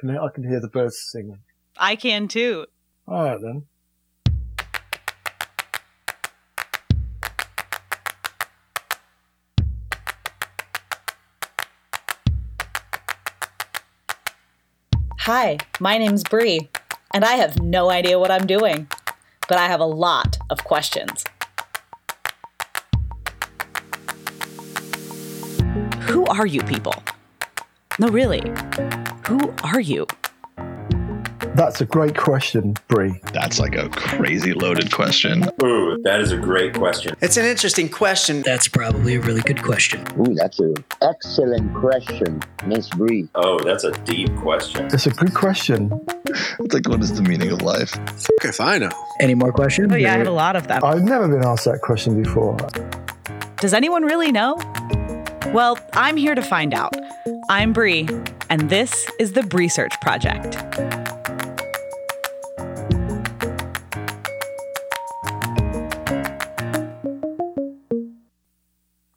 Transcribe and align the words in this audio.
Can 0.00 0.16
I 0.16 0.28
can 0.32 0.48
hear 0.48 0.60
the 0.60 0.68
birds 0.68 0.96
singing. 0.98 1.40
I 1.76 1.94
can 1.94 2.26
too. 2.26 2.64
All 3.06 3.22
right 3.22 3.38
then. 3.38 3.66
Hi, 15.18 15.58
my 15.80 15.98
name's 15.98 16.24
Bree, 16.24 16.70
and 17.12 17.22
I 17.22 17.32
have 17.32 17.60
no 17.60 17.90
idea 17.90 18.18
what 18.18 18.30
I'm 18.30 18.46
doing, 18.46 18.88
but 19.48 19.58
I 19.58 19.66
have 19.66 19.80
a 19.80 19.84
lot 19.84 20.38
of 20.48 20.64
questions. 20.64 21.24
Who 26.08 26.24
are 26.24 26.46
you 26.46 26.62
people? 26.62 26.94
No, 27.98 28.08
really. 28.08 28.40
Who 29.30 29.54
are 29.62 29.78
you? 29.78 30.08
That's 31.54 31.80
a 31.80 31.84
great 31.84 32.16
question, 32.16 32.74
Bree. 32.88 33.20
That's 33.32 33.60
like 33.60 33.76
a 33.76 33.88
crazy 33.90 34.52
loaded 34.52 34.90
question. 34.90 35.48
Ooh, 35.62 36.00
that 36.02 36.20
is 36.20 36.32
a 36.32 36.36
great 36.36 36.74
question. 36.74 37.14
It's 37.20 37.36
an 37.36 37.44
interesting 37.44 37.88
question. 37.88 38.42
That's 38.42 38.66
probably 38.66 39.14
a 39.14 39.20
really 39.20 39.42
good 39.42 39.62
question. 39.62 40.04
Ooh, 40.18 40.34
that's 40.34 40.58
an 40.58 40.74
excellent 41.00 41.72
question, 41.76 42.42
Miss 42.66 42.88
Bree. 42.88 43.28
Oh, 43.36 43.60
that's 43.60 43.84
a 43.84 43.92
deep 44.02 44.34
question. 44.38 44.86
It's 44.86 45.06
a 45.06 45.10
good 45.10 45.32
question. 45.32 45.92
It's 46.26 46.74
like, 46.74 46.88
what 46.88 47.00
is 47.00 47.14
the 47.14 47.22
meaning 47.22 47.52
of 47.52 47.62
life? 47.62 47.90
Fuck 47.90 48.44
if 48.46 48.60
I 48.60 48.78
know. 48.78 48.90
Any 49.20 49.36
more 49.36 49.52
questions? 49.52 49.92
Oh, 49.92 49.96
yeah, 49.96 50.14
I 50.14 50.16
have 50.16 50.26
a 50.26 50.32
lot 50.32 50.56
of 50.56 50.66
them. 50.66 50.82
I've 50.82 51.04
never 51.04 51.28
been 51.28 51.44
asked 51.44 51.66
that 51.66 51.82
question 51.82 52.20
before. 52.20 52.56
Does 53.58 53.74
anyone 53.74 54.02
really 54.02 54.32
know? 54.32 54.56
Well, 55.54 55.78
I'm 55.92 56.16
here 56.16 56.34
to 56.34 56.42
find 56.42 56.74
out. 56.74 56.96
I'm 57.48 57.72
Bree, 57.72 58.08
and 58.50 58.68
this 58.68 59.08
is 59.20 59.32
the 59.32 59.44
Research 59.54 59.92
Project. 60.00 60.56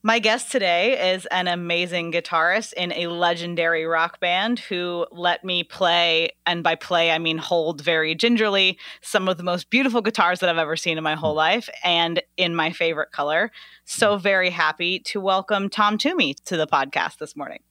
My 0.05 0.19
guest 0.19 0.51
today 0.51 1.13
is 1.13 1.25
an 1.27 1.47
amazing 1.47 2.11
guitarist 2.11 2.73
in 2.73 2.91
a 2.91 3.07
legendary 3.07 3.85
rock 3.85 4.19
band 4.19 4.59
who 4.59 5.07
let 5.11 5.43
me 5.43 5.63
play, 5.63 6.29
and 6.45 6.61
by 6.61 6.75
play, 6.75 7.09
I 7.09 7.17
mean 7.17 7.39
hold 7.39 7.81
very 7.81 8.13
gingerly, 8.13 8.77
some 9.01 9.27
of 9.27 9.37
the 9.37 9.43
most 9.43 9.71
beautiful 9.71 10.01
guitars 10.01 10.41
that 10.41 10.49
I've 10.49 10.57
ever 10.59 10.75
seen 10.75 10.99
in 10.99 11.03
my 11.03 11.15
whole 11.15 11.33
life 11.33 11.69
and 11.83 12.21
in 12.37 12.53
my 12.53 12.71
favorite 12.71 13.11
color. 13.11 13.49
So, 13.85 14.17
very 14.17 14.51
happy 14.51 14.99
to 14.99 15.19
welcome 15.19 15.69
Tom 15.69 15.97
Toomey 15.97 16.35
to 16.45 16.57
the 16.57 16.67
podcast 16.67 17.17
this 17.17 17.35
morning. 17.35 17.61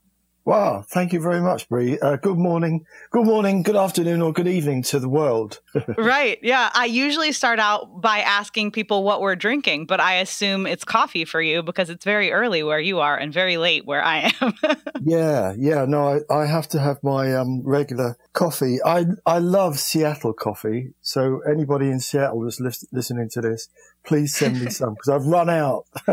Wow, 0.44 0.84
thank 0.88 1.12
you 1.12 1.20
very 1.20 1.40
much, 1.40 1.68
Bree. 1.68 2.00
Uh, 2.00 2.16
good 2.16 2.36
morning, 2.36 2.84
good 3.10 3.24
morning, 3.24 3.62
good 3.62 3.76
afternoon, 3.76 4.20
or 4.20 4.32
good 4.32 4.48
evening 4.48 4.82
to 4.84 4.98
the 4.98 5.08
world. 5.08 5.60
right. 5.96 6.38
Yeah. 6.42 6.68
I 6.74 6.86
usually 6.86 7.30
start 7.30 7.60
out 7.60 8.00
by 8.00 8.18
asking 8.18 8.72
people 8.72 9.04
what 9.04 9.20
we're 9.20 9.36
drinking, 9.36 9.86
but 9.86 10.00
I 10.00 10.14
assume 10.14 10.66
it's 10.66 10.82
coffee 10.82 11.24
for 11.24 11.40
you 11.40 11.62
because 11.62 11.90
it's 11.90 12.04
very 12.04 12.32
early 12.32 12.64
where 12.64 12.80
you 12.80 12.98
are 12.98 13.16
and 13.16 13.32
very 13.32 13.56
late 13.56 13.86
where 13.86 14.04
I 14.04 14.32
am. 14.40 14.54
yeah, 15.04 15.54
yeah. 15.56 15.84
No, 15.84 16.20
I, 16.28 16.34
I 16.34 16.46
have 16.46 16.66
to 16.70 16.80
have 16.80 16.98
my 17.04 17.32
um, 17.36 17.62
regular 17.64 18.16
coffee. 18.32 18.78
I 18.84 19.06
I 19.24 19.38
love 19.38 19.78
Seattle 19.78 20.32
coffee. 20.32 20.94
So 21.02 21.40
anybody 21.48 21.86
in 21.86 22.00
Seattle 22.00 22.42
that's 22.42 22.58
lis- 22.58 22.86
listening 22.90 23.28
to 23.30 23.40
this, 23.40 23.68
please 24.04 24.34
send 24.34 24.60
me 24.60 24.70
some 24.70 24.94
because 24.94 25.08
I've 25.08 25.26
run 25.26 25.50
out. 25.50 25.86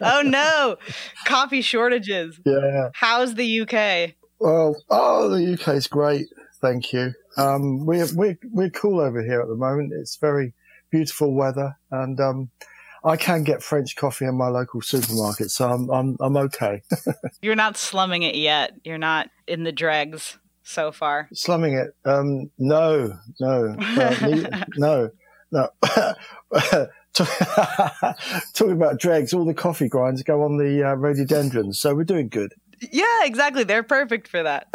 oh 0.00 0.22
no, 0.24 0.76
coffee 1.26 1.62
shortages. 1.62 2.40
Yeah. 2.44 2.90
How's 2.94 3.34
the 3.34 3.60
UK? 3.60 4.14
Well, 4.38 4.76
oh, 4.88 5.28
the 5.28 5.54
UK 5.54 5.76
is 5.76 5.86
great. 5.86 6.26
Thank 6.60 6.92
you. 6.92 7.14
Um, 7.36 7.86
we're 7.86 8.06
we're 8.14 8.38
we're 8.50 8.70
cool 8.70 9.00
over 9.00 9.22
here 9.22 9.40
at 9.40 9.48
the 9.48 9.54
moment. 9.54 9.92
It's 9.92 10.16
very 10.16 10.52
beautiful 10.90 11.34
weather, 11.34 11.76
and 11.90 12.18
um, 12.20 12.50
I 13.04 13.16
can 13.16 13.44
get 13.44 13.62
French 13.62 13.96
coffee 13.96 14.26
in 14.26 14.36
my 14.36 14.48
local 14.48 14.82
supermarket, 14.82 15.50
so 15.50 15.70
I'm 15.70 15.90
I'm 15.90 16.16
I'm 16.20 16.36
okay. 16.36 16.82
You're 17.42 17.54
not 17.54 17.76
slumming 17.76 18.22
it 18.22 18.34
yet. 18.34 18.72
You're 18.84 18.98
not 18.98 19.30
in 19.46 19.64
the 19.64 19.72
dregs 19.72 20.38
so 20.62 20.92
far. 20.92 21.28
Slumming 21.32 21.74
it? 21.74 21.94
Um, 22.04 22.50
no, 22.58 23.18
no, 23.40 23.76
me, 24.22 24.46
no, 24.76 25.10
no. 25.50 25.70
Talking 27.14 28.72
about 28.72 29.00
dregs, 29.00 29.32
all 29.32 29.44
the 29.44 29.54
coffee 29.54 29.88
grinds 29.88 30.22
go 30.22 30.42
on 30.42 30.58
the 30.58 30.84
uh, 30.84 30.94
rhododendrons, 30.94 31.80
so 31.80 31.94
we're 31.94 32.04
doing 32.04 32.28
good. 32.28 32.54
Yeah, 32.92 33.24
exactly. 33.24 33.64
They're 33.64 33.82
perfect 33.82 34.28
for 34.28 34.42
that. 34.42 34.68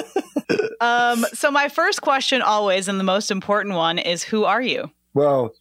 um, 0.80 1.24
so 1.32 1.50
my 1.50 1.68
first 1.68 2.02
question 2.02 2.42
always, 2.42 2.88
and 2.88 2.98
the 2.98 3.04
most 3.04 3.30
important 3.30 3.74
one, 3.74 3.98
is 3.98 4.22
who 4.22 4.44
are 4.44 4.60
you? 4.60 4.90
Well, 5.14 5.52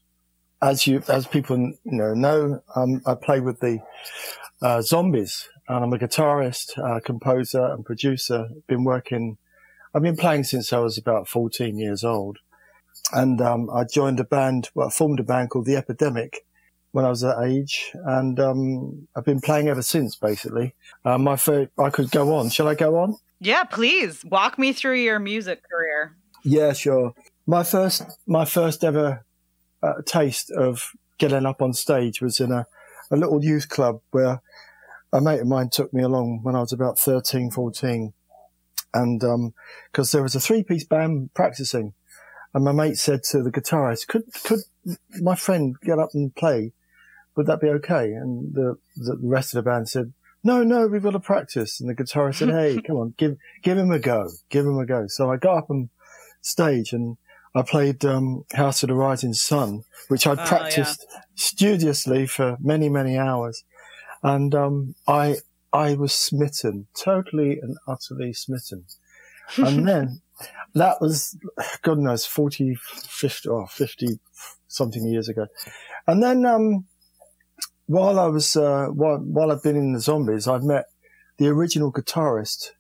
as 0.62 0.86
you 0.86 1.02
as 1.08 1.28
people 1.28 1.58
you 1.58 1.78
know 1.84 2.14
know, 2.14 2.62
um, 2.76 3.02
I 3.06 3.16
play 3.16 3.40
with 3.40 3.60
the 3.60 3.80
uh, 4.62 4.82
Zombies, 4.82 5.50
and 5.68 5.84
I'm 5.84 5.94
a 5.94 5.98
guitarist, 5.98 6.78
uh, 6.78 7.00
composer, 7.00 7.66
and 7.66 7.86
producer. 7.86 8.50
Been 8.68 8.84
working. 8.84 9.38
I've 9.94 10.04
been 10.04 10.18
playing 10.18 10.46
since 10.46 10.72
I 10.72 10.80
was 10.80 10.98
about 10.98 11.28
14 11.28 11.78
years 11.78 12.04
old, 12.04 12.40
and 13.14 13.42
um, 13.42 13.70
I 13.70 13.84
joined 13.84 14.20
a 14.20 14.24
band. 14.24 14.70
Well, 14.74 14.88
I 14.88 14.92
formed 14.92 15.20
a 15.20 15.24
band 15.24 15.50
called 15.50 15.66
The 15.66 15.76
Epidemic 15.76 16.46
when 16.92 17.06
I 17.06 17.10
was 17.10 17.22
that 17.22 17.42
age, 17.44 17.92
and 17.94 18.40
um, 18.40 19.08
I've 19.16 19.26
been 19.26 19.42
playing 19.42 19.70
ever 19.70 19.82
since. 19.82 20.16
Basically, 20.16 20.76
uh, 21.06 21.18
my 21.18 21.36
fir- 21.36 21.70
I 21.78 21.90
could 21.90 22.12
go 22.12 22.36
on. 22.36 22.50
Shall 22.50 22.68
I 22.68 22.76
go 22.76 22.98
on? 22.98 23.16
Yeah, 23.40 23.64
please 23.64 24.24
walk 24.26 24.60
me 24.60 24.74
through 24.74 25.00
your 25.00 25.20
music 25.20 25.64
career. 25.70 26.16
Yeah, 26.44 26.74
sure. 26.74 27.14
My 27.48 27.64
first, 27.64 28.04
my 28.28 28.46
first 28.46 28.84
ever 28.84 29.26
uh, 29.82 30.02
taste 30.06 30.52
of 30.52 30.92
getting 31.18 31.46
up 31.46 31.62
on 31.62 31.74
stage 31.74 32.22
was 32.22 32.40
in 32.40 32.52
a, 32.52 32.66
a 33.10 33.18
little 33.18 33.44
youth 33.44 33.70
club 33.70 34.02
where 34.12 34.42
a 35.14 35.22
mate 35.22 35.42
of 35.42 35.48
mine 35.48 35.70
took 35.70 35.94
me 35.94 36.04
along 36.04 36.40
when 36.44 36.56
I 36.56 36.60
was 36.60 36.74
about 36.74 36.98
13, 36.98 37.52
14. 37.52 38.14
And, 38.94 39.24
um, 39.24 39.54
cause 39.94 40.12
there 40.12 40.24
was 40.24 40.36
a 40.36 40.40
three 40.40 40.64
piece 40.64 40.84
band 40.84 41.34
practicing 41.34 41.94
and 42.54 42.64
my 42.64 42.72
mate 42.72 42.98
said 42.98 43.24
to 43.32 43.42
the 43.42 43.52
guitarist, 43.52 44.08
could, 44.08 44.24
could 44.44 44.60
my 45.22 45.36
friend 45.36 45.76
get 45.84 46.00
up 46.00 46.10
and 46.14 46.36
play? 46.36 46.74
Would 47.36 47.48
that 47.48 47.62
be 47.62 47.70
okay? 47.70 48.12
And 48.12 48.54
the, 48.54 48.78
the 48.98 49.18
rest 49.22 49.56
of 49.56 49.64
the 49.64 49.70
band 49.70 49.88
said, 49.88 50.14
no, 50.44 50.64
no, 50.64 50.88
we've 50.88 51.04
got 51.04 51.12
to 51.12 51.20
practice. 51.20 51.80
And 51.80 51.90
the 51.90 51.96
guitarist 51.96 52.36
said, 52.36 52.50
Hey, 52.50 52.82
come 52.88 52.98
on, 52.98 53.14
give, 53.18 53.38
give 53.62 53.78
him 53.78 53.92
a 53.92 54.00
go. 54.00 54.30
Give 54.50 54.66
him 54.66 54.78
a 54.78 54.86
go. 54.86 55.06
So 55.08 55.32
I 55.32 55.38
got 55.38 55.58
up 55.58 55.70
on 55.70 55.90
stage 56.42 56.94
and 56.94 57.18
I 57.54 57.62
played, 57.62 58.04
um, 58.06 58.44
House 58.54 58.82
of 58.84 58.90
the 58.90 58.96
Rising 58.96 59.34
Sun, 59.34 59.84
which 60.08 60.26
I'd 60.26 60.40
Oh, 60.40 60.46
practiced 60.46 61.06
studiously 61.36 62.26
for 62.26 62.58
many, 62.60 62.90
many 62.90 63.18
hours. 63.18 63.64
And, 64.24 64.56
um, 64.56 64.96
I, 65.08 65.38
I 65.74 65.96
was 65.96 66.14
smitten, 66.14 66.88
totally 66.98 67.60
and 67.62 67.78
utterly 67.88 68.34
smitten. 68.34 68.86
And 69.58 69.88
then 69.88 70.22
that 70.76 71.02
was, 71.02 71.38
God 71.82 72.00
knows, 72.00 72.26
40, 72.26 72.76
50, 72.76 73.50
or 73.50 73.68
50 73.68 74.20
something 74.68 75.06
years 75.06 75.30
ago. 75.30 75.48
And 76.08 76.22
then, 76.24 76.46
um, 76.46 76.86
while 77.86 78.20
I 78.20 78.28
was, 78.28 78.56
uh, 78.56 78.88
while, 78.88 79.18
while 79.18 79.52
I've 79.52 79.64
been 79.64 79.76
in 79.76 79.94
the 79.94 80.00
zombies, 80.00 80.48
I've 80.48 80.64
met 80.64 80.86
the 81.38 81.48
original 81.48 81.92
guitarist 81.92 82.72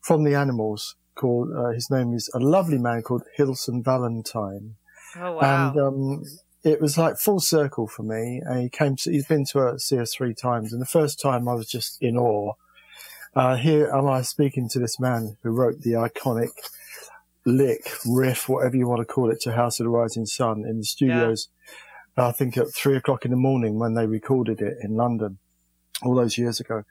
from 0.00 0.24
the 0.24 0.34
Animals 0.34 0.96
called, 1.14 1.50
uh, 1.56 1.70
his 1.70 1.90
name 1.90 2.12
is 2.12 2.30
a 2.34 2.38
lovely 2.38 2.78
man 2.78 3.02
called 3.02 3.22
Hilton 3.36 3.82
Valentine. 3.82 4.76
Oh 5.16 5.32
wow! 5.32 5.70
And, 5.70 5.80
um, 5.80 6.24
it 6.64 6.80
was 6.80 6.96
like 6.96 7.18
full 7.18 7.40
circle 7.40 7.86
for 7.86 8.02
me. 8.02 8.40
And 8.44 8.60
he 8.60 8.68
came 8.68 8.96
to, 8.96 9.10
he's 9.10 9.26
been 9.26 9.44
to 9.46 9.60
uh, 9.60 9.78
see 9.78 9.98
us 9.98 10.14
three 10.14 10.34
times. 10.34 10.72
And 10.72 10.80
the 10.80 10.86
first 10.86 11.20
time 11.20 11.48
I 11.48 11.54
was 11.54 11.68
just 11.68 12.00
in 12.00 12.16
awe. 12.16 12.54
Uh, 13.34 13.56
here 13.56 13.90
am 13.90 14.06
I 14.06 14.20
speaking 14.22 14.68
to 14.68 14.78
this 14.78 15.00
man 15.00 15.38
who 15.42 15.50
wrote 15.50 15.80
the 15.80 15.92
iconic 15.92 16.50
lick, 17.44 17.90
riff, 18.06 18.48
whatever 18.48 18.76
you 18.76 18.88
want 18.88 19.00
to 19.00 19.04
call 19.04 19.30
it, 19.30 19.40
to 19.42 19.52
House 19.52 19.80
of 19.80 19.84
the 19.84 19.90
Rising 19.90 20.26
Sun 20.26 20.64
in 20.68 20.78
the 20.78 20.84
studios. 20.84 21.48
I 22.16 22.32
think 22.32 22.56
at 22.56 22.74
three 22.74 22.96
o'clock 22.96 23.24
in 23.24 23.30
the 23.30 23.36
morning 23.36 23.78
when 23.78 23.94
they 23.94 24.06
recorded 24.06 24.60
it 24.60 24.76
in 24.82 24.96
London 24.96 25.38
all 26.02 26.14
those 26.14 26.36
years 26.36 26.60
ago 26.60 26.82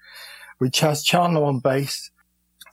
with 0.60 0.74
Chas 0.74 1.04
Chandler 1.04 1.44
on 1.44 1.60
bass. 1.60 2.12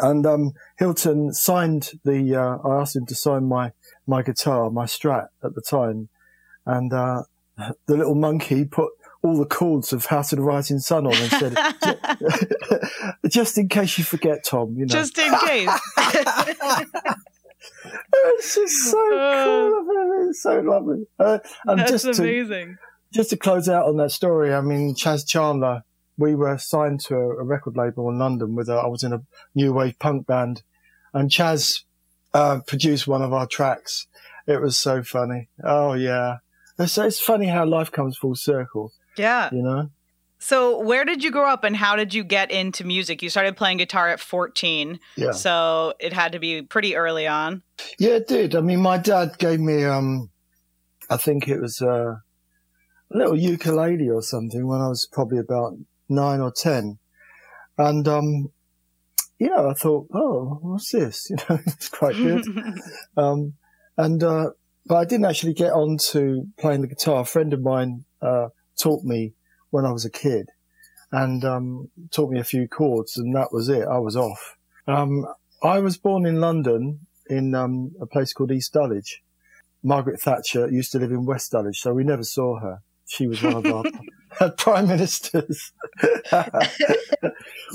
And, 0.00 0.24
um, 0.26 0.52
Hilton 0.78 1.32
signed 1.32 1.92
the, 2.04 2.36
uh, 2.36 2.68
I 2.68 2.80
asked 2.80 2.94
him 2.94 3.06
to 3.06 3.14
sign 3.14 3.48
my, 3.48 3.72
my 4.06 4.22
guitar, 4.22 4.70
my 4.70 4.84
strat 4.84 5.28
at 5.42 5.54
the 5.54 5.62
time. 5.62 6.08
And, 6.64 6.92
uh, 6.92 7.24
the 7.86 7.96
little 7.96 8.14
monkey 8.14 8.64
put 8.64 8.90
all 9.22 9.36
the 9.36 9.46
chords 9.46 9.92
of 9.92 10.06
House 10.06 10.32
of 10.32 10.38
the 10.38 10.44
Rising 10.44 10.78
Sun 10.78 11.06
on 11.06 11.14
and 11.14 11.30
said, 11.32 11.56
just 13.28 13.58
in 13.58 13.68
case 13.68 13.98
you 13.98 14.04
forget, 14.04 14.44
Tom, 14.44 14.74
you 14.76 14.86
know. 14.86 14.92
Just 14.92 15.18
in 15.18 15.34
case. 15.40 15.68
It's 18.24 18.54
just 18.54 18.90
so 18.90 19.08
cool. 19.10 19.78
of 19.80 19.86
him. 19.86 20.28
It's 20.28 20.42
so 20.42 20.60
lovely. 20.60 21.06
Uh, 21.18 21.38
and 21.66 21.80
That's 21.80 21.90
just 21.90 22.04
to, 22.04 22.22
amazing. 22.22 22.76
just 23.12 23.30
to 23.30 23.36
close 23.36 23.68
out 23.68 23.86
on 23.86 23.96
that 23.98 24.10
story, 24.10 24.52
I 24.52 24.60
mean, 24.60 24.94
Chas 24.94 25.24
Chandler, 25.24 25.82
we 26.16 26.34
were 26.34 26.58
signed 26.58 27.00
to 27.06 27.14
a, 27.14 27.36
a 27.38 27.44
record 27.44 27.76
label 27.76 28.08
in 28.10 28.18
London 28.18 28.54
with 28.54 28.68
a, 28.68 28.74
I 28.74 28.86
was 28.86 29.02
in 29.02 29.12
a 29.12 29.22
new 29.54 29.72
wave 29.72 29.98
punk 29.98 30.26
band 30.26 30.62
and 31.12 31.30
Chas 31.30 31.84
uh, 32.34 32.60
produced 32.66 33.06
one 33.06 33.22
of 33.22 33.32
our 33.32 33.46
tracks. 33.46 34.06
It 34.46 34.60
was 34.60 34.76
so 34.76 35.02
funny. 35.02 35.48
Oh 35.62 35.92
yeah, 35.92 36.38
it's, 36.78 36.96
it's 36.96 37.20
funny 37.20 37.46
how 37.46 37.66
life 37.66 37.92
comes 37.92 38.16
full 38.16 38.34
circle. 38.34 38.92
Yeah. 39.16 39.50
You 39.52 39.62
know. 39.62 39.90
So, 40.38 40.80
where 40.80 41.04
did 41.04 41.24
you 41.24 41.32
grow 41.32 41.48
up 41.48 41.64
and 41.64 41.76
how 41.76 41.96
did 41.96 42.14
you 42.14 42.22
get 42.22 42.50
into 42.52 42.84
music? 42.84 43.22
You 43.22 43.30
started 43.30 43.56
playing 43.56 43.78
guitar 43.78 44.08
at 44.08 44.20
14. 44.20 45.00
Yeah. 45.16 45.32
So, 45.32 45.94
it 45.98 46.12
had 46.12 46.32
to 46.32 46.38
be 46.38 46.62
pretty 46.62 46.94
early 46.94 47.26
on. 47.26 47.62
Yeah, 47.98 48.16
it 48.16 48.28
did. 48.28 48.54
I 48.54 48.60
mean, 48.60 48.80
my 48.80 48.98
dad 48.98 49.36
gave 49.38 49.58
me, 49.58 49.84
um, 49.84 50.30
I 51.10 51.16
think 51.16 51.48
it 51.48 51.60
was 51.60 51.82
uh, 51.82 52.16
a 53.12 53.16
little 53.16 53.36
ukulele 53.36 54.08
or 54.08 54.22
something 54.22 54.66
when 54.66 54.80
I 54.80 54.88
was 54.88 55.08
probably 55.10 55.38
about 55.38 55.72
nine 56.08 56.40
or 56.40 56.52
10. 56.52 56.98
And, 57.76 58.06
um, 58.06 58.52
you 59.40 59.48
know, 59.48 59.70
I 59.70 59.74
thought, 59.74 60.06
oh, 60.14 60.58
what's 60.62 60.92
this? 60.92 61.30
You 61.30 61.36
know, 61.48 61.58
it's 61.66 61.88
quite 61.88 62.14
good. 62.14 62.44
um, 63.16 63.54
and, 63.96 64.22
uh, 64.22 64.50
but 64.86 64.96
I 64.96 65.04
didn't 65.04 65.26
actually 65.26 65.54
get 65.54 65.72
on 65.72 65.98
to 66.12 66.46
playing 66.58 66.82
the 66.82 66.86
guitar. 66.86 67.22
A 67.22 67.24
friend 67.24 67.52
of 67.52 67.60
mine, 67.60 68.04
uh, 68.22 68.48
taught 68.78 69.04
me 69.04 69.34
when 69.70 69.84
I 69.84 69.92
was 69.92 70.04
a 70.04 70.10
kid 70.10 70.50
and, 71.10 71.44
um, 71.44 71.90
taught 72.10 72.30
me 72.30 72.38
a 72.38 72.44
few 72.44 72.68
chords 72.68 73.16
and 73.16 73.34
that 73.34 73.52
was 73.52 73.68
it. 73.68 73.86
I 73.86 73.98
was 73.98 74.16
off. 74.16 74.56
Um, 74.86 75.26
I 75.62 75.80
was 75.80 75.96
born 75.96 76.26
in 76.26 76.40
London 76.40 77.06
in, 77.28 77.54
um, 77.54 77.92
a 78.00 78.06
place 78.06 78.32
called 78.32 78.52
East 78.52 78.72
Dulwich. 78.72 79.22
Margaret 79.82 80.20
Thatcher 80.20 80.68
used 80.68 80.92
to 80.92 80.98
live 80.98 81.12
in 81.12 81.24
West 81.24 81.52
Dulwich, 81.52 81.80
so 81.80 81.94
we 81.94 82.04
never 82.04 82.24
saw 82.24 82.58
her. 82.58 82.82
She 83.06 83.26
was 83.26 83.42
one 83.42 83.64
of 83.64 83.66
our 84.40 84.50
prime 84.56 84.88
ministers. 84.88 85.72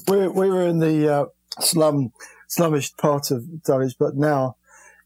we, 0.08 0.28
we 0.28 0.50
were 0.50 0.68
in 0.68 0.80
the, 0.80 1.14
uh, 1.14 1.26
slum, 1.60 2.12
slumish 2.50 2.96
part 2.98 3.32
of 3.32 3.64
Dulwich, 3.64 3.96
but 4.00 4.16
now 4.16 4.58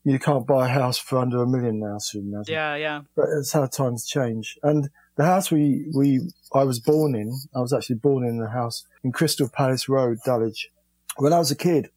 you 0.03 0.19
can't 0.19 0.47
buy 0.47 0.67
a 0.67 0.71
house 0.71 0.97
for 0.97 1.19
under 1.19 1.41
a 1.41 1.47
million 1.47 1.79
now, 1.79 1.97
so 1.97 2.19
you 2.19 2.23
imagine. 2.23 2.53
yeah, 2.53 2.75
yeah. 2.75 3.01
But 3.15 3.25
it's 3.37 3.51
how 3.51 3.65
times 3.65 4.05
change. 4.05 4.57
And 4.63 4.89
the 5.17 5.25
house 5.25 5.51
we, 5.51 5.91
we, 5.95 6.21
I 6.53 6.63
was 6.63 6.79
born 6.79 7.15
in, 7.15 7.33
I 7.55 7.59
was 7.59 7.73
actually 7.73 7.97
born 7.97 8.25
in 8.25 8.37
the 8.37 8.49
house 8.49 8.85
in 9.03 9.11
Crystal 9.11 9.49
Palace 9.49 9.89
Road, 9.89 10.19
Dulwich. 10.25 10.69
When 11.17 11.33
I 11.33 11.39
was 11.39 11.51
a 11.51 11.55
kid, 11.55 11.89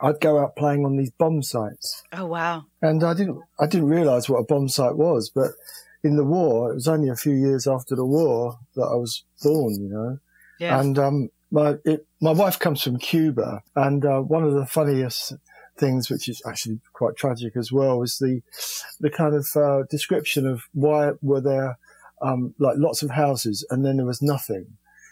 I'd 0.00 0.20
go 0.20 0.38
out 0.38 0.56
playing 0.56 0.84
on 0.84 0.96
these 0.96 1.10
bomb 1.10 1.42
sites. 1.42 2.02
Oh, 2.12 2.26
wow. 2.26 2.64
And 2.82 3.02
I 3.02 3.14
didn't, 3.14 3.40
I 3.58 3.66
didn't 3.66 3.88
realize 3.88 4.28
what 4.28 4.38
a 4.38 4.44
bomb 4.44 4.68
site 4.68 4.96
was, 4.96 5.30
but 5.32 5.52
in 6.04 6.16
the 6.16 6.24
war, 6.24 6.70
it 6.70 6.74
was 6.74 6.88
only 6.88 7.08
a 7.08 7.16
few 7.16 7.32
years 7.32 7.66
after 7.66 7.96
the 7.96 8.04
war 8.04 8.58
that 8.74 8.82
I 8.82 8.94
was 8.94 9.24
born, 9.42 9.74
you 9.74 9.88
know. 9.88 10.18
Yeah. 10.60 10.80
And, 10.80 10.98
um, 10.98 11.28
my, 11.50 11.76
it, 11.84 12.06
my 12.20 12.32
wife 12.32 12.58
comes 12.58 12.82
from 12.82 12.98
Cuba 12.98 13.62
and, 13.74 14.04
uh, 14.04 14.20
one 14.20 14.44
of 14.44 14.54
the 14.54 14.66
funniest 14.66 15.34
things, 15.78 16.10
which 16.10 16.28
is 16.28 16.42
actually 16.46 16.80
quite 16.92 17.16
tragic 17.16 17.56
as 17.56 17.72
well, 17.72 17.98
was 17.98 18.18
the, 18.18 18.42
the 19.00 19.10
kind 19.10 19.34
of, 19.34 19.46
uh, 19.56 19.84
description 19.88 20.46
of 20.46 20.62
why 20.72 21.12
were 21.22 21.40
there, 21.40 21.78
um, 22.22 22.54
like 22.58 22.76
lots 22.76 23.02
of 23.02 23.10
houses 23.10 23.66
and 23.70 23.84
then 23.84 23.96
there 23.96 24.06
was 24.06 24.22
nothing. 24.22 24.66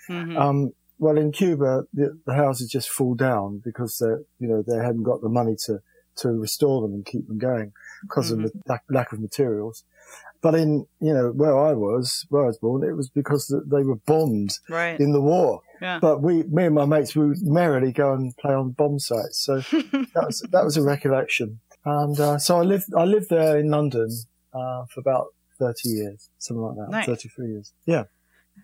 Mhm. 0.09 0.39
Um, 0.39 0.73
well, 0.99 1.19
in 1.19 1.33
Cuba, 1.33 1.85
the, 1.93 2.19
the 2.27 2.35
houses 2.35 2.71
just 2.71 2.89
fall 2.89 3.15
down 3.15 3.61
because 3.65 3.99
they, 3.99 4.15
you 4.39 4.49
know, 4.49 4.63
they 4.67 4.77
hadn't 4.77 5.03
got 5.03 5.21
the 5.21 5.29
money 5.29 5.57
to, 5.67 5.81
to 6.17 6.31
restore 6.31 6.81
them 6.83 6.95
and 6.95 7.05
keep 7.05 7.27
them 7.29 7.39
going 7.39 7.73
because 8.03 8.31
of 8.31 8.39
the 8.39 8.51
lack, 8.67 8.83
lack 8.89 9.13
of 9.13 9.21
materials. 9.21 9.85
But 10.41 10.55
in, 10.55 10.87
you 11.01 11.13
know, 11.13 11.33
where 11.33 11.59
I 11.59 11.73
was, 11.73 12.25
where 12.29 12.45
I 12.45 12.47
was 12.47 12.59
born, 12.59 12.83
it 12.85 12.97
was 12.97 13.11
because 13.11 13.55
they 13.67 13.83
were 13.83 13.97
bombed 14.07 14.59
right. 14.69 14.99
in 14.99 15.13
the 15.13 15.21
war. 15.21 15.61
Yeah. 15.83 15.99
But 16.01 16.23
we, 16.23 16.45
me 16.45 16.67
and 16.67 16.75
my 16.75 16.87
mates, 16.87 17.15
we 17.15 17.29
would 17.29 17.43
merrily 17.43 17.93
go 17.93 18.13
and 18.13 18.35
play 18.37 18.55
on 18.55 18.71
bomb 18.71 18.99
sites. 18.99 19.45
So 19.45 19.57
that 19.61 20.25
was, 20.27 20.47
that 20.51 20.65
was 20.65 20.77
a 20.77 20.83
recollection. 20.83 21.61
And, 21.85 22.19
uh, 22.19 22.39
so 22.39 22.59
I 22.59 22.63
lived, 22.63 22.95
I 22.97 23.05
lived 23.05 23.29
there 23.29 23.59
in 23.59 23.71
London, 23.71 24.09
uh, 24.55 24.87
for 24.87 25.01
about 25.01 25.27
30 25.59 25.89
years, 25.89 26.31
something 26.39 26.63
like 26.63 26.77
that. 26.77 26.91
Nice. 26.91 27.07
33 27.07 27.49
years. 27.49 27.73
Yeah. 27.87 28.05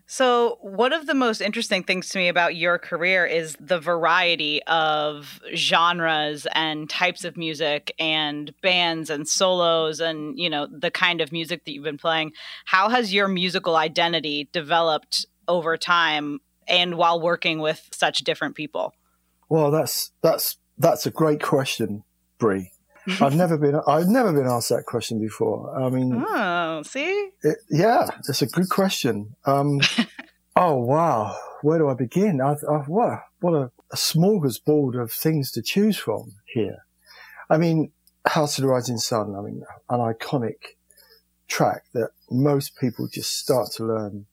So, 0.06 0.58
one 0.62 0.92
of 0.92 1.06
the 1.06 1.14
most 1.14 1.40
interesting 1.40 1.82
things 1.82 2.08
to 2.10 2.18
me 2.18 2.28
about 2.28 2.56
your 2.56 2.78
career 2.78 3.26
is 3.26 3.56
the 3.60 3.78
variety 3.78 4.62
of 4.64 5.40
genres 5.54 6.46
and 6.54 6.88
types 6.88 7.24
of 7.24 7.36
music 7.36 7.94
and 7.98 8.54
bands 8.62 9.10
and 9.10 9.28
solos 9.28 10.00
and, 10.00 10.38
you 10.38 10.48
know, 10.48 10.66
the 10.66 10.90
kind 10.90 11.20
of 11.20 11.30
music 11.30 11.64
that 11.64 11.72
you've 11.72 11.84
been 11.84 11.98
playing. 11.98 12.32
How 12.64 12.88
has 12.88 13.12
your 13.12 13.28
musical 13.28 13.76
identity 13.76 14.48
developed 14.52 15.26
over 15.46 15.76
time 15.76 16.40
and 16.66 16.96
while 16.96 17.20
working 17.20 17.58
with 17.58 17.88
such 17.92 18.20
different 18.20 18.54
people? 18.54 18.94
Well, 19.48 19.70
that's 19.70 20.12
that's 20.22 20.56
that's 20.78 21.06
a 21.06 21.10
great 21.10 21.42
question, 21.42 22.04
Bree. 22.38 22.72
I've 23.20 23.34
never 23.34 23.58
been 23.58 23.80
I've 23.86 24.08
never 24.08 24.32
been 24.32 24.46
asked 24.46 24.68
that 24.68 24.86
question 24.86 25.20
before. 25.20 25.76
I 25.78 25.90
mean, 25.90 26.14
Oh, 26.14 26.22
see? 26.80 27.30
it, 27.42 27.58
yeah, 27.70 28.08
it's 28.28 28.42
a 28.42 28.46
good 28.46 28.68
question. 28.68 29.36
Um, 29.44 29.80
oh 30.56 30.76
wow, 30.76 31.36
where 31.62 31.78
do 31.78 31.88
I 31.88 31.94
begin? 31.94 32.40
I, 32.40 32.52
I, 32.52 32.78
what 32.86 33.20
what 33.40 33.54
a, 33.54 33.70
a 33.92 33.96
smorgasbord 33.96 35.00
of 35.00 35.12
things 35.12 35.50
to 35.52 35.62
choose 35.62 35.98
from 35.98 36.32
here. 36.46 36.78
I 37.50 37.58
mean, 37.58 37.92
House 38.26 38.58
of 38.58 38.62
the 38.62 38.68
Rising 38.68 38.98
Sun. 38.98 39.34
I 39.36 39.42
mean, 39.42 39.62
an 39.90 40.00
iconic 40.00 40.76
track 41.48 41.82
that 41.92 42.10
most 42.30 42.76
people 42.78 43.08
just 43.12 43.38
start 43.38 43.68
to 43.76 43.84
learn. 43.84 44.26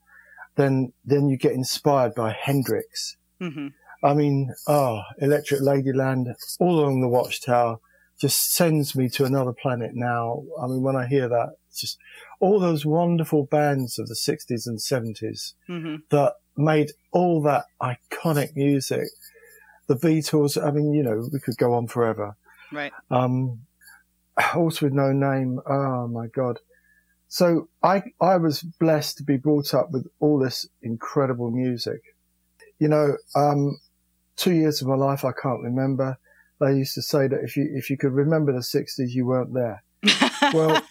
Then 0.56 0.94
then 1.04 1.28
you 1.28 1.38
get 1.38 1.54
inspired 1.54 2.16
by 2.16 2.36
Hendrix. 2.40 3.18
hmm 3.40 3.68
I 4.02 4.14
mean, 4.14 4.54
oh, 4.66 5.02
Electric 5.18 5.60
Ladyland, 5.60 6.34
all 6.60 6.80
along 6.80 7.02
the 7.02 7.10
Watchtower, 7.10 7.80
just 8.20 8.54
sends 8.54 8.96
me 8.96 9.10
to 9.10 9.26
another 9.26 9.54
planet 9.54 9.92
now. 9.94 10.44
I 10.62 10.68
mean, 10.68 10.82
when 10.82 10.96
I 10.96 11.08
hear 11.08 11.28
that, 11.28 11.50
it's 11.70 11.82
just 11.82 11.98
all 12.40 12.60
those 12.60 12.86
wonderful 12.86 13.46
bands 13.46 14.00
of 14.00 14.08
the 14.08 14.16
60s 14.16 14.66
and 14.66 14.80
70s 14.80 15.54
hmm 15.68 15.96
that 16.10 16.34
made 16.60 16.92
all 17.12 17.42
that 17.42 17.66
iconic 17.82 18.56
music. 18.56 19.08
The 19.88 19.96
Beatles, 19.96 20.62
I 20.62 20.72
mean, 20.72 20.94
you 20.94 21.02
know, 21.02 21.28
we 21.32 21.40
could 21.40 21.58
go 21.58 21.74
on 21.74 21.88
forever. 21.88 22.36
Right. 22.72 22.92
Um, 23.10 23.62
Horse 24.38 24.82
with 24.82 24.94
No 24.94 25.12
Name, 25.12 25.60
oh 25.66 26.08
my 26.08 26.28
God. 26.28 26.60
So 27.28 27.70
I, 27.82 28.04
I 28.22 28.38
was 28.38 28.62
blessed 28.62 29.18
to 29.18 29.24
be 29.24 29.38
brought 29.38 29.74
up 29.74 29.92
with 29.92 30.08
all 30.20 30.40
this 30.40 30.68
incredible 30.82 31.50
music. 31.50 32.02
You 32.80 32.88
know, 32.88 33.18
um, 33.36 33.80
two 34.36 34.54
years 34.54 34.82
of 34.82 34.88
my 34.88 34.96
life 34.96 35.26
I 35.26 35.32
can't 35.32 35.62
remember. 35.62 36.18
They 36.60 36.76
used 36.76 36.96
to 36.96 37.02
say 37.02 37.28
that 37.28 37.42
if 37.42 37.56
you 37.56 37.70
if 37.74 37.90
you 37.90 37.98
could 37.98 38.12
remember 38.12 38.52
the 38.52 38.64
sixties, 38.64 39.16
you 39.16 39.26
weren't 39.26 39.54
there. 39.54 39.84
Well, 40.54 40.82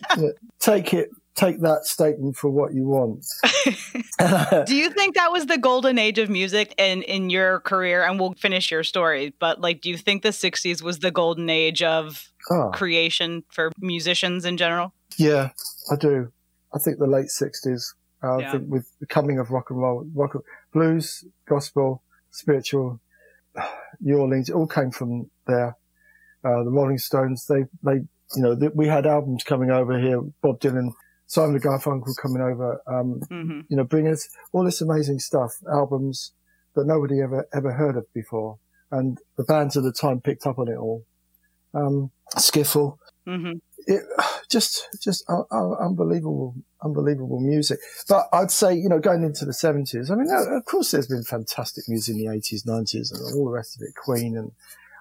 take 0.61 0.95
it, 0.95 1.09
take 1.38 1.61
that 1.61 1.85
statement 1.85 2.37
for 2.37 2.50
what 2.50 2.75
you 2.75 2.87
want. 2.87 3.25
Do 4.66 4.75
you 4.75 4.90
think 4.90 5.14
that 5.14 5.30
was 5.30 5.47
the 5.47 5.59
golden 5.59 5.99
age 5.99 6.18
of 6.18 6.28
music 6.28 6.75
in 6.78 7.02
in 7.02 7.30
your 7.30 7.61
career? 7.61 8.02
And 8.02 8.18
we'll 8.18 8.35
finish 8.35 8.71
your 8.71 8.83
story, 8.83 9.35
but 9.38 9.61
like, 9.61 9.80
do 9.80 9.90
you 9.90 9.97
think 9.97 10.23
the 10.23 10.30
'60s 10.30 10.83
was 10.83 10.99
the 10.99 11.11
golden 11.11 11.49
age 11.49 11.83
of 11.83 12.30
oh, 12.50 12.71
creation 12.75 13.45
for 13.50 13.71
musicians 13.78 14.45
in 14.45 14.57
general? 14.57 14.92
yeah, 15.16 15.50
I 15.90 15.97
do. 15.97 16.33
I 16.75 16.78
think 16.78 16.99
the 16.99 17.07
late 17.07 17.28
sixties. 17.28 17.95
Uh, 18.23 18.38
Yeah. 18.38 18.49
I 18.49 18.52
think 18.52 18.64
with 18.68 18.87
the 19.00 19.07
coming 19.07 19.38
of 19.38 19.50
rock 19.50 19.71
and 19.71 19.80
roll, 19.80 20.04
rock, 20.12 20.37
blues, 20.73 21.25
gospel, 21.49 22.02
spiritual, 22.30 23.00
New 24.00 24.18
Orleans, 24.18 24.49
it 24.49 24.54
all 24.54 24.66
came 24.66 24.90
from 24.90 25.30
there. 25.47 25.76
Uh, 26.45 26.62
the 26.64 26.71
Rolling 26.71 26.99
Stones, 26.99 27.47
they, 27.47 27.64
they, 27.83 28.00
you 28.37 28.42
know, 28.42 28.59
th- 28.59 28.73
we 28.75 28.87
had 28.88 29.07
albums 29.07 29.45
coming 29.45 29.71
over 29.71 29.99
here. 29.99 30.21
Bob 30.42 30.61
Dylan, 30.61 30.92
Simon 31.28 31.61
Garfunkel 31.61 32.16
coming 32.20 32.42
over. 32.42 32.82
Um, 32.87 33.20
hmm 33.28 33.61
you 33.68 33.76
know, 33.76 33.85
bring 33.85 34.08
us 34.08 34.28
all 34.52 34.64
this 34.64 34.80
amazing 34.80 35.20
stuff, 35.20 35.52
albums 35.70 36.32
that 36.75 36.87
nobody 36.87 37.20
ever, 37.20 37.47
ever 37.54 37.73
heard 37.73 37.97
of 37.97 38.06
before. 38.14 38.58
And 38.90 39.18
the 39.37 39.44
bands 39.44 39.76
of 39.76 39.85
the 39.85 39.92
time 39.92 40.20
picked 40.20 40.47
up 40.47 40.58
on 40.58 40.68
it 40.68 40.76
all. 40.76 41.04
Um, 41.75 42.11
Skiffle, 42.37 42.97
hmm 43.26 43.52
it, 43.87 44.02
just, 44.50 44.87
just 45.02 45.25
uh, 45.30 45.42
uh, 45.50 45.75
unbelievable, 45.75 46.54
unbelievable 46.82 47.40
music. 47.40 47.78
But 48.08 48.26
I'd 48.32 48.50
say, 48.50 48.75
you 48.75 48.88
know, 48.88 48.99
going 48.99 49.23
into 49.23 49.44
the 49.44 49.52
seventies, 49.52 50.11
I 50.11 50.14
mean, 50.14 50.28
of 50.30 50.64
course 50.64 50.90
there's 50.90 51.06
been 51.06 51.25
fantastic 51.25 51.85
music 51.88 52.16
in 52.16 52.18
the 52.18 52.35
eighties, 52.35 52.64
nineties 52.66 53.12
and 53.12 53.20
all 53.35 53.44
the 53.44 53.50
rest 53.50 53.76
of 53.76 53.82
it, 53.82 53.94
Queen 53.94 54.37
and 54.37 54.52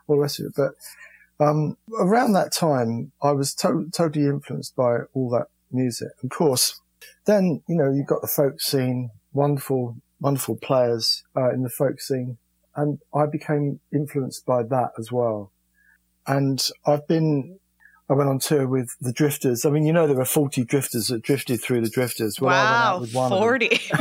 all 0.07 0.17
the 0.17 0.21
rest 0.21 0.39
of 0.39 0.47
it. 0.47 0.53
But, 0.55 1.45
um, 1.45 1.77
around 1.99 2.33
that 2.33 2.51
time, 2.51 3.11
I 3.21 3.31
was 3.31 3.53
to- 3.55 3.89
totally 3.93 4.25
influenced 4.25 4.75
by 4.75 4.99
all 5.13 5.29
that 5.31 5.47
music. 5.71 6.09
Of 6.23 6.29
course, 6.29 6.81
then, 7.25 7.61
you 7.67 7.75
know, 7.75 7.91
you've 7.91 8.07
got 8.07 8.21
the 8.21 8.27
folk 8.27 8.61
scene, 8.61 9.11
wonderful, 9.33 9.97
wonderful 10.19 10.55
players, 10.55 11.23
uh, 11.35 11.51
in 11.51 11.63
the 11.63 11.69
folk 11.69 11.99
scene. 12.01 12.37
And 12.75 12.99
I 13.13 13.25
became 13.25 13.79
influenced 13.93 14.45
by 14.45 14.63
that 14.63 14.91
as 14.97 15.11
well. 15.11 15.51
And 16.25 16.63
I've 16.85 17.07
been, 17.07 17.59
I 18.09 18.13
went 18.13 18.29
on 18.29 18.39
tour 18.39 18.67
with 18.67 18.95
the 19.01 19.11
Drifters. 19.11 19.65
I 19.65 19.69
mean, 19.69 19.85
you 19.85 19.93
know, 19.93 20.07
there 20.07 20.15
were 20.15 20.25
40 20.25 20.63
Drifters 20.63 21.07
that 21.07 21.23
drifted 21.23 21.61
through 21.61 21.81
the 21.81 21.89
Drifters. 21.89 22.39
Well, 22.39 22.53
I 22.53 22.63
went 22.63 22.69
out 22.69 22.93
wow, 22.93 22.99
with 23.01 23.13
one 23.13 23.29
forty. 23.31 23.81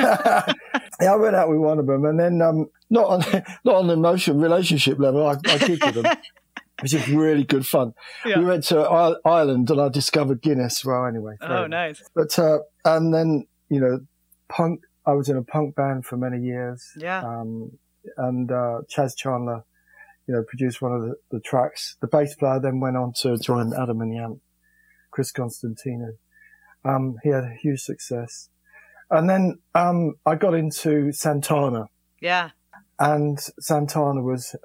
yeah, 1.00 1.12
I 1.12 1.16
went 1.16 1.36
out 1.36 1.48
with 1.48 1.58
one 1.58 1.78
of 1.78 1.86
them, 1.86 2.04
and 2.04 2.18
then 2.18 2.42
um, 2.42 2.68
not 2.90 3.06
on 3.06 3.20
not 3.64 3.74
on 3.76 3.86
the 3.86 3.94
emotional 3.94 4.38
relationship 4.38 4.98
level. 4.98 5.26
I, 5.26 5.32
I 5.32 5.58
gigged 5.58 5.84
with 5.84 6.02
them, 6.04 6.16
which 6.82 6.94
is 6.94 7.08
really 7.08 7.44
good 7.44 7.66
fun. 7.66 7.92
Yeah. 8.24 8.38
We 8.38 8.44
went 8.44 8.64
to 8.64 8.80
Ireland 9.24 9.70
and 9.70 9.80
I 9.80 9.88
discovered 9.88 10.42
Guinness. 10.42 10.84
Well, 10.84 11.06
anyway. 11.06 11.36
Oh, 11.40 11.66
nice. 11.66 12.02
But 12.14 12.38
uh, 12.38 12.58
and 12.84 13.12
then 13.14 13.46
you 13.68 13.80
know, 13.80 14.00
punk. 14.48 14.80
I 15.06 15.12
was 15.12 15.28
in 15.28 15.36
a 15.36 15.42
punk 15.42 15.76
band 15.76 16.04
for 16.04 16.16
many 16.16 16.42
years. 16.42 16.84
Yeah. 16.98 17.22
Um, 17.22 17.78
and 18.16 18.50
uh, 18.50 18.80
Chas 18.88 19.14
Chandler, 19.14 19.64
you 20.26 20.34
know, 20.34 20.42
produced 20.46 20.82
one 20.82 20.92
of 20.92 21.02
the, 21.02 21.14
the 21.30 21.40
tracks. 21.40 21.96
The 22.00 22.06
bass 22.08 22.34
player 22.34 22.60
then 22.60 22.80
went 22.80 22.96
on 22.96 23.12
to 23.22 23.36
join 23.38 23.72
Adam 23.72 24.00
and 24.00 24.12
the 24.12 24.16
Yamp, 24.16 24.40
Chris 25.10 25.32
Constantinou. 25.32 26.12
Um, 26.84 27.16
he 27.22 27.30
had 27.30 27.44
a 27.44 27.54
huge 27.60 27.80
success. 27.80 28.48
And 29.10 29.30
then 29.30 29.58
um, 29.74 30.14
I 30.24 30.34
got 30.34 30.54
into 30.54 31.12
Santana, 31.12 31.86
Yeah. 32.20 32.50
and 32.98 33.38
Santana 33.60 34.22
was 34.22 34.56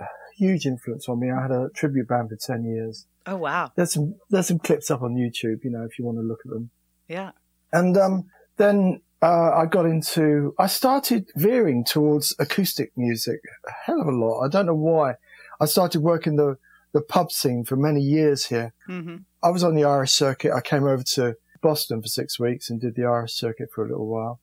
huge 0.42 0.66
influence 0.66 1.08
on 1.08 1.20
me. 1.20 1.30
I 1.32 1.42
had 1.42 1.52
a 1.52 1.70
tribute 1.76 2.08
band 2.08 2.30
for 2.30 2.36
ten 2.36 2.64
years. 2.64 3.06
Oh, 3.26 3.38
wow. 3.38 3.72
There's 3.76 3.94
some 3.94 4.16
there's 4.32 4.48
some 4.48 4.60
clips 4.60 4.90
up 4.90 5.02
on 5.02 5.16
YouTube, 5.16 5.64
you 5.64 5.72
know, 5.72 5.84
if 5.84 5.98
you 5.98 6.06
want 6.06 6.18
to 6.18 6.24
look 6.24 6.40
at 6.46 6.52
them. 6.52 6.72
Yeah. 7.08 7.32
And 7.72 7.96
um, 7.98 8.16
then 8.58 9.02
uh, 9.22 9.52
I 9.52 9.66
got 9.66 9.86
into, 9.86 10.54
I 10.58 10.68
started 10.68 11.30
veering 11.36 11.86
towards 11.86 12.36
acoustic 12.40 12.92
music 12.98 13.40
a 13.68 13.72
hell 13.86 14.02
of 14.02 14.08
a 14.08 14.12
lot. 14.12 14.42
I 14.42 14.48
don't 14.50 14.66
know 14.66 14.76
why. 14.76 15.16
I 15.60 15.66
started 15.66 16.02
working 16.02 16.38
the, 16.38 16.58
the 16.94 17.02
pub 17.02 17.32
scene 17.32 17.64
for 17.64 17.76
many 17.76 18.02
years 18.02 18.48
here. 18.48 18.74
hmm 18.88 19.18
I 19.44 19.50
was 19.50 19.64
on 19.64 19.76
the 19.76 19.86
Irish 19.86 20.12
circuit. 20.12 20.54
I 20.54 20.62
came 20.62 20.84
over 20.84 21.04
to 21.16 21.36
Boston 21.62 22.02
for 22.02 22.08
six 22.08 22.40
weeks 22.40 22.70
and 22.70 22.80
did 22.80 22.96
the 22.96 23.06
Irish 23.06 23.34
circuit 23.34 23.70
for 23.74 23.84
a 23.84 23.90
little 23.90 24.08
while 24.08 24.40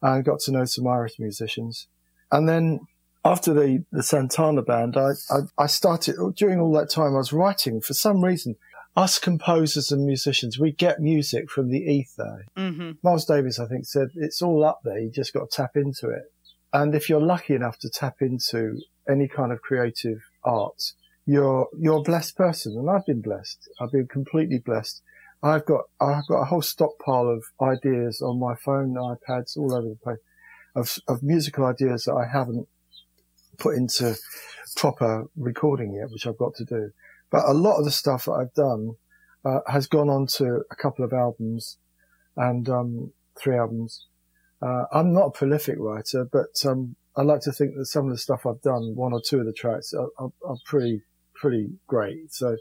and 0.00 0.24
got 0.24 0.40
to 0.40 0.52
know 0.52 0.64
some 0.64 0.86
Irish 0.86 1.18
musicians. 1.18 1.88
And 2.30 2.48
then 2.48 2.80
after 3.28 3.52
the, 3.52 3.84
the 3.92 4.02
Santana 4.02 4.62
band, 4.62 4.96
I, 4.96 5.10
I, 5.30 5.64
I 5.64 5.66
started, 5.66 6.16
during 6.34 6.60
all 6.60 6.72
that 6.72 6.90
time, 6.90 7.14
I 7.14 7.18
was 7.18 7.32
writing 7.32 7.80
for 7.80 7.92
some 7.92 8.24
reason. 8.24 8.56
Us 8.96 9.18
composers 9.18 9.92
and 9.92 10.06
musicians, 10.06 10.58
we 10.58 10.72
get 10.72 10.98
music 10.98 11.50
from 11.50 11.70
the 11.70 11.78
ether. 11.78 12.44
hmm 12.56 12.92
Miles 13.02 13.26
Davis, 13.26 13.60
I 13.60 13.66
think, 13.66 13.86
said 13.86 14.08
it's 14.14 14.42
all 14.42 14.64
up 14.64 14.80
there. 14.82 14.98
You 14.98 15.10
just 15.10 15.32
got 15.32 15.50
to 15.50 15.56
tap 15.56 15.76
into 15.76 16.08
it. 16.08 16.32
And 16.72 16.94
if 16.94 17.08
you're 17.08 17.20
lucky 17.20 17.54
enough 17.54 17.78
to 17.80 17.90
tap 17.90 18.16
into 18.20 18.80
any 19.08 19.28
kind 19.28 19.52
of 19.52 19.60
creative 19.60 20.18
art, 20.42 20.94
you're 21.26 21.68
you're 21.78 21.98
a 21.98 22.02
blessed 22.02 22.36
person. 22.36 22.76
And 22.76 22.90
I've 22.90 23.06
been 23.06 23.20
blessed. 23.20 23.68
I've 23.80 23.92
been 23.92 24.08
completely 24.08 24.58
blessed. 24.58 25.02
I've 25.42 25.64
got 25.64 25.82
I've 26.00 26.26
got 26.26 26.40
a 26.40 26.46
whole 26.46 26.62
stockpile 26.62 27.28
of 27.28 27.44
ideas 27.62 28.20
on 28.20 28.40
my 28.40 28.54
phone, 28.56 28.94
iPads, 28.94 29.56
all 29.56 29.74
over 29.74 29.88
the 29.90 30.00
place, 30.02 30.18
of 30.74 30.98
of 31.06 31.22
musical 31.22 31.66
ideas 31.66 32.04
that 32.04 32.14
I 32.14 32.26
haven't 32.26 32.66
put 33.58 33.76
into 33.76 34.16
proper 34.76 35.24
recording 35.36 35.94
yet, 35.94 36.10
which 36.10 36.26
I've 36.26 36.38
got 36.38 36.54
to 36.56 36.64
do. 36.64 36.90
But 37.30 37.44
a 37.46 37.52
lot 37.52 37.78
of 37.78 37.84
the 37.84 37.90
stuff 37.90 38.24
that 38.24 38.32
I've 38.32 38.54
done 38.54 38.94
uh, 39.44 39.60
has 39.66 39.86
gone 39.86 40.08
on 40.08 40.26
to 40.26 40.62
a 40.70 40.76
couple 40.76 41.04
of 41.04 41.12
albums 41.12 41.78
and 42.36 42.68
um, 42.68 43.12
three 43.38 43.56
albums. 43.56 44.06
Uh, 44.60 44.84
I'm 44.92 45.12
not 45.12 45.26
a 45.26 45.30
prolific 45.30 45.76
writer, 45.78 46.26
but 46.30 46.64
um, 46.64 46.96
I 47.16 47.22
like 47.22 47.40
to 47.42 47.52
think 47.52 47.76
that 47.76 47.86
some 47.86 48.06
of 48.06 48.12
the 48.12 48.18
stuff 48.18 48.46
I've 48.46 48.62
done, 48.62 48.94
one 48.96 49.12
or 49.12 49.20
two 49.24 49.40
of 49.40 49.46
the 49.46 49.52
tracks, 49.52 49.92
are, 49.92 50.08
are, 50.18 50.30
are 50.44 50.56
pretty 50.64 51.02
pretty 51.34 51.68
great. 51.86 52.32
So 52.32 52.56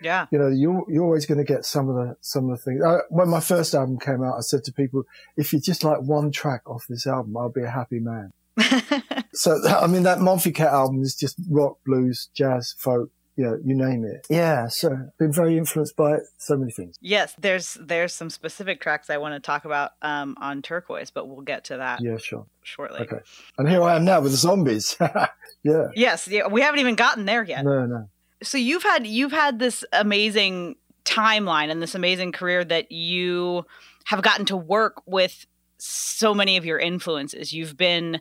Yeah. 0.00 0.26
you 0.32 0.38
know, 0.38 0.48
you're 0.48 0.84
you're 0.88 1.04
always 1.04 1.26
going 1.26 1.38
to 1.38 1.44
get 1.44 1.64
some 1.64 1.88
of 1.90 1.96
the 1.96 2.16
some 2.20 2.48
of 2.48 2.58
the 2.58 2.62
things. 2.62 2.82
I, 2.82 2.98
when 3.10 3.28
my 3.28 3.40
first 3.40 3.74
album 3.74 3.98
came 3.98 4.22
out, 4.24 4.36
I 4.38 4.40
said 4.40 4.64
to 4.64 4.72
people, 4.72 5.02
if 5.36 5.52
you 5.52 5.60
just 5.60 5.84
like 5.84 6.00
one 6.00 6.30
track 6.32 6.62
off 6.66 6.86
this 6.88 7.06
album, 7.06 7.36
I'll 7.36 7.50
be 7.50 7.62
a 7.62 7.70
happy 7.70 8.00
man. 8.00 8.30
So 9.34 9.58
I 9.66 9.86
mean, 9.86 10.02
that 10.02 10.20
Monty 10.20 10.52
Cat 10.52 10.72
album 10.72 11.02
is 11.02 11.14
just 11.14 11.36
rock, 11.48 11.78
blues, 11.86 12.28
jazz, 12.34 12.74
folk, 12.78 13.10
you 13.34 13.44
know, 13.44 13.56
you 13.64 13.74
name 13.74 14.04
it. 14.04 14.26
Yeah, 14.28 14.68
so 14.68 14.94
been 15.18 15.32
very 15.32 15.56
influenced 15.56 15.96
by 15.96 16.16
it. 16.16 16.20
So 16.36 16.56
many 16.56 16.70
things. 16.70 16.96
yes, 17.00 17.34
there's 17.38 17.78
there's 17.80 18.12
some 18.12 18.28
specific 18.28 18.80
tracks 18.80 19.08
I 19.08 19.16
want 19.16 19.34
to 19.34 19.40
talk 19.40 19.64
about 19.64 19.92
um, 20.02 20.36
on 20.38 20.60
Turquoise, 20.60 21.10
but 21.10 21.28
we'll 21.28 21.40
get 21.40 21.64
to 21.64 21.78
that 21.78 22.02
Yeah, 22.02 22.18
sure. 22.18 22.46
shortly. 22.62 23.00
Okay. 23.00 23.20
And 23.56 23.68
here 23.68 23.82
I 23.82 23.96
am 23.96 24.04
now 24.04 24.20
with 24.20 24.32
the 24.32 24.38
zombies. 24.38 24.96
yeah. 25.62 25.86
Yes, 25.94 26.28
yeah, 26.28 26.46
we 26.48 26.60
haven't 26.60 26.80
even 26.80 26.94
gotten 26.94 27.24
there 27.24 27.42
yet. 27.42 27.64
No, 27.64 27.86
no. 27.86 28.08
so 28.42 28.58
you've 28.58 28.82
had 28.82 29.06
you've 29.06 29.32
had 29.32 29.58
this 29.58 29.82
amazing 29.94 30.76
timeline 31.06 31.70
and 31.70 31.80
this 31.82 31.94
amazing 31.94 32.32
career 32.32 32.64
that 32.64 32.92
you 32.92 33.64
have 34.04 34.20
gotten 34.20 34.44
to 34.46 34.56
work 34.56 35.00
with 35.06 35.46
so 35.84 36.32
many 36.32 36.56
of 36.56 36.64
your 36.64 36.78
influences 36.78 37.52
you've 37.52 37.76
been 37.76 38.20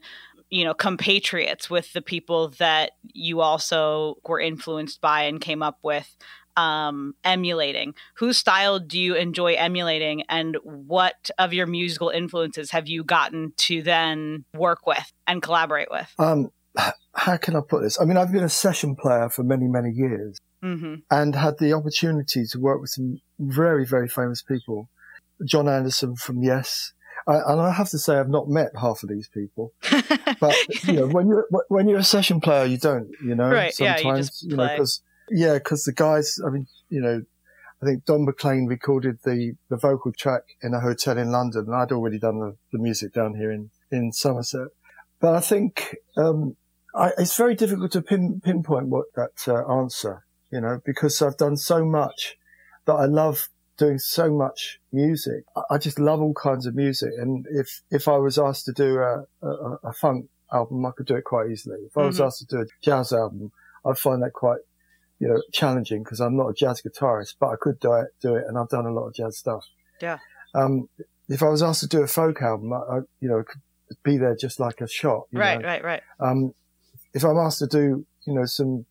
you 0.50 0.63
know 0.63 0.74
compatriots 0.74 1.70
with 1.70 1.94
the 1.94 2.01
people 2.01 2.50
that 2.58 2.91
you 3.13 3.41
also 3.41 4.15
were 4.25 4.39
influenced 4.39 5.00
by 5.01 5.24
and 5.24 5.41
came 5.41 5.62
up 5.62 5.77
with 5.84 6.18
um 6.58 7.13
emulating 7.24 7.94
whose 8.15 8.38
style 8.38 8.80
do 8.80 9.00
you 9.00 9.15
enjoy 9.15 9.53
emulating 9.53 10.24
and 10.27 10.58
what 10.63 11.30
of 11.38 11.53
your 11.53 11.68
musical 11.68 12.10
influences 12.10 12.72
have 12.72 12.88
you 12.88 13.03
gotten 13.03 13.53
to 13.58 13.82
then 13.82 14.44
work 14.56 14.86
with 14.86 15.13
and 15.27 15.41
collaborate 15.41 15.89
with 15.91 16.12
Um, 16.18 16.50
how 17.13 17.38
can 17.38 17.56
I 17.56 17.62
put 17.68 17.82
this? 17.82 18.00
I 18.00 18.06
mean, 18.06 18.18
I've 18.18 18.32
been 18.32 18.44
a 18.44 18.50
session 18.50 18.96
player 18.96 19.30
for 19.30 19.44
many, 19.44 19.68
many 19.68 19.91
years 19.91 20.38
hmm 20.62 20.96
and 21.10 21.36
had 21.36 21.58
the 21.58 21.74
opportunity 21.74 22.46
to 22.46 22.60
work 22.60 22.82
with 22.82 22.89
some 22.89 23.20
very, 23.39 23.86
very 23.86 24.08
famous 24.08 24.41
people. 24.41 24.89
Jon 25.46 25.68
Anderson 25.68 26.15
from 26.15 26.44
Yes. 26.44 26.94
I, 27.27 27.35
and 27.51 27.61
I 27.61 27.71
have 27.71 27.89
to 27.89 27.99
say, 27.99 28.17
I've 28.17 28.29
not 28.29 28.47
met 28.47 28.71
half 28.79 29.03
of 29.03 29.09
these 29.09 29.27
people. 29.27 29.73
But 30.39 30.55
you 30.85 30.93
know, 30.93 31.07
when 31.07 31.27
you're 31.27 31.47
when 31.67 31.87
you're 31.87 31.99
a 31.99 32.03
session 32.03 32.41
player, 32.41 32.65
you 32.65 32.79
don't. 32.79 33.11
You 33.23 33.35
know, 33.35 33.49
Right, 33.51 33.79
yeah, 33.79 33.97
you 33.97 34.01
sometimes 34.01 34.29
just 34.29 34.47
know 34.47 34.67
because 34.67 35.03
yeah, 35.29 35.53
because 35.53 35.83
the 35.83 35.93
guys. 35.93 36.39
I 36.43 36.49
mean, 36.49 36.65
you 36.89 36.99
know, 36.99 37.21
I 37.81 37.85
think 37.85 38.05
Don 38.05 38.25
McLean 38.25 38.65
recorded 38.65 39.19
the 39.23 39.53
the 39.69 39.77
vocal 39.77 40.11
track 40.11 40.41
in 40.63 40.73
a 40.73 40.79
hotel 40.79 41.19
in 41.19 41.31
London, 41.31 41.65
and 41.67 41.75
I'd 41.75 41.91
already 41.91 42.17
done 42.17 42.39
the, 42.39 42.57
the 42.71 42.79
music 42.79 43.13
down 43.13 43.35
here 43.35 43.51
in 43.51 43.69
in 43.91 44.11
Somerset. 44.11 44.69
But 45.19 45.35
I 45.35 45.41
think 45.41 45.95
um, 46.17 46.57
I, 46.95 47.11
it's 47.19 47.37
very 47.37 47.53
difficult 47.53 47.91
to 47.91 48.01
pin, 48.01 48.41
pinpoint 48.43 48.87
what 48.87 49.05
that 49.15 49.47
uh, 49.47 49.79
answer. 49.79 50.25
You 50.51 50.61
know, 50.61 50.81
because 50.83 51.21
I've 51.21 51.37
done 51.37 51.55
so 51.55 51.85
much 51.85 52.35
that 52.85 52.93
I 52.93 53.05
love 53.05 53.49
doing 53.83 54.00
so 54.00 54.25
much 54.43 54.79
music. 54.91 55.41
I- 55.71 55.77
just 55.88 56.00
love 56.00 56.19
all 56.21 56.33
kinds 56.50 56.65
of 56.67 56.73
music. 56.75 57.11
And 57.23 57.45
if, 57.61 57.67
if 57.89 58.03
I 58.07 58.17
was 58.17 58.38
asked 58.47 58.65
to 58.65 58.73
do 58.73 58.89
a, 59.09 59.13
a, 59.41 59.51
a 59.91 59.93
funk 60.01 60.21
album, 60.53 60.85
I 60.85 60.91
could 60.95 61.07
do 61.11 61.15
it 61.15 61.23
quite 61.33 61.50
easily. 61.53 61.79
If 61.89 61.97
I 61.97 62.05
was 62.05 62.19
Mhm. 62.19 62.25
asked 62.25 62.39
to 62.39 62.45
do 62.55 62.61
a 62.61 62.65
jazz 62.88 63.11
album, 63.11 63.51
I'd 63.85 63.97
find 63.97 64.21
that 64.23 64.33
quite, 64.33 64.61
you 65.19 65.27
know, 65.29 65.41
challenging 65.59 66.03
because 66.03 66.19
I'm 66.19 66.38
not 66.41 66.50
a 66.50 66.53
jazz 66.53 66.81
guitarist, 66.85 67.33
but 67.39 67.50
I 67.50 67.55
could 67.63 67.79
do 67.79 67.93
it, 68.01 68.07
do 68.21 68.35
it. 68.35 68.43
And 68.47 68.57
I've 68.57 68.69
done 68.69 68.85
a 68.85 68.91
lot 68.97 69.07
of 69.07 69.13
jazz 69.15 69.38
stuff. 69.38 69.63
Yeah. 70.01 70.19
Um, 70.53 70.88
if 71.29 71.41
I 71.41 71.50
was 71.50 71.63
asked 71.63 71.81
to 71.81 71.88
do 71.88 72.01
a 72.03 72.07
folk 72.07 72.41
album, 72.41 72.73
I, 72.73 72.77
I 72.77 72.95
you 73.21 73.29
know, 73.29 73.43
could 73.50 73.61
be 74.03 74.17
there 74.17 74.35
just 74.35 74.59
like 74.59 74.81
a 74.81 74.88
shot. 74.88 75.21
right 75.33 75.59
know. 75.59 75.67
right 75.71 75.83
right 75.83 76.03
Um, 76.19 76.53
if 77.13 77.23
I'm 77.23 77.38
asked 77.38 77.59
to 77.59 77.67
do, 77.67 78.05
you 78.27 78.33
know, 78.38 78.45
some 78.45 78.85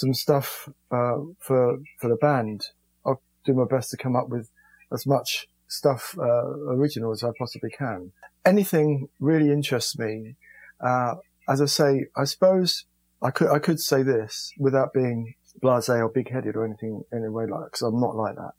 some 0.00 0.12
stuff 0.14 0.68
uh, 0.90 1.18
for 1.46 1.78
for 2.00 2.08
the 2.08 2.16
band, 2.16 2.60
do 3.44 3.52
my 3.54 3.64
best 3.64 3.90
to 3.90 3.96
come 3.96 4.16
up 4.16 4.28
with 4.28 4.50
as 4.92 5.06
much 5.06 5.46
stuff 5.68 6.16
uh, 6.18 6.48
original 6.68 7.12
as 7.12 7.24
I 7.24 7.30
possibly 7.38 7.70
can. 7.70 8.12
Anything 8.44 9.08
really 9.20 9.50
interests 9.50 9.98
me. 9.98 10.36
Uh, 10.80 11.14
as 11.48 11.60
I 11.60 11.66
say, 11.66 12.06
I 12.16 12.24
suppose 12.24 12.84
I 13.22 13.30
could 13.30 13.48
I 13.50 13.58
could 13.58 13.80
say 13.80 14.02
this 14.02 14.52
without 14.58 14.92
being 14.92 15.34
blasé 15.62 16.00
or 16.00 16.08
big 16.08 16.30
headed 16.30 16.56
or 16.56 16.64
anything 16.64 17.02
anyway 17.12 17.46
like 17.48 17.66
because 17.66 17.82
I'm 17.82 18.00
not 18.00 18.16
like 18.16 18.34
that. 18.36 18.52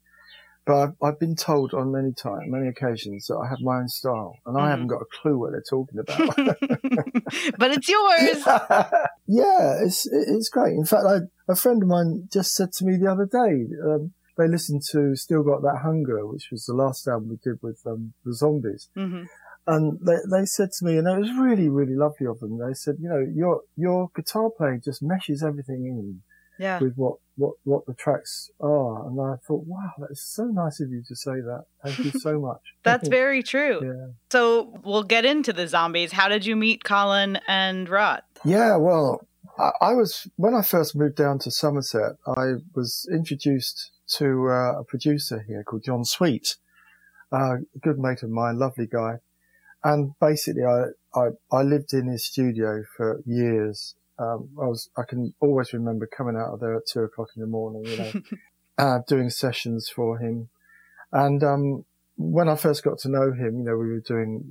But 0.64 0.82
I've, 0.82 0.92
I've 1.00 1.20
been 1.20 1.36
told 1.36 1.74
on 1.74 1.92
many 1.92 2.12
times, 2.12 2.42
many 2.48 2.66
occasions 2.66 3.26
that 3.28 3.36
I 3.36 3.48
have 3.48 3.60
my 3.60 3.76
own 3.78 3.88
style, 3.88 4.34
and 4.44 4.56
Mhm. 4.56 4.60
I 4.60 4.70
haven't 4.70 4.88
got 4.88 5.00
a 5.00 5.06
clue 5.22 5.38
what 5.38 5.52
they're 5.52 5.62
talking 5.62 6.00
about. 6.00 6.36
but 7.58 7.70
it's 7.70 7.88
yours 7.88 8.44
yeah, 9.28 9.78
it's 9.84 10.06
it's 10.10 10.48
great. 10.48 10.74
In 10.74 10.84
fact, 10.84 11.04
I, 11.06 11.18
a 11.48 11.54
friend 11.54 11.82
of 11.82 11.88
mine 11.88 12.28
just 12.32 12.54
said 12.54 12.72
to 12.72 12.84
me 12.84 12.96
the 12.96 13.10
other 13.10 13.26
day, 13.26 13.66
um, 13.84 14.12
they 14.36 14.48
listened 14.48 14.82
to 14.92 15.16
"Still 15.16 15.42
Got 15.42 15.62
That 15.62 15.80
Hunger," 15.82 16.26
which 16.26 16.48
was 16.50 16.64
the 16.66 16.74
last 16.74 17.06
album 17.08 17.28
we 17.30 17.36
did 17.36 17.62
with 17.62 17.80
um, 17.86 18.12
the 18.24 18.34
Zombies, 18.34 18.88
hmm 18.94 19.24
and 19.66 19.98
they 20.00 20.16
they 20.30 20.44
said 20.44 20.70
to 20.78 20.84
me, 20.84 20.96
and 20.96 21.08
it 21.08 21.18
was 21.18 21.32
really 21.32 21.68
really 21.68 21.96
lovely 21.96 22.26
of 22.26 22.38
them. 22.40 22.58
They 22.58 22.74
said, 22.74 22.96
you 23.00 23.08
know, 23.08 23.24
your 23.34 23.62
your 23.76 24.10
guitar 24.14 24.50
playing 24.56 24.82
just 24.84 25.02
meshes 25.02 25.42
everything 25.42 25.86
in 25.86 26.22
yeah 26.58 26.78
with 26.80 26.94
what 26.94 27.16
what 27.36 27.54
what 27.64 27.84
the 27.86 27.94
tracks 27.94 28.48
are, 28.60 29.06
and 29.06 29.20
I 29.20 29.36
thought, 29.46 29.64
wow, 29.66 29.90
that's 29.98 30.22
so 30.22 30.44
nice 30.44 30.80
of 30.80 30.90
you 30.90 31.02
to 31.08 31.16
say 31.16 31.32
that. 31.32 31.64
Thank 31.84 31.98
you 32.04 32.12
so 32.20 32.40
much. 32.48 32.60
That's 32.84 33.08
very 33.08 33.42
true. 33.42 33.80
Yeah. 33.82 34.12
So 34.30 34.72
we'll 34.84 35.02
get 35.02 35.24
into 35.24 35.52
the 35.52 35.66
zombies. 35.66 36.12
How 36.12 36.28
did 36.28 36.46
you 36.46 36.54
meet 36.54 36.84
Colin 36.84 37.40
and 37.48 37.88
Rod? 37.88 38.22
Yeah, 38.44 38.76
well, 38.76 39.26
I, 39.58 39.72
I 39.80 39.92
was 39.94 40.28
when 40.36 40.54
I 40.54 40.62
first 40.62 40.94
moved 40.94 41.16
down 41.16 41.40
to 41.40 41.50
Somerset. 41.50 42.12
I 42.26 42.54
was 42.74 43.08
introduced 43.12 43.90
to 44.18 44.48
uh, 44.48 44.80
a 44.80 44.84
producer 44.84 45.44
here 45.46 45.62
called 45.64 45.84
John 45.84 46.04
Sweet, 46.04 46.56
uh, 47.32 47.56
a 47.74 47.78
good 47.82 47.98
mate 47.98 48.22
of 48.22 48.30
mine, 48.30 48.58
lovely 48.58 48.86
guy. 48.86 49.18
And 49.84 50.12
basically, 50.20 50.64
I, 50.64 50.86
I 51.14 51.28
I 51.52 51.62
lived 51.62 51.92
in 51.92 52.08
his 52.08 52.24
studio 52.24 52.82
for 52.96 53.20
years, 53.24 53.94
Um, 54.18 54.48
I 54.60 54.66
was, 54.66 54.88
I 54.96 55.02
can 55.02 55.34
always 55.40 55.72
remember 55.72 56.06
coming 56.06 56.36
out 56.36 56.54
of 56.54 56.60
there 56.60 56.74
at 56.76 56.86
two 56.86 57.00
o'clock 57.02 57.28
in 57.36 57.42
the 57.42 57.46
morning, 57.46 57.84
you 57.84 57.98
know, 57.98 58.12
uh, 58.78 58.98
doing 59.06 59.30
sessions 59.30 59.88
for 59.88 60.18
him. 60.18 60.48
And, 61.12 61.44
um, 61.44 61.84
when 62.16 62.48
I 62.48 62.56
first 62.56 62.82
got 62.82 62.98
to 63.00 63.10
know 63.10 63.32
him, 63.32 63.58
you 63.58 63.64
know, 63.64 63.76
we 63.76 63.90
were 63.92 64.00
doing 64.00 64.42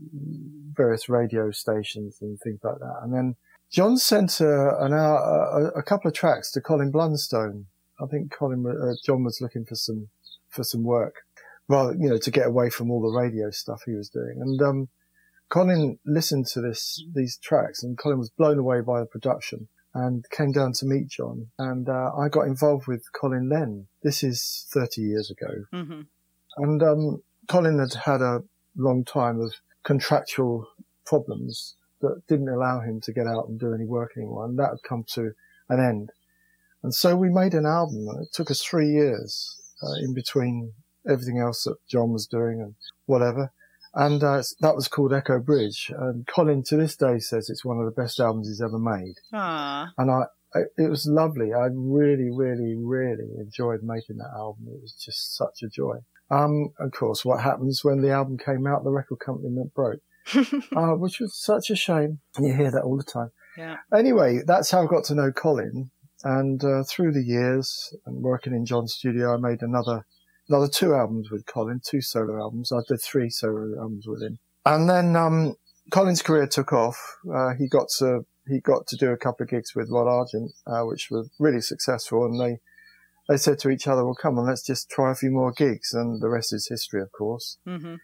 various 0.74 1.10
radio 1.10 1.50
stations 1.50 2.20
and 2.22 2.40
things 2.40 2.60
like 2.64 2.78
that. 2.78 3.00
And 3.02 3.12
then 3.12 3.36
John 3.72 3.98
sent 3.98 4.40
a, 4.40 4.78
an 4.84 4.94
hour, 4.94 5.72
a, 5.76 5.80
a 5.80 5.84
couple 5.84 6.08
of 6.08 6.14
tracks 6.14 6.52
to 6.52 6.62
Colin 6.62 6.92
Blunstone. 6.92 7.66
I 8.00 8.06
think 8.08 8.32
Colin, 8.32 8.66
uh, 8.66 8.96
John 9.06 9.24
was 9.24 9.40
looking 9.42 9.66
for 9.66 9.76
some, 9.76 10.10
for 10.50 10.64
some 10.64 10.84
work 10.84 11.16
rather, 11.68 11.94
you 11.94 12.10
know, 12.10 12.18
to 12.18 12.32
get 12.32 12.48
away 12.48 12.70
from 12.70 12.92
all 12.92 13.02
the 13.02 13.18
radio 13.18 13.50
stuff 13.50 13.84
he 13.86 13.94
was 13.94 14.10
doing. 14.10 14.38
And, 14.40 14.62
um, 14.62 14.90
Colin 15.50 16.00
listened 16.06 16.48
to 16.48 16.62
this, 16.62 17.04
these 17.14 17.38
tracks 17.38 17.84
and 17.84 17.98
Colin 17.98 18.20
was 18.20 18.30
blown 18.30 18.58
away 18.58 18.82
by 18.82 19.00
the 19.00 19.06
production 19.06 19.68
and 19.94 20.26
came 20.30 20.52
down 20.52 20.74
to 20.74 20.86
meet 20.86 21.08
John. 21.08 21.48
And, 21.58 21.88
uh, 21.88 22.12
I 22.18 22.30
got 22.30 22.48
involved 22.48 22.88
with 22.88 23.04
Colin 23.20 23.50
Len. 23.50 23.88
This 24.04 24.24
is 24.24 24.68
30 24.74 25.02
years 25.02 25.32
ago. 25.32 25.54
Mm-hmm. 25.74 26.02
And, 26.58 26.84
um, 26.84 27.24
Colin 27.48 27.80
had 27.80 27.94
had 27.94 28.22
a 28.22 28.44
long 28.76 29.06
time 29.06 29.40
of 29.40 29.54
contractual 29.84 30.68
problems 31.06 31.76
that 32.02 32.24
didn't 32.28 32.50
allow 32.50 32.82
him 32.82 33.00
to 33.02 33.14
get 33.14 33.28
out 33.28 33.48
and 33.48 33.60
do 33.60 33.74
any 33.74 33.86
work 33.86 34.12
anymore. 34.18 34.46
And 34.46 34.58
that 34.60 34.70
had 34.72 34.88
come 34.88 35.06
to 35.14 35.32
an 35.70 35.80
end. 35.80 36.12
And 36.86 36.94
so 36.94 37.16
we 37.16 37.30
made 37.30 37.56
an 37.56 37.66
album 37.66 38.06
and 38.08 38.22
it 38.22 38.32
took 38.32 38.52
us 38.52 38.62
three 38.62 38.90
years 38.90 39.60
uh, 39.82 39.96
in 40.04 40.14
between 40.14 40.74
everything 41.10 41.40
else 41.40 41.64
that 41.64 41.78
John 41.90 42.14
was 42.14 42.28
doing 42.28 42.62
and 42.62 42.76
whatever. 43.08 43.52
And 43.96 44.24
uh, 44.24 44.44
that 44.60 44.76
was 44.76 44.88
called 44.88 45.12
Echo 45.12 45.40
Bridge. 45.40 45.92
And 45.98 46.28
Colin 46.28 46.62
to 46.68 46.78
this 46.78 46.96
day 46.96 47.18
says 47.18 47.50
it's 47.50 47.66
one 47.66 47.80
of 47.80 47.86
the 47.86 48.02
best 48.02 48.20
albums 48.20 48.50
he's 48.50 48.62
ever 48.62 48.78
made. 48.78 49.16
Aww. 49.34 49.88
And 49.98 50.12
I, 50.12 50.26
it 50.78 50.92
was 50.92 51.08
lovely. 51.08 51.56
I 51.56 51.70
really, 51.74 52.30
really, 52.32 52.76
really 52.78 53.32
enjoyed 53.40 53.80
making 53.82 54.18
that 54.18 54.38
album. 54.38 54.68
It 54.68 54.80
was 54.80 54.94
just 54.94 55.36
such 55.36 55.64
a 55.64 55.68
joy. 55.68 55.96
Um, 56.30 56.70
of 56.80 56.92
course, 56.92 57.26
what 57.26 57.42
happens 57.42 57.84
when 57.84 58.04
the 58.04 58.12
album 58.12 58.38
came 58.38 58.68
out, 58.68 58.84
the 58.84 58.92
record 58.92 59.18
company 59.26 59.50
went 59.50 59.74
broke, 59.74 60.02
uh, 60.76 60.94
which 60.94 61.20
was 61.20 61.36
such 61.36 61.72
a 61.72 61.76
shame. 61.76 62.20
You 62.40 62.54
hear 62.54 62.70
that 62.70 62.84
all 62.84 62.98
the 62.98 63.04
time. 63.04 63.32
Yeah. 63.58 63.78
Anyway, 63.94 64.42
that's 64.46 64.70
how 64.70 64.84
I 64.84 64.88
got 64.88 65.06
to 65.06 65.16
know 65.16 65.32
Colin. 65.32 65.90
And 66.26 66.64
uh, 66.66 66.84
through 66.84 67.14
the 67.14 67.24
years 67.24 67.96
and 68.08 68.24
working 68.24 68.54
in 68.54 68.66
John's 68.66 68.96
studio, 68.96 69.36
I 69.36 69.38
made 69.38 69.62
another 69.62 70.06
another 70.50 70.68
two 70.68 70.96
albums 70.96 71.30
with 71.30 71.46
Colin, 71.46 71.82
two 71.84 72.02
solo 72.02 72.40
albums. 72.42 72.72
I 72.72 72.80
did 72.88 73.00
three 73.02 73.30
solo 73.30 73.80
albums 73.80 74.06
with 74.08 74.24
him. 74.24 74.40
And 74.66 74.90
then 74.90 75.16
um, 75.16 75.54
Colin's 75.92 76.24
career 76.24 76.48
took 76.48 76.74
off. 76.74 76.98
Uh, 77.32 77.54
he 77.54 77.68
got 77.68 77.90
to 78.00 78.22
he 78.48 78.60
got 78.60 78.88
to 78.88 78.98
do 78.98 79.12
a 79.12 79.18
couple 79.18 79.44
of 79.44 79.50
gigs 79.50 79.76
with 79.76 79.92
Rod 79.92 80.08
Argent, 80.08 80.52
uh, 80.66 80.82
which 80.82 81.10
were 81.12 81.26
really 81.40 81.62
successful. 81.62 82.26
And 82.26 82.40
they 82.40 82.58
they 83.30 83.38
said 83.38 83.60
to 83.60 83.70
each 83.70 83.88
other, 83.88 84.04
"Well, 84.04 84.18
come 84.20 84.40
on, 84.40 84.48
let's 84.48 84.66
just 84.66 84.90
try 84.90 85.12
a 85.12 85.16
few 85.16 85.30
more 85.30 85.54
gigs." 85.56 85.94
And 85.94 86.24
the 86.24 86.30
rest 86.30 86.54
is 86.54 86.68
history, 86.68 87.04
of 87.04 87.12
course. 87.12 87.60
Mm-hmm. 87.68 87.96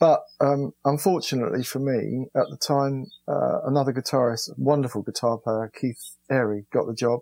But 0.00 0.22
um, 0.40 0.72
unfortunately 0.86 1.62
for 1.62 1.78
me, 1.78 2.28
at 2.34 2.46
the 2.50 2.56
time, 2.56 3.04
uh, 3.28 3.60
another 3.66 3.92
guitarist, 3.92 4.48
wonderful 4.56 5.02
guitar 5.02 5.36
player, 5.36 5.70
Keith 5.78 6.16
Airey, 6.32 6.64
got 6.72 6.86
the 6.86 6.94
job. 6.94 7.20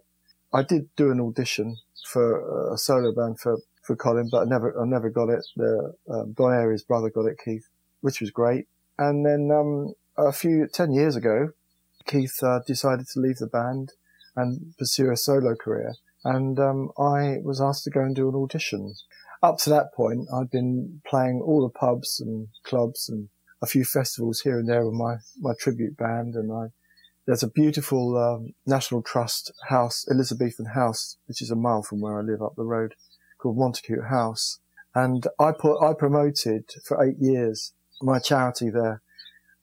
I 0.52 0.62
did 0.62 0.88
do 0.96 1.10
an 1.10 1.20
audition 1.20 1.76
for 2.10 2.72
a 2.72 2.78
solo 2.78 3.12
band 3.14 3.40
for, 3.40 3.58
for 3.82 3.96
Colin, 3.96 4.28
but 4.30 4.42
I 4.42 4.44
never 4.44 4.80
I 4.80 4.86
never 4.86 5.10
got 5.10 5.28
it. 5.28 5.44
The 5.56 5.94
um, 6.10 6.32
Don 6.32 6.50
Airey's 6.50 6.84
brother 6.84 7.10
got 7.10 7.26
it, 7.26 7.38
Keith, 7.44 7.68
which 8.00 8.20
was 8.20 8.30
great. 8.30 8.66
And 8.98 9.24
then 9.24 9.50
um, 9.52 9.94
a 10.16 10.32
few 10.32 10.66
ten 10.72 10.92
years 10.92 11.16
ago, 11.16 11.50
Keith 12.06 12.42
uh, 12.42 12.60
decided 12.66 13.06
to 13.08 13.20
leave 13.20 13.36
the 13.36 13.46
band 13.46 13.92
and 14.36 14.74
pursue 14.78 15.10
a 15.10 15.16
solo 15.16 15.54
career, 15.54 15.94
and 16.24 16.58
um, 16.58 16.90
I 16.98 17.38
was 17.42 17.60
asked 17.60 17.84
to 17.84 17.90
go 17.90 18.00
and 18.00 18.14
do 18.14 18.28
an 18.28 18.34
audition 18.34 18.94
up 19.42 19.58
to 19.58 19.70
that 19.70 19.94
point, 19.94 20.28
I'd 20.34 20.50
been 20.50 21.00
playing 21.06 21.40
all 21.44 21.62
the 21.62 21.78
pubs 21.78 22.20
and 22.20 22.48
clubs 22.64 23.08
and 23.08 23.28
a 23.62 23.66
few 23.66 23.84
festivals 23.84 24.40
here 24.40 24.58
and 24.58 24.68
there 24.68 24.84
with 24.84 24.94
my, 24.94 25.16
my 25.38 25.52
tribute 25.58 25.96
band. 25.96 26.34
And 26.34 26.52
I, 26.52 26.66
there's 27.28 27.42
a 27.42 27.50
beautiful 27.50 28.16
um, 28.16 28.54
National 28.66 29.02
Trust 29.02 29.52
house, 29.68 30.06
Elizabethan 30.10 30.64
house, 30.74 31.18
which 31.26 31.42
is 31.42 31.50
a 31.50 31.56
mile 31.56 31.82
from 31.82 32.00
where 32.00 32.18
I 32.18 32.22
live 32.22 32.40
up 32.40 32.54
the 32.56 32.64
road, 32.64 32.94
called 33.36 33.58
Montacute 33.58 34.08
House. 34.08 34.60
And 34.94 35.26
I 35.38 35.52
put, 35.52 35.78
I 35.78 35.92
promoted 35.92 36.70
for 36.86 37.04
eight 37.04 37.18
years 37.20 37.74
my 38.00 38.18
charity 38.18 38.70
there. 38.70 39.02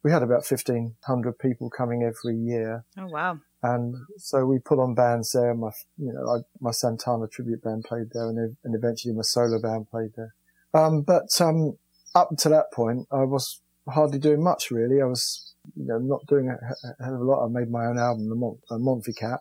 We 0.03 0.11
had 0.11 0.21
about 0.21 0.45
1500 0.47 1.39
people 1.39 1.71
coming 1.75 2.03
every 2.03 2.37
year. 2.37 2.85
Oh, 2.99 3.07
wow. 3.07 3.39
And 3.63 3.95
so 4.17 4.45
we 4.45 4.59
put 4.59 4.77
on 4.77 4.93
bands 4.93 5.31
there. 5.31 5.55
My, 5.55 5.71
you 5.97 6.13
know, 6.13 6.35
I, 6.35 6.37
my 6.61 6.69
Santana 6.69 7.27
tribute 7.27 7.63
band 7.63 7.85
played 7.85 8.11
there 8.11 8.29
and, 8.29 8.57
and 8.63 8.75
eventually 8.75 9.15
my 9.15 9.23
solo 9.23 9.59
band 9.59 9.89
played 9.89 10.11
there. 10.15 10.35
Um, 10.75 11.01
but, 11.01 11.41
um, 11.41 11.79
up 12.13 12.29
to 12.37 12.49
that 12.49 12.71
point, 12.71 13.07
I 13.11 13.23
was 13.23 13.59
hardly 13.89 14.19
doing 14.19 14.43
much 14.43 14.69
really. 14.69 15.01
I 15.01 15.05
was, 15.05 15.54
you 15.75 15.85
know, 15.85 15.97
not 15.97 16.25
doing 16.27 16.49
a, 16.49 17.03
hell 17.03 17.15
of 17.15 17.21
a 17.21 17.23
lot. 17.23 17.45
I 17.45 17.49
made 17.49 17.69
my 17.69 17.85
own 17.85 17.97
album, 17.97 18.29
the 18.29 18.35
Mont, 18.35 18.59
uh, 18.69 18.75
Montfy 18.75 19.15
Cat. 19.15 19.39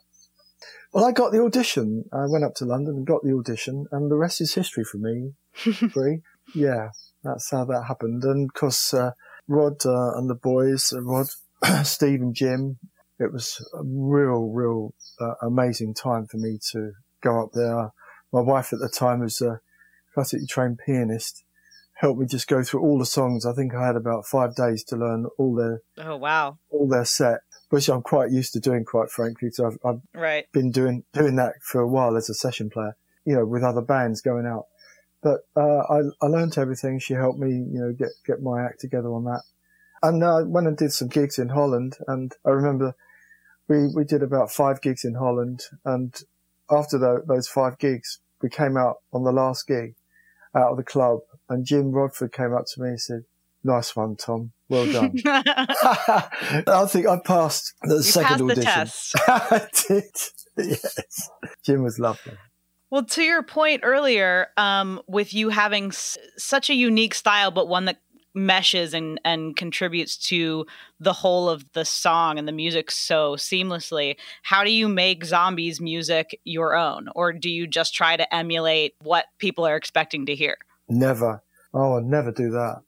Well, 0.92 1.04
I 1.04 1.12
got 1.12 1.32
the 1.32 1.42
audition. 1.42 2.04
I 2.12 2.26
went 2.28 2.44
up 2.44 2.54
to 2.56 2.64
London 2.64 2.94
and 2.96 3.06
got 3.06 3.22
the 3.22 3.36
audition 3.36 3.86
and 3.90 4.10
the 4.10 4.16
rest 4.16 4.40
is 4.40 4.54
history 4.54 4.84
for 4.84 4.98
me. 4.98 5.32
Free. 5.92 6.20
Yeah, 6.54 6.90
that's 7.22 7.50
how 7.50 7.64
that 7.64 7.84
happened. 7.88 8.22
And 8.24 8.48
of 8.48 8.54
course, 8.54 8.94
uh, 8.94 9.12
Rod, 9.48 9.84
uh, 9.84 10.16
and 10.16 10.30
the 10.30 10.34
boys, 10.34 10.92
uh, 10.92 11.02
Rod, 11.02 11.26
Steve 11.84 12.20
and 12.20 12.34
Jim, 12.34 12.78
it 13.18 13.32
was 13.32 13.64
a 13.74 13.82
real, 13.84 14.50
real 14.50 14.94
uh, 15.20 15.34
amazing 15.42 15.94
time 15.94 16.26
for 16.26 16.38
me 16.38 16.58
to 16.72 16.92
go 17.22 17.42
up 17.42 17.50
there. 17.54 17.92
My 18.32 18.40
wife 18.40 18.72
at 18.72 18.80
the 18.80 18.88
time 18.88 19.20
was 19.20 19.40
a 19.40 19.60
classically 20.14 20.46
trained 20.46 20.78
pianist, 20.84 21.43
helped 21.94 22.20
me 22.20 22.26
just 22.26 22.48
go 22.48 22.62
through 22.62 22.80
all 22.80 22.98
the 22.98 23.06
songs. 23.06 23.46
I 23.46 23.52
think 23.52 23.74
I 23.74 23.86
had 23.86 23.96
about 23.96 24.26
five 24.26 24.54
days 24.54 24.84
to 24.84 24.96
learn 24.96 25.26
all 25.38 25.54
their 25.54 25.80
oh 25.98 26.16
wow 26.16 26.58
all 26.70 26.88
their 26.88 27.04
set, 27.04 27.40
which 27.70 27.88
I'm 27.88 28.02
quite 28.02 28.30
used 28.30 28.52
to 28.54 28.60
doing, 28.60 28.84
quite 28.84 29.10
frankly. 29.10 29.50
So 29.50 29.66
I've, 29.66 29.78
I've 29.84 30.00
right. 30.14 30.50
been 30.52 30.70
doing 30.70 31.04
doing 31.12 31.36
that 31.36 31.54
for 31.62 31.80
a 31.80 31.88
while 31.88 32.16
as 32.16 32.28
a 32.28 32.34
session 32.34 32.70
player, 32.70 32.96
you 33.24 33.34
know, 33.34 33.44
with 33.46 33.62
other 33.62 33.82
bands 33.82 34.20
going 34.20 34.46
out. 34.46 34.66
But 35.22 35.40
uh, 35.56 35.82
I, 35.88 36.00
I 36.20 36.26
learned 36.26 36.58
everything. 36.58 36.98
She 36.98 37.14
helped 37.14 37.38
me, 37.38 37.50
you 37.50 37.80
know, 37.80 37.92
get 37.92 38.10
get 38.26 38.42
my 38.42 38.62
act 38.62 38.80
together 38.80 39.08
on 39.08 39.24
that. 39.24 39.42
And 40.02 40.22
I 40.22 40.40
uh, 40.40 40.44
went 40.44 40.66
and 40.66 40.76
did 40.76 40.92
some 40.92 41.08
gigs 41.08 41.38
in 41.38 41.48
Holland, 41.48 41.96
and 42.06 42.32
I 42.44 42.50
remember 42.50 42.94
we, 43.68 43.88
we 43.94 44.04
did 44.04 44.22
about 44.22 44.50
five 44.50 44.82
gigs 44.82 45.04
in 45.04 45.14
Holland. 45.14 45.62
And 45.84 46.14
after 46.70 46.98
the, 46.98 47.22
those 47.26 47.48
five 47.48 47.78
gigs, 47.78 48.18
we 48.42 48.50
came 48.50 48.76
out 48.76 48.96
on 49.12 49.24
the 49.24 49.32
last 49.32 49.66
gig 49.66 49.94
out 50.54 50.70
of 50.70 50.76
the 50.76 50.84
club 50.84 51.20
and 51.48 51.64
Jim 51.64 51.90
Rodford 51.90 52.32
came 52.32 52.54
up 52.54 52.64
to 52.74 52.82
me 52.82 52.88
and 52.90 53.00
said, 53.00 53.22
nice 53.64 53.96
one, 53.96 54.16
Tom. 54.16 54.52
Well 54.68 54.90
done. 54.90 55.14
I 55.26 56.86
think 56.88 57.06
I 57.06 57.18
passed 57.24 57.74
the 57.82 57.96
you 57.96 58.02
second 58.02 58.48
passed 58.62 59.14
audition. 59.16 59.24
I 59.28 59.68
did. 59.88 60.04
Yes. 60.56 61.30
Jim 61.64 61.82
was 61.82 61.98
lovely. 61.98 62.34
Well, 62.90 63.04
to 63.06 63.22
your 63.22 63.42
point 63.42 63.80
earlier, 63.82 64.48
um, 64.56 65.00
with 65.08 65.34
you 65.34 65.48
having 65.48 65.86
s- 65.86 66.16
such 66.36 66.70
a 66.70 66.74
unique 66.74 67.14
style, 67.14 67.50
but 67.50 67.68
one 67.68 67.86
that 67.86 67.98
meshes 68.36 68.94
and 68.94 69.20
and 69.24 69.56
contributes 69.56 70.16
to 70.16 70.66
the 70.98 71.12
whole 71.12 71.48
of 71.48 71.64
the 71.72 71.84
song 71.84 72.36
and 72.36 72.48
the 72.48 72.52
music 72.52 72.90
so 72.90 73.36
seamlessly 73.36 74.16
how 74.42 74.64
do 74.64 74.72
you 74.72 74.88
make 74.88 75.24
zombies 75.24 75.80
music 75.80 76.40
your 76.42 76.74
own 76.74 77.06
or 77.14 77.32
do 77.32 77.48
you 77.48 77.64
just 77.64 77.94
try 77.94 78.16
to 78.16 78.34
emulate 78.34 78.94
what 79.00 79.26
people 79.38 79.64
are 79.64 79.76
expecting 79.76 80.26
to 80.26 80.34
hear 80.34 80.56
never 80.88 81.42
oh 81.72 81.96
i'd 81.96 82.04
never 82.04 82.30
do 82.30 82.50
that 82.50 82.82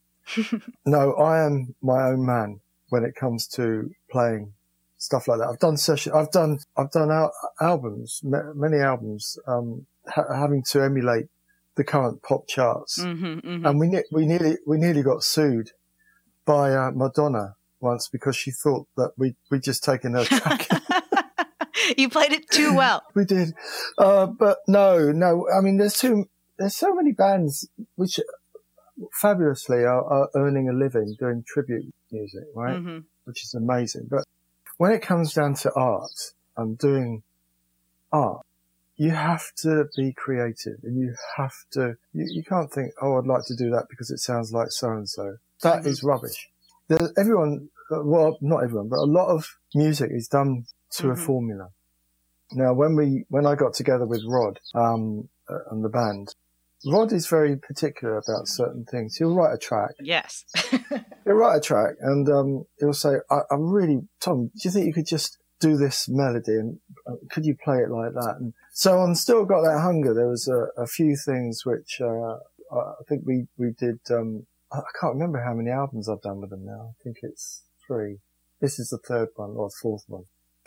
no 0.85 1.13
i 1.13 1.43
am 1.43 1.75
my 1.81 2.07
own 2.07 2.25
man 2.25 2.59
when 2.89 3.03
it 3.03 3.15
comes 3.15 3.47
to 3.47 3.89
playing 4.09 4.53
stuff 4.97 5.27
like 5.27 5.39
that 5.39 5.47
i've 5.47 5.59
done 5.59 5.77
session 5.77 6.11
i've 6.15 6.31
done 6.31 6.59
i've 6.75 6.91
done 6.91 7.11
al- 7.11 7.33
albums 7.61 8.21
many 8.23 8.77
albums 8.77 9.37
um, 9.47 9.85
ha- 10.07 10.33
having 10.33 10.63
to 10.63 10.81
emulate 10.81 11.27
the 11.77 11.83
current 11.83 12.21
pop 12.23 12.47
charts. 12.47 12.99
Mm-hmm, 12.99 13.25
mm-hmm. 13.25 13.65
And 13.65 13.79
we, 13.79 13.87
ne- 13.87 14.03
we 14.11 14.25
nearly, 14.25 14.57
we 14.65 14.77
nearly 14.77 15.03
got 15.03 15.23
sued 15.23 15.71
by 16.45 16.73
uh, 16.73 16.91
Madonna 16.93 17.55
once 17.79 18.09
because 18.11 18.35
she 18.35 18.51
thought 18.51 18.87
that 18.97 19.11
we, 19.17 19.35
we 19.49 19.59
just 19.59 19.83
taken 19.83 20.13
her 20.13 20.25
track. 20.25 20.67
you 21.97 22.09
played 22.09 22.33
it 22.33 22.49
too 22.49 22.75
well. 22.75 23.03
we 23.15 23.23
did. 23.23 23.53
Uh, 23.97 24.25
but 24.25 24.57
no, 24.67 25.11
no, 25.11 25.47
I 25.55 25.61
mean, 25.61 25.77
there's 25.77 25.97
too, 25.97 26.27
there's 26.57 26.75
so 26.75 26.93
many 26.93 27.11
bands 27.11 27.67
which 27.95 28.19
fabulously 29.13 29.83
are, 29.83 30.03
are 30.03 30.29
earning 30.35 30.69
a 30.69 30.73
living 30.73 31.15
doing 31.19 31.43
tribute 31.47 31.93
music, 32.11 32.43
right? 32.55 32.77
Mm-hmm. 32.77 32.99
Which 33.25 33.43
is 33.43 33.53
amazing. 33.53 34.07
But 34.09 34.23
when 34.77 34.91
it 34.91 35.01
comes 35.01 35.33
down 35.33 35.55
to 35.55 35.71
art 35.73 36.33
and 36.55 36.77
doing 36.77 37.23
art, 38.11 38.41
you 38.95 39.11
have 39.11 39.43
to 39.57 39.85
be 39.95 40.13
creative 40.13 40.79
and 40.83 40.97
you 40.99 41.13
have 41.35 41.53
to, 41.71 41.95
you, 42.13 42.25
you 42.29 42.43
can't 42.43 42.71
think, 42.71 42.93
oh, 43.01 43.17
I'd 43.17 43.27
like 43.27 43.43
to 43.47 43.55
do 43.55 43.69
that 43.71 43.85
because 43.89 44.09
it 44.09 44.17
sounds 44.19 44.51
like 44.51 44.71
so 44.71 44.89
and 44.89 45.07
so. 45.07 45.37
That 45.61 45.85
is 45.85 46.03
rubbish. 46.03 46.49
There, 46.87 47.11
everyone, 47.17 47.69
well, 47.91 48.37
not 48.41 48.63
everyone, 48.63 48.89
but 48.89 48.97
a 48.97 49.05
lot 49.05 49.27
of 49.27 49.45
music 49.75 50.09
is 50.11 50.27
done 50.27 50.65
to 50.93 51.03
Mhm. 51.07 51.11
a 51.11 51.15
formula. 51.15 51.69
Now, 52.53 52.73
when 52.73 52.95
we 52.95 53.25
when 53.29 53.45
I 53.45 53.55
got 53.55 53.73
together 53.73 54.05
with 54.05 54.23
Rod 54.25 54.59
um, 54.73 55.27
uh, 55.49 55.59
and 55.69 55.83
the 55.83 55.89
band, 55.89 56.33
Rod 56.85 57.11
is 57.11 57.27
very 57.27 57.57
particular 57.57 58.17
about 58.17 58.47
certain 58.47 58.85
things. 58.85 59.15
He'll 59.15 59.35
write 59.35 59.53
a 59.53 59.57
track. 59.57 59.91
Yes. 59.99 60.45
He'll 61.25 61.33
write 61.33 61.57
a 61.57 61.61
track, 61.61 61.95
and 61.99 62.29
um, 62.29 62.65
he'll 62.79 62.93
say, 62.93 63.15
I, 63.29 63.39
"I'm 63.51 63.69
really 63.69 64.01
Tom. 64.19 64.47
Do 64.47 64.61
you 64.63 64.71
think 64.71 64.85
you 64.85 64.93
could 64.93 65.07
just 65.07 65.37
do 65.59 65.75
this 65.75 66.07
melody 66.07 66.51
and 66.51 66.79
uh, 67.07 67.15
could 67.31 67.45
you 67.45 67.55
play 67.63 67.77
it 67.77 67.89
like 67.89 68.13
that?" 68.13 68.35
And 68.39 68.53
so 68.71 68.99
I'm 68.99 69.15
still 69.15 69.43
got 69.43 69.61
that 69.61 69.81
hunger. 69.81 70.13
There 70.13 70.29
was 70.29 70.47
a, 70.47 70.81
a 70.81 70.87
few 70.87 71.15
things 71.15 71.65
which 71.65 71.99
uh, 71.99 72.37
I 72.71 73.03
think 73.07 73.23
we 73.25 73.47
we 73.57 73.71
did. 73.77 73.99
Um, 74.11 74.45
I 74.71 74.81
can't 74.99 75.13
remember 75.13 75.41
how 75.43 75.53
many 75.53 75.71
albums 75.71 76.09
I've 76.09 76.21
done 76.21 76.41
with 76.41 76.49
them 76.49 76.65
now. 76.65 76.93
I 76.99 77.03
think 77.03 77.17
it's 77.23 77.63
three. 77.85 78.19
This 78.61 78.79
is 78.79 78.89
the 78.89 78.97
third 78.97 79.29
one 79.35 79.55
or 79.55 79.69
the 79.69 79.75
fourth 79.81 80.03
one. 80.07 80.23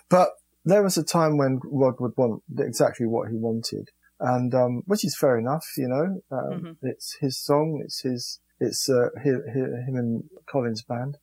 But 0.09 0.31
there 0.65 0.83
was 0.83 0.97
a 0.97 1.05
time 1.05 1.37
when 1.37 1.61
Rod 1.65 1.95
would 2.01 2.17
want 2.17 2.43
exactly 2.59 3.07
what 3.07 3.31
he 3.31 3.37
wanted, 3.37 3.89
and 4.21 4.55
um, 4.55 4.83
which 4.87 5.05
is 5.05 5.17
fair 5.19 5.39
enough, 5.39 5.65
you 5.77 5.89
know. 5.89 6.21
Um, 6.37 6.53
Mhm. 6.61 6.77
It's 6.83 7.17
his 7.21 7.39
song. 7.43 7.81
It's 7.85 8.01
his. 8.03 8.41
It's 8.61 8.89
uh, 8.89 9.09
hi- 9.17 9.47
hi- 9.55 9.83
him 9.87 9.97
and 9.97 10.25
Colin's 10.51 10.83
band. 10.83 11.17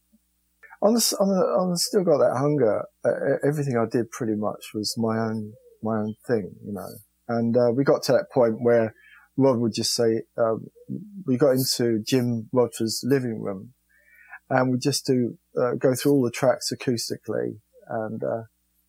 On 0.82 0.94
the, 0.94 1.16
on 1.20 1.30
the, 1.30 1.36
on 1.60 1.70
the 1.72 1.78
still 1.78 2.04
got 2.04 2.18
that 2.18 2.38
hunger. 2.38 2.86
Uh, 3.06 3.38
everything 3.48 3.78
I 3.78 3.86
did 3.90 4.10
pretty 4.12 4.36
much 4.36 4.64
was 4.74 4.96
my 4.98 5.18
own 5.18 5.54
my 5.84 5.98
own 6.00 6.16
thing, 6.28 6.56
you 6.66 6.74
know. 6.74 6.90
And 7.28 7.56
uh, 7.56 7.72
we 7.76 7.84
got 7.84 8.04
to 8.04 8.12
that 8.14 8.32
point 8.34 8.56
where 8.62 8.94
Rod 9.38 9.60
would 9.60 9.74
just 9.76 9.94
say, 9.94 10.24
um, 10.38 10.68
we 11.28 11.38
got 11.38 11.52
into 11.52 12.00
Jim 12.04 12.50
Rodford's 12.52 13.02
living 13.04 13.40
room, 13.42 13.74
and 14.50 14.72
we 14.72 14.78
just 14.80 15.06
do 15.06 15.38
uh, 15.60 15.74
go 15.76 15.94
through 15.94 16.14
all 16.14 16.24
the 16.24 16.32
tracks 16.32 16.72
acoustically, 16.74 17.60
and 17.88 18.24
uh, 18.24 18.44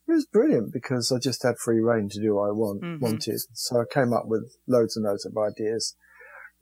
it 0.09 0.13
was 0.13 0.27
brilliant 0.27 0.73
because 0.73 1.13
I 1.13 1.19
just 1.19 1.43
had 1.43 1.59
free 1.59 1.81
reign 1.81 2.09
to 2.11 2.21
do 2.21 2.35
what 2.37 2.49
I 2.49 2.53
want, 2.53 2.83
Mhm. 2.83 3.01
wanted. 3.01 3.41
So 3.53 3.81
I 3.81 3.85
came 3.93 4.13
up 4.13 4.27
with 4.27 4.51
loads 4.67 4.97
and 4.97 5.05
loads 5.05 5.25
of 5.27 5.37
ideas. 5.37 5.95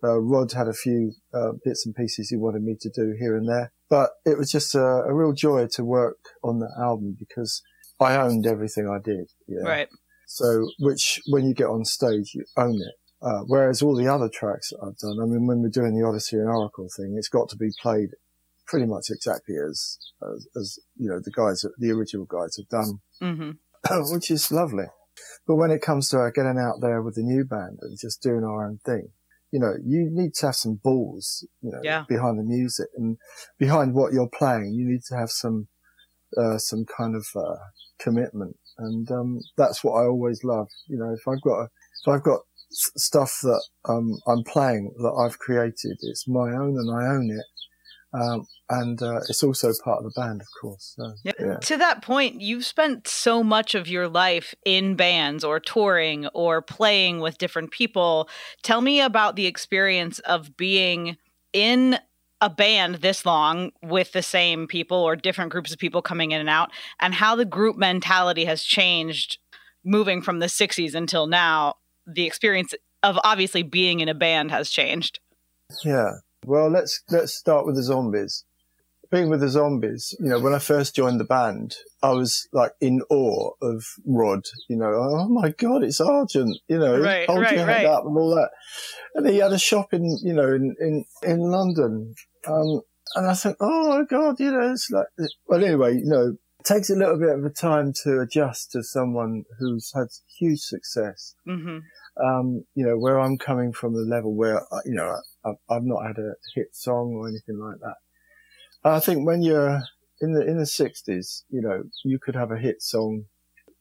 Uh, 0.04 0.18
Rod 0.20 0.52
had 0.52 0.68
a 0.68 0.72
few 0.74 1.12
uh, 1.32 1.52
bits 1.64 1.86
and 1.86 1.94
pieces 1.94 2.28
he 2.28 2.36
wanted 2.36 2.62
me 2.62 2.76
to 2.80 2.90
do 2.90 3.14
here 3.18 3.34
and 3.36 3.48
there, 3.48 3.72
but 3.88 4.10
it 4.24 4.36
was 4.36 4.50
just 4.50 4.74
a, 4.74 4.80
a 4.84 5.14
real 5.14 5.32
joy 5.32 5.66
to 5.72 5.84
work 5.84 6.18
on 6.42 6.58
the 6.58 6.68
album 6.78 7.16
because 7.18 7.62
I 7.98 8.16
owned 8.16 8.46
everything 8.46 8.88
I 8.88 8.98
did. 9.02 9.30
Yeah. 9.46 9.62
Right. 9.62 9.88
So, 10.26 10.68
which 10.80 11.22
when 11.28 11.46
you 11.46 11.54
get 11.54 11.68
on 11.68 11.84
stage, 11.84 12.32
you 12.34 12.44
own 12.56 12.74
it. 12.74 12.94
Uh, 13.22 13.40
whereas 13.46 13.80
all 13.80 13.94
the 13.96 14.06
other 14.08 14.28
tracks 14.28 14.70
that 14.70 14.78
I've 14.82 14.98
done, 14.98 15.18
I 15.22 15.24
mean, 15.24 15.46
when 15.46 15.62
we're 15.62 15.70
doing 15.70 15.94
the 15.98 16.04
Odessey 16.06 16.34
and 16.34 16.48
Oracle 16.48 16.88
thing, 16.94 17.14
it's 17.16 17.28
got 17.30 17.48
to 17.50 17.56
be 17.56 17.70
played 17.80 18.10
pretty 18.66 18.84
much 18.86 19.06
exactly 19.08 19.54
as, 19.56 19.96
as, 20.22 20.46
as 20.56 20.78
you 20.96 21.08
know, 21.08 21.20
the 21.24 21.30
guys, 21.30 21.64
the 21.78 21.90
original 21.92 22.26
guys 22.26 22.56
have 22.58 22.68
done, 22.68 22.98
hmm 23.20 23.50
which 24.12 24.30
is 24.30 24.50
lovely. 24.50 24.86
But 25.46 25.56
when 25.56 25.70
it 25.70 25.82
comes 25.82 26.08
to 26.10 26.20
uh, 26.20 26.30
getting 26.34 26.58
out 26.58 26.80
there 26.80 27.02
with 27.02 27.14
the 27.14 27.22
new 27.22 27.44
band 27.44 27.78
and 27.82 27.98
just 27.98 28.22
doing 28.22 28.44
our 28.44 28.66
own 28.66 28.78
thing, 28.84 29.08
you 29.52 29.60
know, 29.60 29.74
you 29.84 30.08
need 30.10 30.34
to 30.34 30.46
have 30.46 30.56
some 30.56 30.74
balls, 30.82 31.46
you 31.62 31.70
know, 31.70 31.80
Yeah. 31.82 32.04
behind 32.08 32.38
the 32.38 32.42
music 32.42 32.88
and 32.96 33.16
behind 33.58 33.94
what 33.94 34.12
you're 34.12 34.28
playing. 34.28 34.74
You 34.74 34.86
need 34.88 35.02
to 35.08 35.16
have 35.16 35.30
some, 35.30 35.68
uh, 36.36 36.58
some 36.58 36.84
kind 36.84 37.14
of, 37.14 37.26
uh, 37.36 37.56
commitment. 37.98 38.56
And, 38.78 39.10
um, 39.10 39.40
that's 39.56 39.82
what 39.84 39.92
I 39.94 40.06
always 40.06 40.42
love. 40.44 40.68
You 40.88 40.98
know, 40.98 41.12
if 41.12 41.26
I've 41.28 41.40
got, 41.42 41.60
a, 41.60 41.64
if 41.64 42.08
I've 42.08 42.22
got 42.24 42.40
stuff 42.70 43.38
that, 43.42 43.64
um, 43.88 44.18
I'm 44.26 44.42
playing 44.42 44.92
that 44.98 45.12
I've 45.12 45.38
created, 45.38 45.98
it's 46.02 46.26
my 46.28 46.50
own 46.50 46.76
and 46.76 46.90
I 46.90 47.06
own 47.06 47.30
it. 47.30 47.46
Um, 48.20 48.46
and, 48.70 49.00
uh, 49.02 49.20
it's 49.28 49.42
also 49.42 49.72
part 49.84 49.98
of 49.98 50.04
the 50.04 50.20
band, 50.20 50.40
of 50.40 50.46
course. 50.60 50.94
So, 50.96 51.12
Yeah. 51.24 51.32
yeah. 51.38 51.56
To 51.58 51.76
that 51.76 52.02
point, 52.02 52.40
you've 52.40 52.64
spent 52.64 53.06
so 53.06 53.44
much 53.44 53.74
of 53.74 53.88
your 53.88 54.08
life 54.08 54.54
in 54.64 54.96
bands 54.96 55.44
or 55.44 55.60
touring 55.60 56.26
or 56.28 56.62
playing 56.62 57.20
with 57.20 57.38
different 57.38 57.70
people. 57.70 58.28
Tell 58.62 58.80
me 58.80 59.00
about 59.00 59.36
the 59.36 59.46
experience 59.46 60.18
of 60.20 60.56
being 60.56 61.16
in 61.52 61.98
a 62.40 62.50
band 62.50 62.96
this 62.96 63.24
long 63.24 63.70
with 63.82 64.12
the 64.12 64.22
same 64.22 64.66
people 64.66 64.98
or 64.98 65.16
different 65.16 65.52
groups 65.52 65.72
of 65.72 65.78
people 65.78 66.02
coming 66.02 66.32
in 66.32 66.40
and 66.40 66.50
out, 66.50 66.70
and 67.00 67.14
how 67.14 67.34
the 67.36 67.44
group 67.44 67.76
mentality 67.76 68.44
has 68.44 68.62
changed 68.62 69.38
moving 69.84 70.20
from 70.20 70.40
the 70.40 70.48
60s 70.48 70.94
until 70.94 71.26
now. 71.26 71.74
The 72.06 72.26
experience 72.26 72.74
of 73.02 73.18
obviously 73.24 73.62
being 73.62 74.00
in 74.00 74.08
a 74.08 74.14
band 74.14 74.50
has 74.50 74.70
changed. 74.70 75.20
Yeah. 75.84 76.12
Well, 76.46 76.70
let's 76.70 77.02
let's 77.10 77.34
start 77.34 77.66
with 77.66 77.74
the 77.74 77.82
zombies. 77.82 78.44
Being 79.10 79.28
with 79.30 79.40
the 79.40 79.48
zombies, 79.48 80.14
you 80.20 80.28
know, 80.28 80.38
when 80.40 80.54
I 80.54 80.60
first 80.60 80.94
joined 80.94 81.18
the 81.18 81.24
band, 81.24 81.74
I 82.02 82.10
was 82.10 82.48
like 82.52 82.72
in 82.80 83.02
awe 83.10 83.50
of 83.60 83.84
Rod. 84.06 84.42
You 84.68 84.76
know, 84.76 84.92
oh 84.94 85.28
my 85.28 85.50
god, 85.50 85.82
it's 85.82 86.00
Argent. 86.00 86.56
You 86.68 86.78
know, 86.78 87.00
Right, 87.00 87.26
hold 87.28 87.40
right, 87.40 87.56
your 87.56 87.66
right. 87.66 87.78
head 87.78 87.86
up 87.86 88.04
and 88.04 88.16
all 88.16 88.34
that. 88.36 88.50
And 89.14 89.28
he 89.28 89.38
had 89.38 89.52
a 89.52 89.58
shop 89.58 89.92
in, 89.92 90.04
you 90.22 90.32
know, 90.32 90.52
in 90.54 90.74
in 90.80 91.04
in 91.22 91.40
London. 91.40 92.14
Um, 92.46 92.80
and 93.16 93.26
I 93.26 93.34
thought, 93.34 93.56
oh 93.60 93.98
my 93.98 94.04
god, 94.04 94.38
you 94.38 94.52
know, 94.52 94.70
it's 94.72 94.88
like. 94.90 95.06
Well, 95.48 95.64
anyway, 95.64 95.94
you 95.94 96.06
know, 96.06 96.36
takes 96.66 96.90
a 96.90 96.96
little 96.96 97.18
bit 97.18 97.30
of 97.38 97.44
a 97.44 97.50
time 97.50 97.92
to 98.02 98.20
adjust 98.20 98.72
to 98.72 98.82
someone 98.82 99.44
who's 99.58 99.92
had 99.94 100.08
huge 100.38 100.60
success 100.60 101.34
hmm 101.44 101.78
um, 102.22 102.64
you 102.74 102.86
know, 102.86 102.96
where 102.96 103.20
I'm 103.20 103.36
coming 103.36 103.72
from 103.72 103.92
the 103.92 104.00
level 104.00 104.34
where, 104.34 104.62
uh, 104.72 104.80
you 104.84 104.94
know, 104.94 105.16
I've, 105.44 105.56
I've 105.68 105.84
not 105.84 106.06
had 106.06 106.18
a 106.18 106.32
hit 106.54 106.74
song 106.74 107.12
or 107.14 107.28
anything 107.28 107.58
like 107.58 107.78
that. 107.80 107.96
I 108.84 109.00
think 109.00 109.26
when 109.26 109.42
you're 109.42 109.82
in 110.20 110.32
the, 110.32 110.40
in 110.46 110.58
the 110.58 110.66
sixties, 110.66 111.44
you 111.50 111.60
know, 111.60 111.82
you 112.04 112.18
could 112.18 112.34
have 112.34 112.50
a 112.50 112.58
hit 112.58 112.80
song 112.82 113.24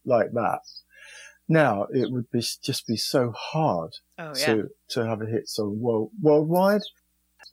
like 0.06 0.32
that. 0.34 0.60
Now 1.48 1.88
it 1.94 2.12
would 2.12 2.30
be 2.32 2.42
just 2.42 2.88
be 2.88 2.98
so 2.98 3.32
hard 3.32 3.92
Oh, 4.18 4.34
yeah. 4.36 4.46
to, 4.46 4.70
to 4.90 5.06
have 5.06 5.22
a 5.22 5.28
hit 5.28 5.48
song 5.48 5.80
world, 5.80 6.12
worldwide. 6.22 6.82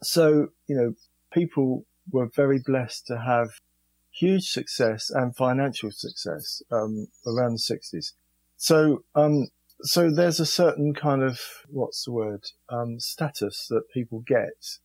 So, 0.02 0.48
you 0.66 0.76
know, 0.76 0.94
people 1.32 1.84
were 2.10 2.28
very 2.34 2.58
blessed 2.64 3.06
to 3.06 3.18
have 3.18 3.50
huge 4.12 4.48
success 4.50 5.10
and 5.10 5.34
financial 5.36 5.90
success, 5.90 6.62
um, 6.70 7.08
around 7.26 7.52
the 7.52 7.58
sixties. 7.58 8.14
So, 8.56 9.04
um, 9.14 9.48
so 9.82 10.10
there's 10.10 10.38
a 10.38 10.46
certain 10.46 10.94
kind 10.94 11.22
of, 11.22 11.40
what's 11.68 12.04
the 12.04 12.12
word, 12.12 12.44
um, 12.68 13.00
status 13.00 13.66
that 13.70 13.90
people 13.92 14.20
get. 14.26 14.78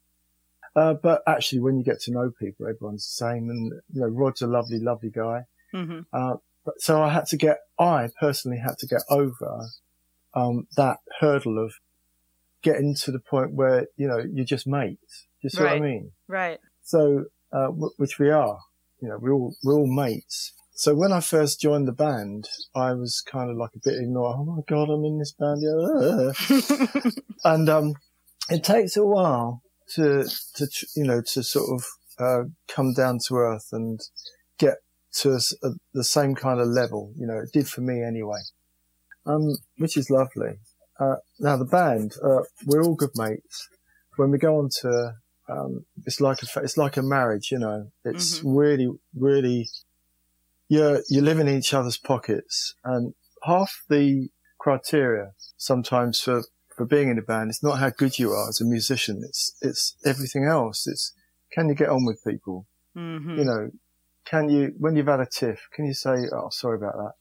Uh, 0.75 0.93
but 0.93 1.21
actually 1.27 1.59
when 1.59 1.77
you 1.77 1.83
get 1.83 1.99
to 2.01 2.11
know 2.11 2.31
people, 2.39 2.67
everyone's 2.67 3.05
the 3.05 3.25
same. 3.25 3.49
And, 3.49 3.71
you 3.93 4.01
know, 4.01 4.07
Rod's 4.07 4.41
a 4.41 4.47
lovely, 4.47 4.79
lovely 4.79 5.09
guy. 5.11 5.45
hmm 5.71 6.01
Uh, 6.13 6.35
but- 6.65 6.81
so 6.81 7.01
I 7.01 7.09
had 7.09 7.25
to 7.27 7.37
get, 7.37 7.59
I 7.79 8.09
personally 8.19 8.57
had 8.57 8.77
to 8.79 8.87
get 8.87 9.01
over, 9.09 9.67
um, 10.33 10.67
that 10.75 10.97
hurdle 11.19 11.63
of 11.63 11.73
getting 12.63 12.95
to 12.95 13.11
the 13.11 13.19
point 13.19 13.53
where, 13.53 13.87
you 13.95 14.07
know, 14.07 14.17
you're 14.17 14.45
just 14.45 14.67
mates. 14.67 15.27
Do 15.41 15.45
you 15.45 15.49
see 15.49 15.63
what 15.63 15.71
I 15.73 15.79
mean? 15.79 16.11
Right. 16.27 16.59
So, 16.83 17.25
uh, 17.51 17.67
w- 17.67 17.93
which 17.97 18.17
we 18.19 18.29
are, 18.31 18.59
you 19.01 19.09
know, 19.09 19.17
we're 19.19 19.33
all, 19.33 19.55
we're 19.63 19.75
all 19.75 19.93
mates. 19.93 20.53
So 20.73 20.93
when 20.93 21.11
I 21.11 21.21
first 21.21 21.59
joined 21.59 21.87
the 21.87 21.93
band, 21.93 22.47
I 22.75 22.93
was 22.93 23.21
kind 23.21 23.49
of 23.49 23.57
like 23.57 23.71
a 23.75 23.79
bit 23.83 23.99
ignored. 23.99 24.35
Oh 24.37 24.45
my 24.45 24.61
God, 24.67 24.89
I'm 24.89 25.03
in 25.05 25.17
this 25.17 25.33
band. 25.33 25.61
Yeah. 25.63 27.11
and, 27.51 27.69
um, 27.69 27.93
it 28.49 28.63
takes 28.63 28.95
a 28.95 29.03
while 29.03 29.61
to, 29.95 30.23
to, 30.55 30.67
you 30.95 31.03
know, 31.03 31.21
to 31.33 31.43
sort 31.43 31.69
of, 31.69 31.85
uh, 32.19 32.43
come 32.67 32.93
down 32.93 33.19
to 33.27 33.35
earth 33.35 33.69
and 33.71 33.99
get 34.57 34.75
to 35.13 35.31
a 35.31 35.39
a- 35.63 35.75
the 35.93 36.03
same 36.03 36.35
kind 36.35 36.59
of 36.59 36.67
level. 36.67 37.11
You 37.15 37.27
know, 37.27 37.39
it 37.39 37.51
did 37.51 37.67
for 37.67 37.81
me 37.81 38.03
anyway. 38.03 38.39
Um, 39.25 39.55
which 39.77 39.97
is 39.97 40.09
lovely. 40.09 40.59
Uh, 40.99 41.17
now 41.39 41.57
the 41.57 41.65
band, 41.65 42.13
uh, 42.23 42.43
we're 42.65 42.83
all 42.83 42.95
good 42.95 43.11
mates. 43.15 43.67
When 44.15 44.31
we 44.31 44.37
go 44.37 44.57
on 44.57 44.69
to, 44.81 45.13
um, 45.49 45.85
it's 46.05 46.19
like 46.19 46.39
a, 46.43 46.59
it's 46.61 46.77
like 46.77 46.97
a 46.97 47.01
marriage, 47.01 47.51
you 47.51 47.59
know, 47.59 47.91
it's 48.03 48.41
really, 48.43 48.89
really, 49.15 49.69
you're, 50.69 51.01
you're 51.09 51.23
living 51.23 51.47
in 51.47 51.57
each 51.57 51.73
other's 51.73 51.97
pockets 51.97 52.75
and 52.83 53.13
half 53.43 53.83
the 53.89 54.29
criteria 54.59 55.31
sometimes 55.57 56.19
for, 56.19 56.43
for 56.75 56.85
being 56.85 57.09
in 57.09 57.17
a 57.17 57.21
band, 57.21 57.49
it's 57.49 57.63
not 57.63 57.79
how 57.79 57.89
good 57.89 58.19
you 58.19 58.31
are 58.31 58.49
as 58.49 58.61
a 58.61 58.65
musician. 58.65 59.21
It's, 59.23 59.55
it's 59.61 59.95
everything 60.05 60.45
else. 60.45 60.85
It's, 60.85 61.13
can 61.51 61.69
you 61.69 61.75
get 61.75 61.89
on 61.89 62.05
with 62.05 62.23
people? 62.23 62.67
hmm 62.93 63.37
you 63.37 63.45
know, 63.45 63.69
can 64.25 64.49
you, 64.49 64.73
when 64.77 64.95
you've 64.95 65.07
had 65.07 65.21
a 65.21 65.25
tiff, 65.25 65.67
can 65.73 65.85
you 65.85 65.93
say, 65.93 66.15
oh, 66.33 66.49
sorry 66.51 66.77
about 66.77 66.97
that? 66.97 67.13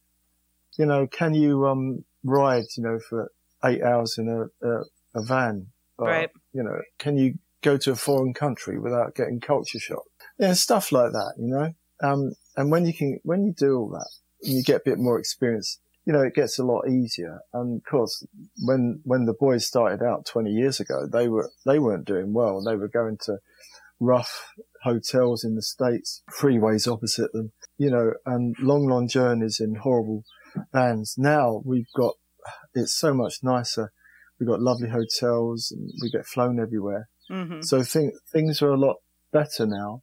You 0.76 0.86
know, 0.86 1.06
can 1.06 1.34
you, 1.34 1.66
um, 1.66 2.04
ride, 2.24 2.64
you 2.76 2.82
know, 2.82 2.98
for 2.98 3.30
eight 3.64 3.82
hours 3.82 4.18
in 4.18 4.28
a, 4.28 4.66
a, 4.66 4.80
a 5.14 5.22
van? 5.22 5.68
Or, 5.98 6.08
Right. 6.08 6.30
You 6.52 6.64
know, 6.64 6.80
can 6.98 7.16
you 7.16 7.38
go 7.66 7.76
to 7.76 7.92
a 7.92 7.96
foreign 7.96 8.32
country 8.32 8.78
without 8.78 9.14
getting 9.14 9.40
culture 9.40 9.78
shock? 9.78 10.04
Yeah, 10.38 10.52
stuff 10.52 10.92
like 10.92 11.12
that, 11.12 11.34
you 11.38 11.48
know? 11.48 11.72
Um, 12.02 12.32
and 12.56 12.70
when 12.70 12.86
you 12.86 12.94
can, 12.94 13.18
when 13.24 13.44
you 13.44 13.52
do 13.52 13.76
all 13.76 13.88
that, 13.90 14.08
and 14.42 14.54
you 14.54 14.62
get 14.62 14.82
a 14.82 14.84
bit 14.84 14.98
more 14.98 15.18
experience, 15.18 15.80
you 16.04 16.12
know, 16.12 16.22
it 16.22 16.34
gets 16.34 16.58
a 16.58 16.64
lot 16.64 16.88
easier. 16.88 17.40
And 17.52 17.80
of 17.80 17.90
course, 17.90 18.24
when, 18.64 19.00
when 19.04 19.24
the 19.24 19.34
boys 19.34 19.66
started 19.66 20.04
out 20.04 20.26
20 20.26 20.50
years 20.50 20.78
ago, 20.78 21.06
they 21.10 21.28
were, 21.28 21.50
they 21.64 21.78
weren't 21.78 22.06
doing 22.06 22.32
well. 22.32 22.62
They 22.62 22.76
were 22.76 22.88
going 22.88 23.18
to 23.22 23.38
rough 23.98 24.52
hotels 24.84 25.42
in 25.42 25.56
the 25.56 25.62
States, 25.62 26.22
freeways 26.30 26.90
opposite 26.90 27.32
them, 27.32 27.52
you 27.76 27.90
know, 27.90 28.12
and 28.24 28.54
long, 28.60 28.86
long 28.86 29.08
journeys 29.08 29.58
in 29.58 29.76
horrible 29.76 30.22
bands. 30.72 31.16
Now 31.18 31.62
we've 31.64 31.90
got, 31.96 32.14
it's 32.74 32.96
so 32.96 33.12
much 33.12 33.38
nicer. 33.42 33.92
We've 34.38 34.48
got 34.48 34.60
lovely 34.60 34.90
hotels 34.90 35.72
and 35.72 35.90
we 36.00 36.10
get 36.10 36.26
flown 36.26 36.60
everywhere. 36.60 37.08
Hmm 37.28 37.60
So 37.62 37.82
th- 37.82 38.12
things 38.32 38.62
are 38.62 38.70
a 38.70 38.76
lot 38.76 38.96
better 39.32 39.66
now. 39.66 40.02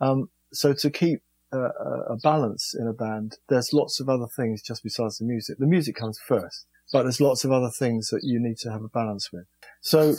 Um, 0.00 0.28
so 0.52 0.72
to 0.74 0.90
keep 0.90 1.20
a, 1.52 1.58
a- 1.58 2.16
balance 2.22 2.74
in 2.78 2.86
a 2.86 2.92
band, 2.92 3.36
there's 3.48 3.72
lots 3.72 4.00
of 4.00 4.08
other 4.08 4.26
things 4.36 4.62
just 4.62 4.82
besides 4.82 5.18
the 5.18 5.24
music. 5.24 5.58
The 5.58 5.66
music 5.66 5.96
comes 5.96 6.18
first, 6.26 6.66
but 6.92 7.02
there's 7.04 7.20
lots 7.20 7.44
of 7.44 7.52
other 7.52 7.70
things 7.70 8.08
that 8.08 8.20
you 8.22 8.40
need 8.40 8.58
to 8.58 8.70
have 8.70 8.82
a 8.82 8.88
balance 8.88 9.30
with. 9.32 9.44
So 9.80 10.14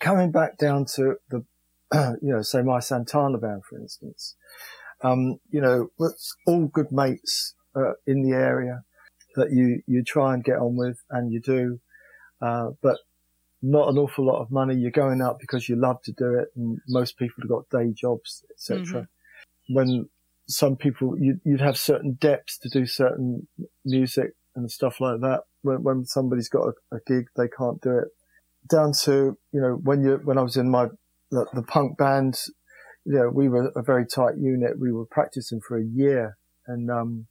coming 0.00 0.30
back 0.30 0.58
down 0.58 0.86
to 0.96 1.16
the, 1.30 1.44
you 2.22 2.32
know, 2.32 2.42
say 2.42 2.62
my 2.62 2.80
Santana 2.80 3.38
band, 3.38 3.62
for 3.68 3.78
instance, 3.78 4.36
um, 5.02 5.38
you 5.50 5.60
know, 5.60 5.88
all 6.46 6.66
good 6.66 6.90
mates 6.92 7.54
uh, 7.76 7.92
in 8.06 8.22
the 8.22 8.36
area 8.36 8.82
that 9.36 9.50
you, 9.50 9.82
you 9.86 10.02
try 10.04 10.34
and 10.34 10.44
get 10.44 10.58
on 10.58 10.76
with 10.76 10.98
and 11.10 11.32
you 11.32 11.40
do. 11.40 11.80
Uh, 12.40 12.70
but 12.82 12.98
not 13.64 13.88
an 13.88 13.96
awful 13.96 14.26
lot 14.26 14.42
of 14.42 14.50
money. 14.50 14.74
You're 14.74 14.90
going 14.90 15.22
out 15.22 15.38
because 15.40 15.68
you 15.68 15.76
love 15.76 16.02
to 16.02 16.12
do 16.12 16.38
it, 16.38 16.48
and 16.54 16.78
most 16.86 17.16
people 17.16 17.36
have 17.42 17.48
got 17.48 17.70
day 17.70 17.92
jobs, 17.92 18.44
etc. 18.50 19.08
When 19.68 20.10
some 20.46 20.76
people, 20.76 21.16
you, 21.18 21.40
you'd 21.44 21.62
have 21.62 21.78
certain 21.78 22.18
depths 22.20 22.58
to 22.58 22.68
do 22.68 22.84
certain 22.84 23.48
music 23.84 24.32
and 24.54 24.70
stuff 24.70 25.00
like 25.00 25.20
that. 25.20 25.40
When, 25.62 25.82
when 25.82 26.04
somebody's 26.04 26.50
got 26.50 26.68
a, 26.68 26.96
a 26.96 26.98
gig, 27.06 27.24
they 27.36 27.48
can't 27.48 27.80
do 27.80 27.98
it. 27.98 28.08
Down 28.68 28.92
to 29.04 29.36
you 29.52 29.60
know 29.60 29.78
when 29.82 30.02
you 30.02 30.20
when 30.24 30.38
I 30.38 30.42
was 30.42 30.56
in 30.56 30.70
my 30.70 30.88
the, 31.30 31.46
the 31.54 31.62
punk 31.62 31.96
band, 31.96 32.38
you 33.04 33.14
know 33.14 33.30
we 33.32 33.48
were 33.48 33.72
a 33.74 33.82
very 33.82 34.06
tight 34.06 34.36
unit. 34.38 34.78
We 34.78 34.92
were 34.92 35.06
practicing 35.06 35.60
for 35.66 35.78
a 35.78 35.84
year, 35.84 36.36
and 36.66 36.90
um, 36.90 37.26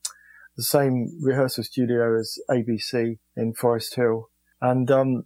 the 0.58 0.64
same 0.64 1.10
rehearsal 1.22 1.64
studio 1.64 2.20
as 2.20 2.38
ABC 2.50 3.18
in 3.36 3.54
Forest 3.54 3.96
Hill, 3.96 4.30
and 4.62 4.92
um, 4.92 5.24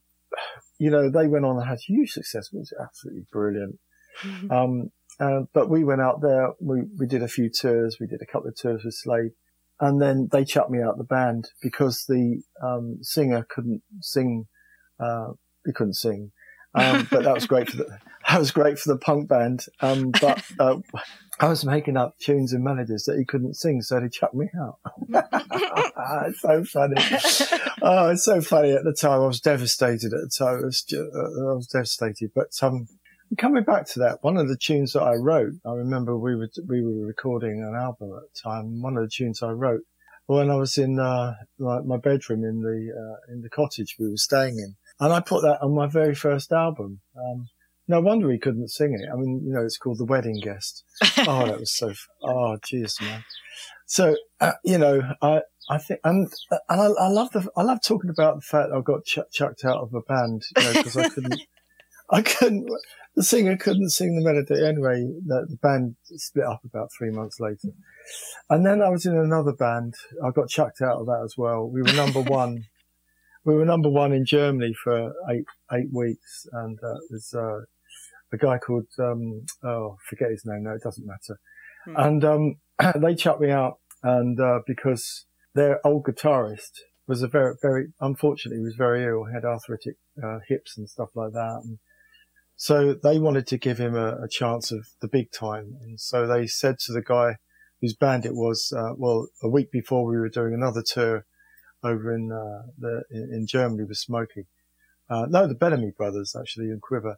you 0.80 0.90
know, 0.90 1.10
they 1.10 1.28
went 1.28 1.46
on 1.46 1.58
and 1.58 1.68
had 1.68 1.80
huge 1.80 2.12
success. 2.12 2.50
It 2.54 2.58
was 2.58 2.74
absolutely 2.82 3.26
brilliant. 3.32 3.80
Um, 4.50 4.90
uh, 5.20 5.42
but 5.54 5.70
we 5.70 5.84
went 5.84 6.02
out 6.02 6.22
there, 6.22 6.50
we, 6.60 6.82
we 6.98 7.06
did 7.06 7.22
a 7.22 7.28
few 7.28 7.50
tours, 7.50 7.98
we 8.00 8.08
did 8.08 8.22
a 8.22 8.26
couple 8.26 8.48
of 8.48 8.56
tours 8.56 8.84
with 8.84 8.96
Slade, 8.96 9.32
and 9.80 10.02
then 10.02 10.30
they 10.32 10.44
chucked 10.44 10.72
me 10.72 10.82
out 10.82 10.98
the 10.98 11.04
band 11.04 11.50
because 11.62 12.06
the, 12.08 12.42
um, 12.64 12.98
singer 13.02 13.46
couldn't 13.48 13.84
sing, 14.02 14.46
uh, 15.00 15.34
he 15.66 15.72
couldn't 15.72 15.96
sing. 15.96 16.32
Um, 16.76 17.08
but 17.10 17.24
that 17.24 17.34
was 17.34 17.48
great 17.48 17.70
for 17.70 17.78
the, 17.78 17.86
that 18.30 18.40
was 18.40 18.52
great 18.52 18.80
for 18.80 18.90
the 18.94 19.00
punk 19.00 19.28
band. 19.28 19.66
Um, 19.82 20.12
but, 20.12 20.44
uh, 20.60 20.78
I 21.40 21.50
was 21.50 21.64
making 21.64 21.98
up 21.98 22.18
tunes 22.18 22.52
and 22.52 22.64
melodies 22.64 23.06
that 23.06 23.18
he 23.18 23.24
couldn't 23.24 23.56
sing, 23.56 23.82
so 23.84 24.00
they 24.00 24.10
chucked 24.10 24.34
me 24.34 24.50
out. 24.60 24.80
it's 26.28 26.42
so 26.42 26.64
funny. 26.64 26.96
oh, 27.84 28.10
it's 28.10 28.26
so 28.26 28.42
funny. 28.42 28.72
At 28.72 28.84
the 28.84 28.94
time, 28.94 29.22
I 29.22 29.28
was 29.28 29.40
devastated. 29.40 30.14
At 30.14 30.22
the 30.22 30.32
time, 30.36 30.62
I 30.64 30.66
was, 30.66 30.82
ju- 30.82 31.12
uh, 31.14 31.52
I 31.52 31.54
was 31.54 31.68
devastated. 31.68 32.32
But 32.34 32.48
um, 32.64 32.88
coming 33.38 33.64
back 33.64 33.86
to 33.90 34.00
that, 34.00 34.24
one 34.24 34.38
of 34.38 34.48
the 34.48 34.58
tunes 34.58 34.94
that 34.94 35.04
I 35.04 35.14
wrote, 35.14 35.54
I 35.64 35.74
remember 35.74 36.18
we 36.18 36.36
were 36.36 36.50
we 36.68 36.82
were 36.82 37.06
recording 37.06 37.62
an 37.62 37.76
album 37.76 38.14
at 38.18 38.34
the 38.34 38.50
time. 38.50 38.82
One 38.82 38.98
of 38.98 39.04
the 39.04 39.10
tunes 39.10 39.44
I 39.44 39.52
wrote 39.52 39.82
when 40.28 40.52
I 40.52 40.56
was 40.56 40.78
in 40.78 41.00
uh, 41.00 41.36
my, 41.58 41.82
my 41.82 41.98
bedroom 41.98 42.44
in 42.44 42.62
the 42.62 42.94
uh, 42.94 43.34
in 43.34 43.42
the 43.42 43.50
cottage 43.50 43.96
we 44.00 44.10
were 44.10 44.18
staying 44.18 44.60
in, 44.60 44.76
and 45.00 45.14
I 45.14 45.20
put 45.20 45.42
that 45.44 45.62
on 45.62 45.76
my 45.76 45.88
very 45.88 46.16
first 46.16 46.52
album. 46.52 47.02
Um, 47.16 47.48
no 47.88 48.02
wonder 48.02 48.30
he 48.30 48.38
couldn't 48.40 48.70
sing 48.70 48.94
it. 48.94 49.10
I 49.12 49.16
mean, 49.16 49.44
you 49.46 49.54
know, 49.54 49.64
it's 49.64 49.78
called 49.78 49.98
The 49.98 50.06
Wedding 50.06 50.40
Guest. 50.42 50.84
Oh, 51.20 51.46
that 51.46 51.60
was 51.60 51.76
so. 51.76 51.90
F- 51.90 52.08
oh, 52.24 52.58
jeez, 52.66 53.02
man. 53.02 53.24
So 53.86 54.16
uh, 54.40 54.54
you 54.64 54.78
know, 54.78 55.02
I 55.22 55.42
I 55.70 55.78
think 55.78 56.00
and 56.04 56.32
and 56.52 56.82
I, 56.82 56.86
I 56.86 57.08
love 57.08 57.32
the 57.32 57.50
I 57.56 57.64
love 57.64 57.80
talking 57.82 58.10
about 58.10 58.36
the 58.36 58.42
fact 58.42 58.70
I 58.74 58.82
got 58.82 59.06
ch- 59.06 59.32
chucked 59.32 59.66
out 59.66 59.80
of 59.80 59.94
a 59.94 60.02
band 60.02 60.44
you 60.56 60.64
know 60.64 60.74
because 60.74 60.98
I 60.98 61.10
couldn't 61.14 61.42
I 62.10 62.22
couldn't 62.22 62.70
the 63.16 63.24
singer 63.24 63.58
couldn't 63.58 63.90
sing 63.90 64.16
the 64.16 64.24
melody 64.24 64.64
anyway. 64.66 65.08
The, 65.26 65.48
the 65.50 65.58
band 65.58 65.96
split 66.16 66.46
up 66.46 66.62
about 66.64 66.92
three 66.98 67.10
months 67.10 67.40
later, 67.40 67.70
and 68.50 68.66
then 68.66 68.82
I 68.82 68.90
was 68.90 69.06
in 69.06 69.18
another 69.18 69.54
band. 69.54 69.96
I 70.24 70.30
got 70.32 70.50
chucked 70.50 70.82
out 70.82 71.00
of 71.00 71.08
that 71.08 71.22
as 71.26 71.36
well. 71.38 71.68
We 71.68 71.82
were 71.82 71.94
number 71.94 72.22
one. 72.22 72.66
We 73.48 73.56
were 73.56 73.64
number 73.64 73.88
one 73.88 74.12
in 74.12 74.26
Germany 74.26 74.74
for 74.84 75.14
eight 75.32 75.46
eight 75.72 75.88
weeks, 75.94 76.46
and 76.52 76.78
uh, 76.84 76.98
there's 77.10 77.34
uh, 77.34 77.62
a 78.34 78.38
guy 78.38 78.58
called 78.58 78.88
um, 79.00 79.46
oh 79.64 79.96
forget 80.10 80.32
his 80.32 80.44
name. 80.46 80.64
No, 80.64 80.72
it 80.72 80.84
doesn't 80.84 81.08
matter. 81.08 81.40
Hmm. 81.86 81.96
And 81.96 82.26
um, 82.26 82.56
they 83.02 83.16
chucked 83.16 83.40
me 83.40 83.50
out, 83.50 83.76
and 84.04 84.38
uh, 84.38 84.60
because 84.68 85.28
their 85.56 85.80
old 85.88 86.04
guitarist 86.04 86.72
was 87.08 87.22
a 87.22 87.30
very 87.30 87.56
very 87.62 87.88
unfortunately 88.02 88.58
he 88.58 88.66
was 88.66 88.76
very 88.76 89.06
ill, 89.06 89.28
had 89.34 89.46
arthritic 89.46 89.96
uh, 90.22 90.40
hips 90.50 90.78
and 90.78 90.90
stuff 90.90 91.10
like 91.16 91.32
that, 91.32 91.62
and 91.64 91.80
so 92.58 92.96
they 93.02 93.18
wanted 93.18 93.48
to 93.48 93.58
give 93.58 93.78
him 93.78 93.96
a, 93.96 94.24
a 94.24 94.28
chance 94.30 94.74
of 94.74 94.88
the 95.00 95.08
big 95.08 95.32
time, 95.32 95.78
and 95.84 96.02
so 96.02 96.28
they 96.28 96.48
said 96.48 96.80
to 96.80 96.92
the 96.92 97.02
guy 97.02 97.38
whose 97.80 97.96
band 97.96 98.26
it 98.26 98.34
was, 98.34 98.74
uh, 98.76 98.94
well, 98.98 99.28
a 99.42 99.48
week 99.48 99.72
before 99.72 100.04
we 100.04 100.18
were 100.18 100.28
doing 100.28 100.54
another 100.54 100.84
tour 100.86 101.27
over 101.84 102.14
in 102.14 102.32
uh, 102.32 102.64
the 102.78 103.04
in, 103.12 103.46
Germany 103.48 103.84
with 103.84 103.98
Smokie. 103.98 104.48
Uh, 105.10 105.26
no, 105.30 105.48
the 105.48 105.56
Bellamy 105.56 105.92
brothers 105.98 106.36
actually 106.40 106.66
in 106.66 106.80
Quiver. 106.82 107.18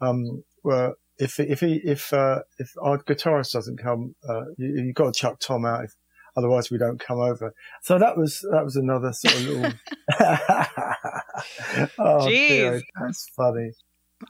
Um, 0.00 0.44
were 0.62 0.94
if 1.18 1.38
if 1.38 1.60
he 1.60 1.80
if 1.84 2.12
uh, 2.12 2.40
if 2.58 2.72
our 2.80 2.98
guitarist 2.98 3.52
doesn't 3.52 3.78
come, 3.78 4.14
uh, 4.28 4.44
you, 4.56 4.84
you've 4.84 4.94
got 4.94 5.12
to 5.12 5.18
chuck 5.18 5.38
Tom 5.40 5.64
out. 5.64 5.84
If, 5.84 5.94
otherwise, 6.36 6.70
we 6.70 6.78
don't 6.78 7.00
come 7.00 7.18
over. 7.18 7.52
So 7.82 7.98
that 7.98 8.16
was 8.16 8.40
that 8.52 8.64
was 8.64 8.76
another 8.76 9.12
sort 9.12 9.34
of 9.34 9.42
little. 9.46 9.72
oh, 11.98 12.28
dear, 12.28 12.72
Jeez. 12.72 12.82
that's 13.00 13.28
funny. 13.36 13.70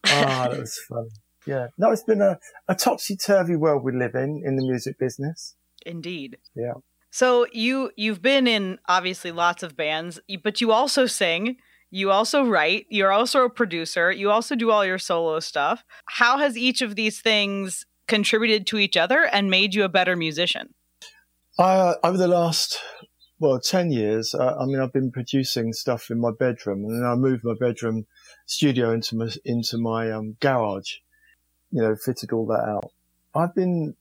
Ah, 0.07 0.49
that 0.51 0.61
was 0.61 0.79
funny. 0.89 1.11
Yeah, 1.47 1.69
no, 1.79 1.91
it's 1.91 2.05
been 2.05 2.21
a, 2.21 2.39
a 2.69 2.75
topsy 2.75 3.17
turvy 3.17 3.57
world 3.57 3.83
we 3.83 3.93
live 3.93 4.15
in 4.15 4.43
in 4.45 4.57
the 4.57 4.63
music 4.63 4.99
business. 4.99 5.57
Indeed. 5.87 6.39
Yeah. 6.55 6.75
So 7.11 7.47
you 7.53 7.91
you've 7.97 8.23
been 8.23 8.47
in 8.47 8.79
obviously 8.89 9.33
lots 9.33 9.63
of 9.63 9.77
bands, 9.77 10.21
but 10.43 10.61
you 10.61 10.71
also 10.73 11.07
sing, 11.07 11.57
you 11.91 12.11
also 12.11 12.45
write, 12.45 12.87
you're 12.89 13.11
also 13.11 13.45
a 13.45 13.51
producer, 13.51 14.13
you 14.13 14.31
also 14.31 14.55
do 14.55 14.71
all 14.71 14.87
your 14.87 14.99
solo 14.99 15.41
stuff. 15.41 15.85
How 16.07 16.39
has 16.39 16.57
each 16.57 16.83
of 16.83 16.95
these 16.95 17.21
things 17.21 17.85
contributed 18.07 18.67
to 18.69 18.79
each 18.79 18.97
other 18.97 19.25
and 19.25 19.51
made 19.51 19.75
you 19.75 19.83
a 19.83 19.89
better 19.89 20.15
musician? 20.15 20.75
Uh, 21.59 21.95
over 22.05 22.17
the 22.17 22.29
last, 22.29 22.79
well, 23.41 23.59
10 23.59 23.91
years, 23.91 24.35
uh, 24.35 24.57
I 24.59 24.67
mean, 24.67 24.81
I've 24.81 24.93
been 24.93 25.11
producing 25.11 25.73
stuff 25.73 26.11
in 26.11 26.21
my 26.21 26.31
bedroom 26.31 26.85
and 26.85 26.95
then 26.95 27.05
I 27.05 27.17
moved 27.17 27.43
my 27.45 27.55
bedroom 27.59 28.07
studio 28.47 28.93
into 28.93 29.17
my, 29.17 29.31
into 29.45 29.79
my, 29.79 30.11
um, 30.13 30.37
garage, 30.41 30.99
you 31.73 31.83
know, 31.83 31.97
fitted 31.97 32.33
all 32.33 32.47
that 32.47 32.65
out. 32.69 32.93
I've 33.35 33.55
been 33.55 33.97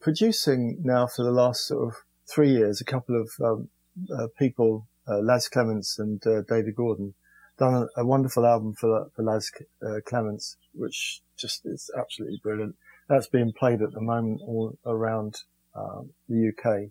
producing 0.00 0.80
now 0.82 1.06
for 1.06 1.24
the 1.24 1.32
last 1.32 1.66
sort 1.66 1.88
of 1.88 2.02
three 2.28 2.50
years, 2.50 2.80
a 2.80 2.84
couple 2.84 3.20
of, 3.20 3.30
um, 3.42 3.68
uh, 4.16 4.28
people, 4.38 4.86
uh, 5.06 5.18
Laz 5.18 5.48
Clements 5.48 5.98
and, 5.98 6.24
uh, 6.26 6.42
David 6.42 6.76
Gordon 6.76 7.14
done 7.58 7.74
a, 7.96 8.00
a 8.00 8.04
wonderful 8.06 8.46
album 8.46 8.74
for, 8.74 9.10
for 9.14 9.22
Laz 9.22 9.50
uh, 9.84 10.00
Clements, 10.06 10.56
which 10.74 11.20
just 11.36 11.66
is 11.66 11.90
absolutely 11.98 12.40
brilliant. 12.42 12.76
That's 13.08 13.26
being 13.26 13.52
played 13.52 13.82
at 13.82 13.92
the 13.92 14.00
moment 14.00 14.40
all 14.42 14.78
around, 14.86 15.42
um, 15.74 16.10
the 16.28 16.52
UK. 16.52 16.90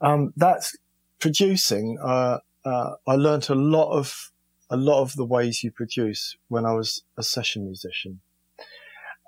Um, 0.00 0.32
that's 0.36 0.76
producing. 1.18 1.98
Uh, 2.02 2.38
uh, 2.64 2.94
I 3.06 3.14
learnt 3.14 3.48
a 3.48 3.54
lot 3.54 3.90
of 3.92 4.32
a 4.68 4.76
lot 4.76 5.00
of 5.00 5.14
the 5.14 5.24
ways 5.24 5.62
you 5.62 5.70
produce 5.70 6.36
when 6.48 6.64
I 6.64 6.72
was 6.72 7.02
a 7.16 7.22
session 7.22 7.64
musician, 7.64 8.20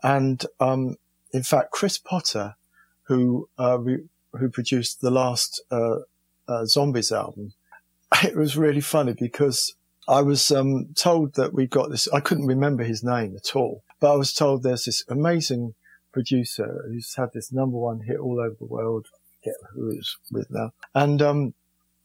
and 0.03 0.45
um, 0.59 0.97
in 1.33 1.43
fact, 1.43 1.71
Chris 1.71 1.97
Potter, 1.97 2.57
who 3.05 3.49
uh, 3.57 3.79
who 4.33 4.49
produced 4.49 5.01
the 5.01 5.11
last 5.11 5.62
uh, 5.71 6.01
uh, 6.47 6.64
Zombies 6.64 7.12
album, 7.12 7.53
it 8.25 8.37
was 8.37 8.57
really 8.57 8.81
funny 8.81 9.14
because 9.19 9.75
I 10.09 10.23
was 10.23 10.51
um, 10.51 10.88
told 10.95 11.35
that 11.35 11.53
we 11.53 11.67
got 11.67 11.91
this. 11.91 12.09
I 12.09 12.21
couldn't 12.21 12.47
remember 12.47 12.85
his 12.85 13.05
name 13.05 13.37
at 13.37 13.55
all, 13.55 13.83
but 14.01 14.12
I 14.12 14.17
was 14.17 14.33
told 14.33 14.62
there's 14.62 14.85
this 14.85 15.05
amazing 15.09 15.75
producer 16.12 16.85
who's 16.88 17.14
had 17.14 17.33
this 17.35 17.53
number 17.53 17.77
one 17.77 18.01
hit 18.01 18.19
all 18.19 18.41
over 18.41 18.57
the 18.59 18.67
world. 18.67 19.07
Forget 19.43 19.55
who 19.75 19.91
it's 19.91 20.17
with 20.33 20.49
now, 20.51 20.73
and 20.95 21.21
um, 21.21 21.55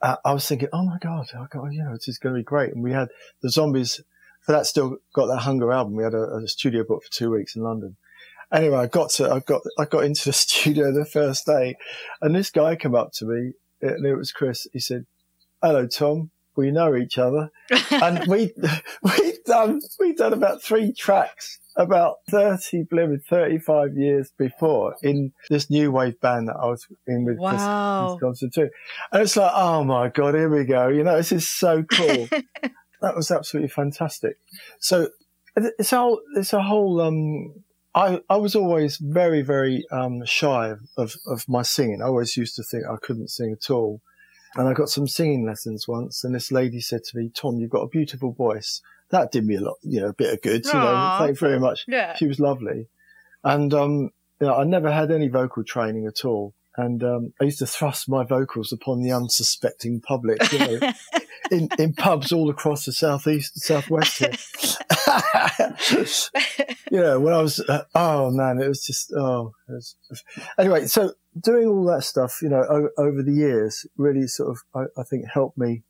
I, 0.04 0.18
I 0.26 0.34
was 0.34 0.48
thinking, 0.48 0.68
oh 0.74 0.84
my 0.84 0.98
god, 1.00 1.30
I 1.34 1.46
got, 1.50 1.72
you 1.72 1.84
know, 1.84 1.94
this 1.94 2.10
is 2.10 2.18
going 2.18 2.36
to 2.36 2.40
be 2.40 2.44
great. 2.44 2.74
And 2.74 2.84
we 2.84 2.92
had 2.92 3.08
the 3.42 3.50
Zombies. 3.50 4.02
For 4.42 4.52
that, 4.52 4.66
still 4.66 4.98
got 5.14 5.28
that 5.28 5.40
Hunger 5.40 5.72
album. 5.72 5.96
We 5.96 6.04
had 6.04 6.14
a, 6.14 6.36
a 6.36 6.48
studio 6.50 6.84
book 6.84 7.04
for 7.04 7.12
two 7.12 7.32
weeks 7.32 7.56
in 7.56 7.64
London. 7.64 7.96
Anyway, 8.54 8.78
I 8.78 8.88
got 8.88 9.10
to, 9.12 9.32
I 9.32 9.40
got, 9.40 9.62
I 9.80 9.86
got 9.86 10.04
into 10.04 10.26
the 10.26 10.34
studio 10.34 10.92
the 10.92 11.06
first 11.06 11.46
day, 11.46 11.76
and 12.22 12.36
this 12.36 12.52
guy 12.52 12.76
came 12.76 12.96
up 12.96 13.12
to 13.14 13.26
me, 13.26 13.54
and 13.82 14.06
it 14.06 14.16
was 14.16 14.32
Chris. 14.32 14.68
He 14.74 14.80
said, 14.80 15.06
"Hello, 15.62 15.88
Tom." 15.88 16.32
we 16.56 16.70
know 16.70 16.96
each 16.96 17.18
other, 17.18 17.50
and 17.92 18.28
we 18.28 18.54
we 19.02 19.34
done 19.46 19.82
we 20.00 20.14
done 20.14 20.34
about 20.34 20.62
three 20.62 20.94
tracks 20.94 21.60
about 21.76 22.18
30, 22.30 22.84
blimey, 22.84 23.18
35 23.18 23.98
years 23.98 24.32
before 24.38 24.96
in 25.02 25.34
this 25.50 25.70
new 25.70 25.92
wave 25.92 26.20
band 26.22 26.48
that 26.48 26.56
I 26.56 26.68
was 26.68 26.86
in 27.08 27.26
with 27.26 27.40
Chris 27.40 27.62
Wow. 27.62 28.14
Wisconsin 28.14 28.52
too. 28.52 28.70
And 29.12 29.24
it's 29.24 29.36
like, 29.36 29.52
oh 29.54 29.84
my 29.84 30.10
God, 30.10 30.36
here 30.36 30.50
we 30.50 30.66
go. 30.66 30.88
You 30.90 31.04
know, 31.04 31.18
this 31.18 31.32
is 31.32 31.50
so 31.50 31.84
cool. 31.84 32.28
that 33.02 33.16
was 33.16 33.32
absolutely 33.32 33.70
fantastic. 33.70 34.38
So 34.80 35.10
it's 35.56 35.92
a 35.94 35.98
whole, 35.98 36.22
it's 36.36 36.54
a 36.54 36.62
whole, 36.62 37.02
um, 37.02 37.64
I, 37.96 38.22
I 38.30 38.38
was 38.38 38.56
always 38.56 38.98
very, 38.98 39.42
very, 39.42 39.86
um, 39.92 40.26
shy 40.26 40.74
of, 40.98 41.16
of 41.28 41.48
my 41.48 41.62
singing. 41.62 42.02
I 42.02 42.06
always 42.06 42.36
used 42.36 42.56
to 42.56 42.64
think 42.64 42.84
I 42.86 42.98
couldn't 43.02 43.30
sing 43.30 43.52
at 43.52 43.70
all. 43.70 44.02
And 44.56 44.68
I 44.68 44.74
got 44.74 44.90
some 44.90 45.08
singing 45.08 45.46
lessons 45.46 45.88
once 45.88 46.24
and 46.24 46.36
this 46.36 46.52
lady 46.52 46.80
said 46.80 47.04
to 47.06 47.18
me, 47.18 47.32
Tom, 47.34 47.58
you've 47.58 47.72
got 47.72 47.82
a 47.82 47.88
beautiful 47.88 48.34
voice. 48.34 48.82
That 49.10 49.32
did 49.32 49.46
me 49.46 49.56
a 49.56 49.62
lot, 49.62 49.78
you 49.82 50.00
know, 50.00 50.10
a 50.10 50.14
bit 50.14 50.34
of 50.34 50.42
good, 50.42 50.66
you 50.66 50.74
know, 50.74 51.16
thank 51.20 51.32
you 51.32 51.48
very 51.48 51.60
much. 51.60 51.86
Yeah. 51.88 52.16
She 52.16 52.28
was 52.28 52.40
lovely. 52.40 52.88
And, 53.44 53.74
um, 53.74 54.12
you 54.40 54.48
know, 54.48 54.56
I 54.56 54.64
never 54.64 54.92
had 54.92 55.12
any 55.12 55.28
vocal 55.28 55.64
training 55.64 56.08
at 56.08 56.24
all. 56.26 56.54
And, 56.78 57.04
um, 57.04 57.34
I 57.40 57.46
used 57.46 57.60
to 57.60 57.68
thrust 57.68 58.10
my 58.10 58.24
vocals 58.24 58.72
upon 58.72 59.02
the 59.02 59.12
unsuspecting 59.12 60.02
public, 60.02 60.52
you 60.52 60.60
know, 60.60 60.92
in, 61.52 61.70
in 61.78 61.94
pubs 61.94 62.32
all 62.32 62.50
across 62.50 62.86
the 62.86 62.94
southeast, 62.94 63.60
southwest 63.60 64.18
here. 64.18 64.32
you 66.92 67.00
know, 67.00 67.20
when 67.20 67.34
I 67.34 67.42
was, 67.42 67.60
uh, 67.60 67.84
oh 67.96 68.32
man, 68.32 68.62
it 68.62 68.68
was 68.68 68.86
just, 68.86 69.12
oh, 69.14 69.54
it 69.68 69.74
was, 69.74 69.96
anyway, 70.58 70.86
so 70.86 71.14
doing 71.40 71.68
all 71.68 71.86
that 71.86 72.04
stuff, 72.04 72.40
you 72.42 72.50
know, 72.50 72.64
o- 72.70 73.04
over 73.04 73.24
the 73.24 73.34
years 73.34 73.86
really 73.98 74.28
sort 74.28 74.52
of, 74.52 74.60
I, 74.76 75.00
I 75.00 75.04
think 75.04 75.26
helped 75.32 75.58
me 75.58 75.84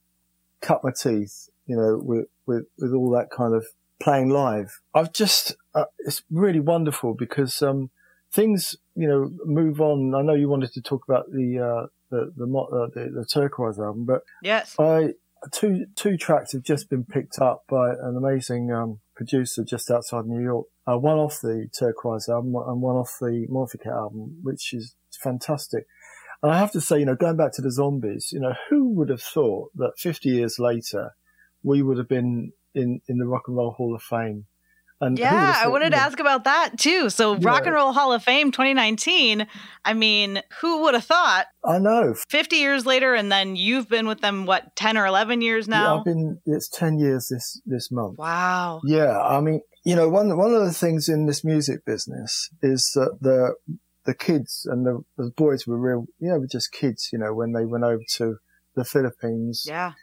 cut 0.62 0.84
my 0.84 0.92
teeth, 0.92 1.50
you 1.66 1.76
know, 1.76 2.00
with, 2.02 2.28
with, 2.46 2.66
with 2.78 2.94
all 2.94 3.10
that 3.12 3.30
kind 3.30 3.54
of 3.54 3.66
playing 4.02 4.30
live. 4.30 4.80
I've 4.94 5.14
just, 5.14 5.56
uh, 5.76 5.86
it's 6.00 6.24
really 6.30 6.60
wonderful 6.60 7.14
because, 7.14 7.62
um, 7.62 7.90
things, 8.32 8.76
you 8.96 9.08
know, 9.08 9.32
move 9.46 9.80
on. 9.80 10.16
I 10.16 10.22
know 10.22 10.34
you 10.34 10.50
wanted 10.50 10.74
to 10.74 10.82
talk 10.82 11.04
about 11.08 11.32
the, 11.32 11.60
uh, 11.60 11.88
the, 12.10 12.32
the, 12.36 12.46
uh, 12.46 12.88
the, 12.94 13.12
the 13.20 13.26
Turquoise 13.26 13.80
album, 13.80 14.06
but 14.06 14.22
yes. 14.42 14.76
I 14.80 15.14
two 15.52 15.86
two 15.96 16.18
tracks 16.18 16.54
have 16.54 16.64
just 16.64 16.90
been 16.90 17.04
picked 17.04 17.40
up 17.40 17.64
by 17.70 17.92
an 17.92 18.16
amazing 18.18 18.72
um, 18.72 19.00
producer 19.16 19.64
just 19.64 19.92
outside 19.92 20.26
New 20.26 20.44
York. 20.44 20.68
Uh, 20.86 20.98
one 20.98 21.18
off 21.18 21.40
the 21.42 21.68
Turquoise 21.78 22.28
album 22.30 22.56
and 22.56 22.82
one 22.82 22.96
off 22.96 23.18
the 23.20 23.48
Morphicat 23.50 23.92
album, 23.92 24.40
which 24.42 24.74
is 24.74 24.96
fantastic. 25.22 25.86
And 26.42 26.52
I 26.52 26.60
have 26.60 26.72
to 26.74 26.82
say, 26.82 27.00
you 27.00 27.06
know, 27.06 27.16
going 27.16 27.38
back 27.38 27.54
to 27.54 27.62
the 27.62 27.72
Zombies, 27.72 28.30
you 28.34 28.40
know, 28.40 28.54
who 28.70 28.90
would 28.96 29.10
have 29.10 29.22
thought 29.22 29.72
that 29.76 29.94
50 29.98 30.30
years 30.30 30.60
later 30.60 31.12
we 31.64 31.82
would 31.82 31.98
have 31.98 32.10
been 32.10 32.52
in 32.76 33.02
in 33.08 33.18
the 33.18 33.28
Rock 33.28 33.44
and 33.48 33.56
Roll 33.56 33.72
Hall 33.72 33.96
of 33.96 34.02
Fame? 34.02 34.46
And 35.06 35.18
who 35.18 35.24
would 35.24 35.30
have 35.32 35.56
Yeah, 35.56 35.62
I 35.64 35.68
wanted 35.68 35.92
to 35.92 35.98
ask 35.98 36.20
about 36.20 36.44
that 36.46 36.78
too. 36.78 37.10
So, 37.10 37.34
Yeah. 37.36 37.48
Rock 37.50 37.66
and 37.66 37.76
Roll 37.76 37.92
Hall 37.94 38.14
of 38.14 38.24
Fame 38.24 38.52
2019. 38.52 39.48
I 39.86 39.94
mean, 39.94 40.42
who 40.62 40.82
would 40.84 40.94
have 40.94 41.04
thought? 41.06 41.46
I 41.66 41.80
know. 41.80 42.14
50 42.30 42.56
years 42.56 42.86
later, 42.86 43.14
and 43.14 43.32
then 43.32 43.56
you've 43.56 43.90
been 43.90 44.08
with 44.08 44.22
them, 44.22 44.46
what, 44.46 44.76
10 44.76 44.98
or 44.98 45.06
11 45.06 45.42
years 45.42 45.68
Yeah, 45.68 45.80
now? 45.80 46.00
I've 46.00 46.06
been. 46.06 46.40
It's 46.46 46.70
10 46.70 47.00
years 47.00 47.28
this 47.30 47.62
this 47.66 47.90
month. 47.92 48.18
wow. 48.18 48.82
Yeah, 48.86 49.20
I 49.22 49.40
mean, 49.42 49.62
you 49.86 49.96
know, 49.96 50.08
one 50.10 50.36
one 50.38 50.54
of 50.54 50.64
the 50.66 50.74
things 50.74 51.10
in 51.10 51.26
this 51.26 51.44
music 51.44 51.86
business 51.86 52.50
is 52.62 52.92
that 52.96 53.18
the 53.22 53.56
the 54.06 54.14
kids 54.14 54.68
and 54.70 54.86
the, 54.86 55.02
the 55.18 55.32
boys 55.36 55.66
were 55.66 55.78
real, 55.80 56.06
you 56.20 56.30
know, 56.30 56.40
were 56.40 56.48
just 56.52 56.72
kids. 56.74 57.10
You 57.14 57.20
know, 57.20 57.34
when 57.34 57.54
they 57.54 57.66
went 57.66 57.84
over 57.86 58.02
to 58.18 58.36
the 58.76 58.84
Philippines, 58.84 59.64
Yeah. 59.68 59.94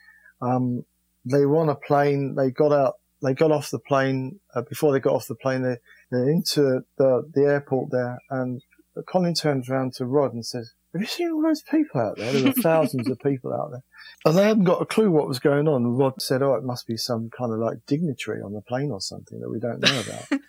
um, 0.40 0.84
they 1.30 1.44
were 1.44 1.58
on 1.58 1.68
a 1.68 1.74
plane. 1.74 2.34
They 2.36 2.50
got 2.50 2.72
out. 2.72 2.94
They 3.22 3.34
got 3.34 3.52
off 3.52 3.70
the 3.70 3.78
plane 3.78 4.40
uh, 4.54 4.62
before 4.62 4.92
they 4.92 5.00
got 5.00 5.14
off 5.14 5.26
the 5.26 5.34
plane. 5.34 5.62
They 5.62 5.76
they're 6.10 6.30
into 6.30 6.80
the 6.98 7.30
the 7.34 7.42
airport 7.42 7.90
there, 7.90 8.18
and 8.30 8.62
Colin 9.08 9.34
turns 9.34 9.68
around 9.68 9.94
to 9.94 10.06
Rod 10.06 10.32
and 10.32 10.44
says, 10.44 10.72
"Have 10.92 11.02
you 11.02 11.06
seen 11.06 11.30
all 11.32 11.42
those 11.42 11.62
people 11.62 12.00
out 12.00 12.16
there? 12.16 12.32
There 12.32 12.44
were 12.44 12.52
thousands 12.52 13.08
of 13.08 13.18
people 13.20 13.52
out 13.52 13.70
there." 13.70 13.82
And 14.24 14.36
they 14.36 14.44
hadn't 14.44 14.64
got 14.64 14.82
a 14.82 14.86
clue 14.86 15.10
what 15.10 15.28
was 15.28 15.38
going 15.38 15.66
on. 15.68 15.96
Rod 15.96 16.20
said, 16.20 16.42
"Oh, 16.42 16.54
it 16.54 16.64
must 16.64 16.86
be 16.86 16.96
some 16.96 17.30
kind 17.36 17.52
of 17.52 17.58
like 17.58 17.78
dignitary 17.86 18.42
on 18.42 18.52
the 18.52 18.60
plane 18.62 18.90
or 18.90 19.00
something 19.00 19.40
that 19.40 19.50
we 19.50 19.58
don't 19.60 19.80
know 19.80 20.00
about." 20.00 20.26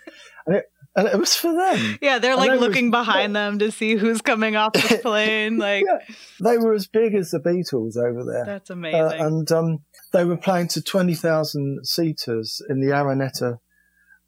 and 0.48 0.56
it 0.58 0.66
and 0.96 1.08
it 1.08 1.18
was 1.18 1.34
for 1.36 1.54
them. 1.54 1.98
Yeah, 2.02 2.20
they're 2.20 2.32
And 2.32 2.40
like 2.42 2.52
they 2.52 2.58
looking 2.58 2.92
behind 2.92 3.34
them 3.36 3.60
to 3.60 3.72
see 3.72 3.96
who's 3.96 4.22
coming 4.22 4.56
off 4.58 4.74
the 4.74 4.98
plane. 5.02 5.58
Like, 5.58 5.86
Yeah. 5.88 6.00
They 6.44 6.58
were 6.58 6.74
as 6.74 6.88
big 6.88 7.16
as 7.16 7.32
the 7.32 7.40
Beatles 7.40 7.96
over 7.96 8.26
there. 8.26 8.44
that's 8.46 8.70
Uh, 8.70 8.74
amazing. 8.74 9.22
and 9.22 9.52
um, 9.54 9.80
they 10.12 10.26
were 10.26 10.36
playing 10.36 10.68
to 10.70 10.82
20,000 10.82 11.86
seaters 11.86 12.62
in 12.70 12.82
the 12.82 12.88
Araneta 12.88 13.60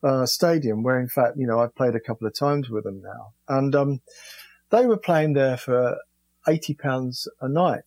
uh, 0.03 0.25
Stadium, 0.25 0.83
where 0.83 0.99
in 1.01 1.09
fact, 1.09 1.33
you 1.37 1.45
know, 1.47 1.59
I've 1.59 1.75
played 1.75 1.95
a 1.95 1.99
couple 1.99 2.27
of 2.27 2.33
times 2.37 2.69
with 2.69 2.85
them 2.85 3.01
now. 3.03 3.33
And 3.49 3.75
um, 3.75 3.99
they 4.73 4.85
were 4.85 4.97
playing 4.97 5.33
there 5.33 5.55
for 5.57 5.97
£80 6.47 7.27
a 7.41 7.47
night 7.47 7.83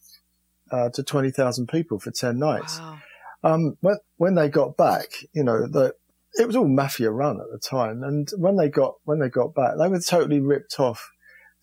uh, 0.70 0.88
to 0.90 1.02
20,000 1.02 1.66
people 1.68 1.98
for 1.98 2.10
10 2.10 2.38
nights. 2.38 2.78
wow. 2.78 2.98
Um, 3.44 3.76
when, 3.80 3.96
when 4.16 4.34
they 4.34 4.48
got 4.48 4.76
back, 4.76 5.08
you 5.32 5.44
know, 5.44 5.66
the, 5.66 5.94
it 6.34 6.46
was 6.46 6.56
all 6.56 6.66
mafia 6.68 7.10
run 7.10 7.40
at 7.40 7.46
the 7.52 7.58
time. 7.58 8.02
And 8.02 8.28
when 8.36 8.56
they 8.56 8.68
got, 8.68 8.94
when 9.04 9.18
they 9.20 9.28
got 9.28 9.54
back, 9.54 9.74
they 9.78 9.88
were 9.88 10.00
totally 10.00 10.40
ripped 10.40 10.80
off 10.80 11.10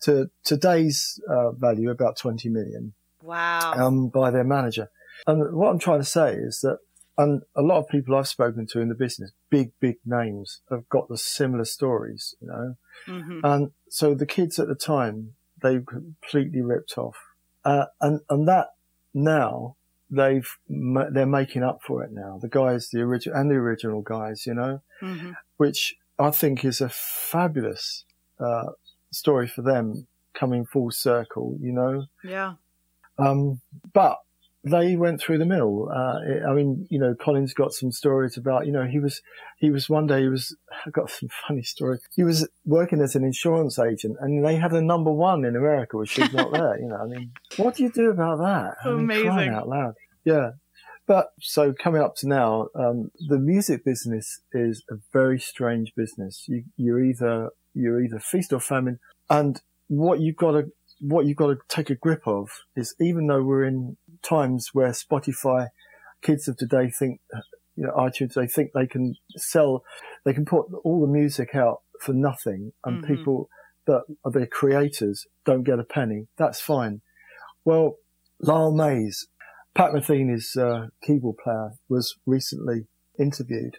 to 0.02 0.30
today's 0.44 1.20
uh, 1.28 1.50
value, 1.52 1.90
about 1.90 2.16
20 2.16 2.48
million 2.48 2.94
Wow. 3.22 3.72
um, 3.74 4.08
by 4.08 4.30
their 4.30 4.44
manager. 4.44 4.88
And 5.26 5.54
what 5.56 5.70
I'm 5.70 5.78
trying 5.78 6.00
to 6.00 6.04
say 6.04 6.34
is 6.34 6.60
that, 6.60 6.78
and 7.16 7.42
a 7.54 7.62
lot 7.62 7.78
of 7.78 7.88
people 7.88 8.14
I've 8.16 8.28
spoken 8.28 8.66
to 8.72 8.80
in 8.80 8.88
the 8.88 8.94
business, 8.94 9.32
big, 9.50 9.70
big 9.80 9.96
names, 10.04 10.60
have 10.70 10.88
got 10.88 11.08
the 11.08 11.16
similar 11.18 11.64
stories, 11.64 12.34
you 12.40 12.48
know. 12.48 12.74
hmm 13.06 13.40
And 13.44 13.70
so 13.94 14.12
the 14.12 14.26
kids 14.26 14.58
at 14.58 14.66
the 14.66 14.74
time, 14.74 15.34
they 15.62 15.78
completely 15.78 16.60
ripped 16.60 16.98
off. 16.98 17.16
Uh, 17.64 17.84
and, 18.00 18.22
and 18.28 18.48
that 18.48 18.70
now 19.14 19.76
they've, 20.10 20.50
they're 20.68 21.26
making 21.26 21.62
up 21.62 21.78
for 21.80 22.02
it 22.02 22.10
now. 22.10 22.40
The 22.42 22.48
guys, 22.48 22.88
the 22.90 23.02
original, 23.02 23.38
and 23.38 23.48
the 23.48 23.54
original 23.54 24.02
guys, 24.02 24.46
you 24.46 24.54
know, 24.54 24.82
hmm 24.98 25.30
which 25.58 25.94
I 26.18 26.32
think 26.32 26.64
is 26.64 26.80
a 26.80 26.88
fabulous, 26.88 28.04
uh, 28.40 28.70
story 29.12 29.46
for 29.46 29.62
them 29.62 30.08
coming 30.32 30.66
full 30.66 30.90
circle, 30.90 31.56
you 31.60 31.70
know. 31.70 32.06
Yeah. 32.24 32.54
Um, 33.16 33.60
but 33.92 34.18
they 34.64 34.96
went 34.96 35.20
through 35.20 35.38
the 35.38 35.44
mill. 35.44 35.90
Uh, 35.94 36.48
I 36.48 36.54
mean, 36.54 36.86
you 36.90 36.98
know, 36.98 37.14
Colin's 37.14 37.52
got 37.52 37.72
some 37.72 37.92
stories 37.92 38.36
about, 38.36 38.66
you 38.66 38.72
know, 38.72 38.86
he 38.86 38.98
was, 38.98 39.20
he 39.58 39.70
was 39.70 39.90
one 39.90 40.06
day, 40.06 40.22
he 40.22 40.28
was, 40.28 40.56
I 40.86 40.90
got 40.90 41.10
some 41.10 41.28
funny 41.48 41.62
story. 41.62 41.98
He 42.14 42.24
was 42.24 42.48
working 42.64 43.00
as 43.00 43.14
an 43.14 43.24
insurance 43.24 43.78
agent 43.78 44.16
and 44.20 44.44
they 44.44 44.56
had 44.56 44.72
a 44.72 44.80
number 44.80 45.12
one 45.12 45.44
in 45.44 45.54
America, 45.54 45.98
which 45.98 46.10
she's 46.10 46.32
not 46.32 46.52
there, 46.52 46.78
you 46.78 46.88
know, 46.88 46.96
I 46.96 47.06
mean, 47.06 47.32
what 47.56 47.74
do 47.74 47.82
you 47.82 47.90
do 47.90 48.10
about 48.10 48.38
that? 48.38 48.76
I 48.84 48.94
mean, 48.94 49.06
crying 49.06 49.28
Amazing. 49.28 49.54
out 49.54 49.68
loud. 49.68 49.94
Yeah. 50.24 50.50
But 51.06 51.28
so 51.38 51.74
coming 51.74 52.00
up 52.00 52.16
to 52.16 52.28
now, 52.28 52.68
um, 52.74 53.10
the 53.28 53.38
music 53.38 53.84
business 53.84 54.40
is 54.52 54.82
a 54.90 54.94
very 55.12 55.38
strange 55.38 55.92
business. 55.94 56.44
You, 56.48 56.64
you're 56.78 57.04
either, 57.04 57.50
you're 57.74 58.02
either 58.02 58.18
feast 58.18 58.54
or 58.54 58.60
famine 58.60 58.98
and 59.28 59.60
what 59.88 60.20
you've 60.20 60.36
got 60.36 60.52
to 60.52 60.64
what 61.00 61.26
you've 61.26 61.36
got 61.36 61.48
to 61.48 61.58
take 61.68 61.90
a 61.90 61.94
grip 61.94 62.22
of 62.26 62.48
is 62.76 62.94
even 63.00 63.26
though 63.26 63.42
we're 63.42 63.64
in 63.64 63.96
times 64.28 64.70
where 64.72 64.90
Spotify 64.90 65.68
kids 66.22 66.48
of 66.48 66.56
today 66.56 66.90
think, 66.90 67.20
you 67.76 67.84
know, 67.86 67.92
iTunes, 67.92 68.34
they 68.34 68.46
think 68.46 68.70
they 68.72 68.86
can 68.86 69.14
sell, 69.36 69.84
they 70.24 70.32
can 70.32 70.44
put 70.44 70.66
all 70.84 71.00
the 71.00 71.12
music 71.12 71.54
out 71.54 71.82
for 72.00 72.12
nothing 72.12 72.72
and 72.84 72.98
Mhm. 73.02 73.06
people 73.06 73.48
that 73.86 74.02
are 74.24 74.30
the 74.32 74.46
creators 74.46 75.26
don't 75.44 75.64
get 75.64 75.78
a 75.78 75.84
penny. 75.84 76.26
That's 76.36 76.60
fine. 76.60 77.02
Well, 77.64 77.98
Lyle 78.40 78.72
Mays, 78.72 79.28
Pat 79.74 79.92
Metheny's 79.92 80.56
uh, 80.56 80.88
keyboard 81.02 81.36
player 81.42 81.72
was 81.88 82.16
recently 82.26 82.86
interviewed. 83.18 83.76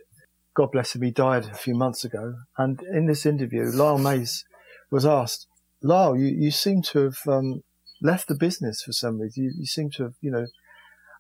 God 0.54 0.72
bless 0.72 0.96
him, 0.96 1.02
he 1.02 1.12
died 1.12 1.46
a 1.46 1.54
few 1.56 1.76
months 1.76 2.06
ago. 2.06 2.36
And 2.58 2.82
in 2.84 3.08
this 3.08 3.26
interview, 3.26 3.64
Lyle 3.66 3.98
Mays 3.98 4.46
was 4.92 5.06
asked, 5.06 5.48
Lyle, 5.82 6.16
you, 6.16 6.28
you 6.28 6.52
seem 6.52 6.82
to 6.84 7.00
have 7.06 7.18
um, 7.28 7.64
left 8.06 8.28
the 8.28 8.36
business 8.36 8.84
for 8.84 8.92
some 8.92 9.20
reason. 9.20 9.44
You, 9.44 9.52
you 9.58 9.66
seem 9.66 9.90
to 9.92 10.04
have, 10.04 10.14
you 10.22 10.32
know. 10.32 10.48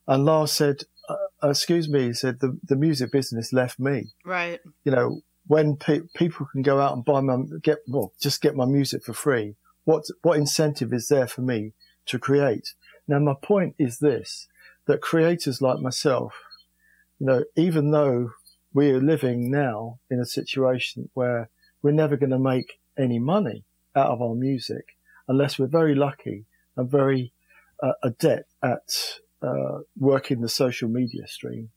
And 0.07 0.23
Lyle 0.23 0.47
said, 0.47 0.83
uh, 1.09 1.49
"Excuse 1.49 1.89
me," 1.89 2.03
he 2.03 2.13
said, 2.13 2.39
"the 2.39 2.57
the 2.63 2.75
music 2.75 3.11
business 3.11 3.51
left 3.51 3.79
me. 3.79 4.11
Right. 4.23 4.59
You 4.83 4.91
know, 4.91 5.21
when 5.47 5.77
pe- 5.77 6.01
people 6.15 6.47
can 6.51 6.61
go 6.61 6.79
out 6.79 6.93
and 6.93 7.03
buy 7.03 7.21
my 7.21 7.37
get 7.63 7.79
well, 7.87 8.13
just 8.21 8.41
get 8.41 8.55
my 8.55 8.65
music 8.65 9.03
for 9.03 9.13
free. 9.13 9.55
What 9.83 10.03
what 10.21 10.37
incentive 10.37 10.93
is 10.93 11.07
there 11.07 11.27
for 11.27 11.41
me 11.41 11.73
to 12.07 12.19
create? 12.19 12.73
Now, 13.07 13.19
my 13.19 13.35
point 13.41 13.75
is 13.77 13.99
this: 13.99 14.47
that 14.87 15.01
creators 15.01 15.61
like 15.61 15.79
myself, 15.79 16.33
you 17.19 17.27
know, 17.27 17.43
even 17.55 17.91
though 17.91 18.31
we 18.73 18.91
are 18.91 19.01
living 19.01 19.49
now 19.49 19.99
in 20.09 20.19
a 20.19 20.25
situation 20.25 21.09
where 21.13 21.49
we're 21.81 21.91
never 21.91 22.17
going 22.17 22.31
to 22.31 22.39
make 22.39 22.79
any 22.97 23.19
money 23.19 23.63
out 23.95 24.11
of 24.11 24.21
our 24.21 24.35
music 24.35 24.85
unless 25.27 25.57
we're 25.57 25.67
very 25.67 25.95
lucky 25.95 26.45
and 26.75 26.89
very 26.89 27.33
uh, 27.83 27.93
adept 28.03 28.51
at 28.63 28.89
uh, 29.41 29.79
working 29.97 30.41
the 30.41 30.49
social 30.49 30.89
media 30.89 31.27
stream, 31.27 31.69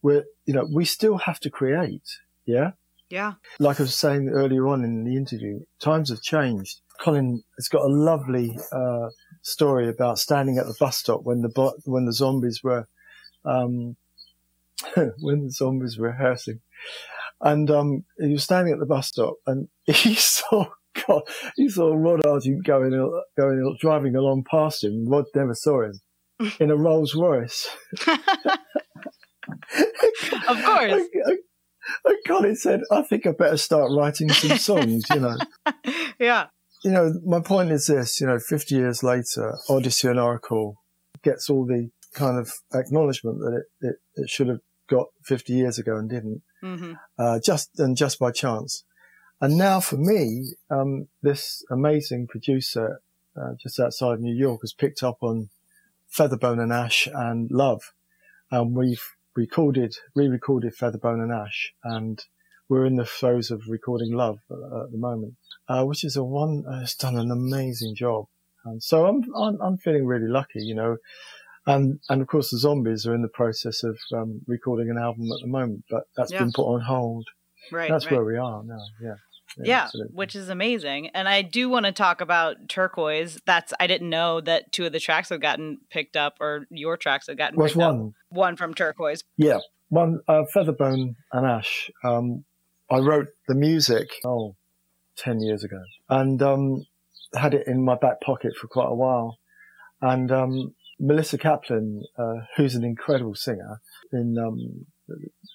where 0.00 0.24
you 0.46 0.54
know 0.54 0.66
we 0.72 0.84
still 0.84 1.18
have 1.18 1.40
to 1.40 1.50
create. 1.50 2.08
Yeah, 2.46 2.72
Yeah. 3.10 3.34
like 3.58 3.78
I 3.80 3.84
was 3.84 3.94
saying 3.94 4.28
earlier 4.30 4.66
on 4.66 4.82
in 4.84 5.04
the 5.04 5.16
interview, 5.16 5.60
times 5.80 6.10
have 6.10 6.22
changed. 6.22 6.80
Colin 7.00 7.42
has 7.56 7.68
got 7.68 7.82
a 7.84 7.88
lovely 7.88 8.58
uh, 8.72 9.08
story 9.42 9.88
about 9.88 10.18
standing 10.18 10.58
at 10.58 10.66
the 10.66 10.76
bus 10.78 10.96
stop 10.98 11.22
when 11.22 11.40
the 11.42 11.48
bo- 11.48 11.76
when 11.84 12.04
the 12.06 12.12
zombies 12.12 12.60
were 12.62 12.88
um, 13.44 13.96
when 15.20 15.44
the 15.44 15.50
zombies 15.50 15.98
were 15.98 16.08
rehearsing, 16.08 16.60
and 17.40 17.70
um, 17.70 18.04
he 18.18 18.32
was 18.32 18.44
standing 18.44 18.72
at 18.72 18.80
the 18.80 18.86
bus 18.86 19.08
stop 19.08 19.34
and 19.46 19.68
he 19.84 20.14
saw 20.14 20.66
God, 21.06 21.22
he 21.56 21.68
saw 21.68 21.94
Rod 21.94 22.26
Argent 22.26 22.64
going 22.64 22.90
going 23.38 23.76
driving 23.80 24.16
along 24.16 24.44
past 24.50 24.84
him. 24.84 25.06
Rod 25.08 25.24
never 25.34 25.54
saw 25.54 25.82
him 25.84 26.00
in 26.60 26.70
a 26.70 26.76
Rolls 26.76 27.14
Royce. 27.14 27.68
Of 30.48 30.64
course. 30.64 31.02
And- 31.24 31.38
Colin 32.26 32.54
said, 32.54 32.80
"I 32.92 33.02
think 33.02 33.26
I 33.26 33.32
better 33.32 33.56
start 33.56 33.90
writing 33.96 34.28
some 34.30 34.58
songs." 34.58 35.04
You 35.12 35.20
know. 35.20 35.36
yeah. 36.20 36.46
you 36.84 36.90
know, 36.90 37.12
my 37.24 37.40
point 37.40 37.72
is 37.72 37.86
this, 37.86 38.20
you 38.20 38.26
know, 38.26 38.38
50 38.38 38.74
years 38.74 39.02
later, 39.02 39.54
Odessey 39.68 40.08
and 40.10 40.20
Oracle 40.20 40.76
gets 41.24 41.50
all 41.50 41.66
the 41.66 41.88
kind 42.14 42.38
of 42.38 42.52
acknowledgement 42.74 43.38
that 43.38 43.62
it, 43.80 43.86
it, 43.88 43.96
it 44.22 44.28
should 44.30 44.48
have 44.48 44.60
got 44.88 45.06
50 45.24 45.52
years 45.52 45.78
ago 45.78 45.96
and 45.96 46.08
didn't, 46.10 46.42
hmm 46.62 46.92
uh, 47.18 47.40
just, 47.44 47.70
and 47.78 47.96
just 47.96 48.18
by 48.18 48.30
chance. 48.30 48.84
And 49.40 49.56
now 49.56 49.80
for 49.80 49.96
me, 49.96 50.52
um, 50.70 51.08
this 51.22 51.64
amazing 51.70 52.26
producer, 52.26 53.00
uh, 53.40 53.54
just 53.60 53.80
outside 53.80 54.20
New 54.20 54.34
York 54.34 54.60
has 54.62 54.72
picked 54.72 55.02
up 55.02 55.18
on 55.22 55.48
Featherbone 56.12 56.60
and 56.60 56.72
Ash 56.72 57.08
and 57.12 57.50
Love. 57.50 57.92
And 58.50 58.74
we've 58.74 59.04
recorded, 59.34 59.96
re-recorded 60.14 60.74
Featherbone 60.76 61.22
and 61.22 61.32
Ash 61.32 61.72
and 61.84 62.24
we're 62.68 62.84
in 62.84 62.96
the 62.96 63.06
throes 63.06 63.50
of 63.50 63.62
recording 63.68 64.12
Love 64.12 64.40
uh, 64.50 64.84
at 64.84 64.92
the 64.92 64.98
moment 64.98 65.34
uh, 65.70 65.84
which 65.84 66.02
is 66.04 66.16
a 66.16 66.24
one 66.24 66.64
uh, 66.68 66.80
has 66.80 66.94
done 66.94 67.16
an 67.16 67.30
amazing 67.30 67.94
job. 67.94 68.26
And 68.64 68.82
so 68.82 69.06
I'm, 69.06 69.22
I'm 69.34 69.60
I'm 69.62 69.78
feeling 69.78 70.04
really 70.04 70.26
lucky, 70.28 70.60
you 70.60 70.74
know. 70.74 70.96
And 71.66 72.00
and 72.08 72.20
of 72.20 72.28
course 72.28 72.50
the 72.50 72.58
Zombies 72.58 73.06
are 73.06 73.14
in 73.14 73.22
the 73.22 73.28
process 73.28 73.84
of 73.84 73.96
um, 74.12 74.40
recording 74.46 74.90
an 74.90 74.98
album 74.98 75.28
at 75.32 75.40
the 75.40 75.46
moment, 75.46 75.84
but 75.88 76.04
that's 76.16 76.32
Yeah. 76.32 76.40
been 76.40 76.52
put 76.52 76.66
on 76.66 76.80
hold. 76.80 77.28
Right. 77.70 77.88
that's 77.90 78.06
right. 78.06 78.14
where 78.14 78.24
we 78.24 78.36
are 78.36 78.62
now. 78.64 78.82
Yeah. 79.00 79.14
Yeah, 79.58 79.84
absolutely. 79.84 80.14
which 80.14 80.34
is 80.34 80.48
amazing. 80.48 81.08
And 81.08 81.28
I 81.28 81.42
do 81.42 81.68
want 81.68 81.86
to 81.86 81.92
talk 81.92 82.20
about 82.20 82.68
Turquoise. 82.68 83.40
That's 83.46 83.72
I 83.80 83.86
didn't 83.86 84.10
know 84.10 84.40
that 84.40 84.72
two 84.72 84.86
of 84.86 84.92
the 84.92 85.00
tracks 85.00 85.28
have 85.30 85.40
gotten 85.40 85.78
picked 85.90 86.16
up, 86.16 86.36
or 86.40 86.66
your 86.70 86.96
tracks 86.96 87.26
have 87.28 87.36
gotten 87.36 87.58
was 87.58 87.72
picked 87.72 87.82
up. 87.82 87.94
one. 87.94 88.14
One 88.30 88.56
from 88.56 88.74
Turquoise. 88.74 89.22
Yeah, 89.36 89.58
one 89.88 90.20
uh, 90.28 90.44
Featherbone 90.54 91.16
and 91.32 91.46
Ash. 91.46 91.90
Um, 92.04 92.44
I 92.90 92.98
wrote 92.98 93.28
the 93.46 93.54
music 93.54 94.08
oh, 94.24 94.56
10 95.16 95.40
years 95.40 95.62
ago, 95.62 95.80
and 96.08 96.42
um, 96.42 96.86
had 97.34 97.54
it 97.54 97.66
in 97.66 97.84
my 97.84 97.96
back 97.96 98.20
pocket 98.20 98.56
for 98.56 98.66
quite 98.66 98.88
a 98.88 98.94
while. 98.94 99.38
And 100.02 100.32
um, 100.32 100.74
Melissa 100.98 101.38
Kaplan, 101.38 102.02
uh, 102.18 102.46
who's 102.56 102.74
an 102.74 102.84
incredible 102.84 103.34
singer 103.34 103.80
in 104.12 104.36
um, 104.38 104.86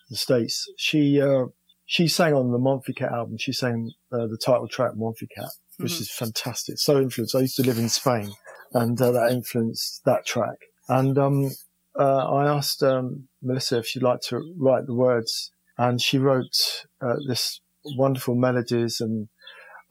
the 0.09 0.15
states, 0.15 0.67
she 0.77 1.21
uh, 1.21 1.45
she 1.85 2.07
sang 2.07 2.33
on 2.33 2.51
the 2.51 2.57
Monfy 2.57 2.93
Cat 2.93 3.11
album. 3.11 3.37
She 3.37 3.53
sang 3.53 3.91
uh, 4.11 4.27
the 4.27 4.37
title 4.43 4.67
track 4.67 4.91
Monfy 4.95 5.27
Cat, 5.35 5.49
which 5.77 5.93
Mhm. 5.93 6.01
is 6.01 6.11
fantastic. 6.11 6.77
So 6.79 6.99
influenced. 6.99 7.35
I 7.35 7.41
used 7.41 7.55
to 7.57 7.63
live 7.63 7.77
in 7.77 7.89
Spain, 7.89 8.31
and 8.73 8.99
uh, 9.01 9.11
that 9.11 9.31
influenced 9.31 10.01
that 10.05 10.25
track. 10.25 10.57
And 10.89 11.17
um, 11.17 11.51
uh, 11.97 12.27
I 12.33 12.47
asked 12.47 12.83
um, 12.83 13.27
Melissa 13.41 13.79
if 13.79 13.87
she'd 13.87 14.03
like 14.03 14.21
to 14.29 14.41
write 14.57 14.85
the 14.87 14.93
words, 14.95 15.51
and 15.77 16.01
she 16.01 16.17
wrote 16.17 16.85
uh, 17.01 17.15
this 17.27 17.61
wonderful 17.97 18.35
melodies 18.35 18.99
and 18.99 19.29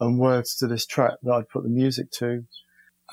and 0.01 0.19
words 0.19 0.57
to 0.57 0.67
this 0.67 0.85
track 0.87 1.15
that 1.23 1.33
I'd 1.33 1.49
put 1.49 1.63
the 1.63 1.69
music 1.71 2.11
to, 2.19 2.45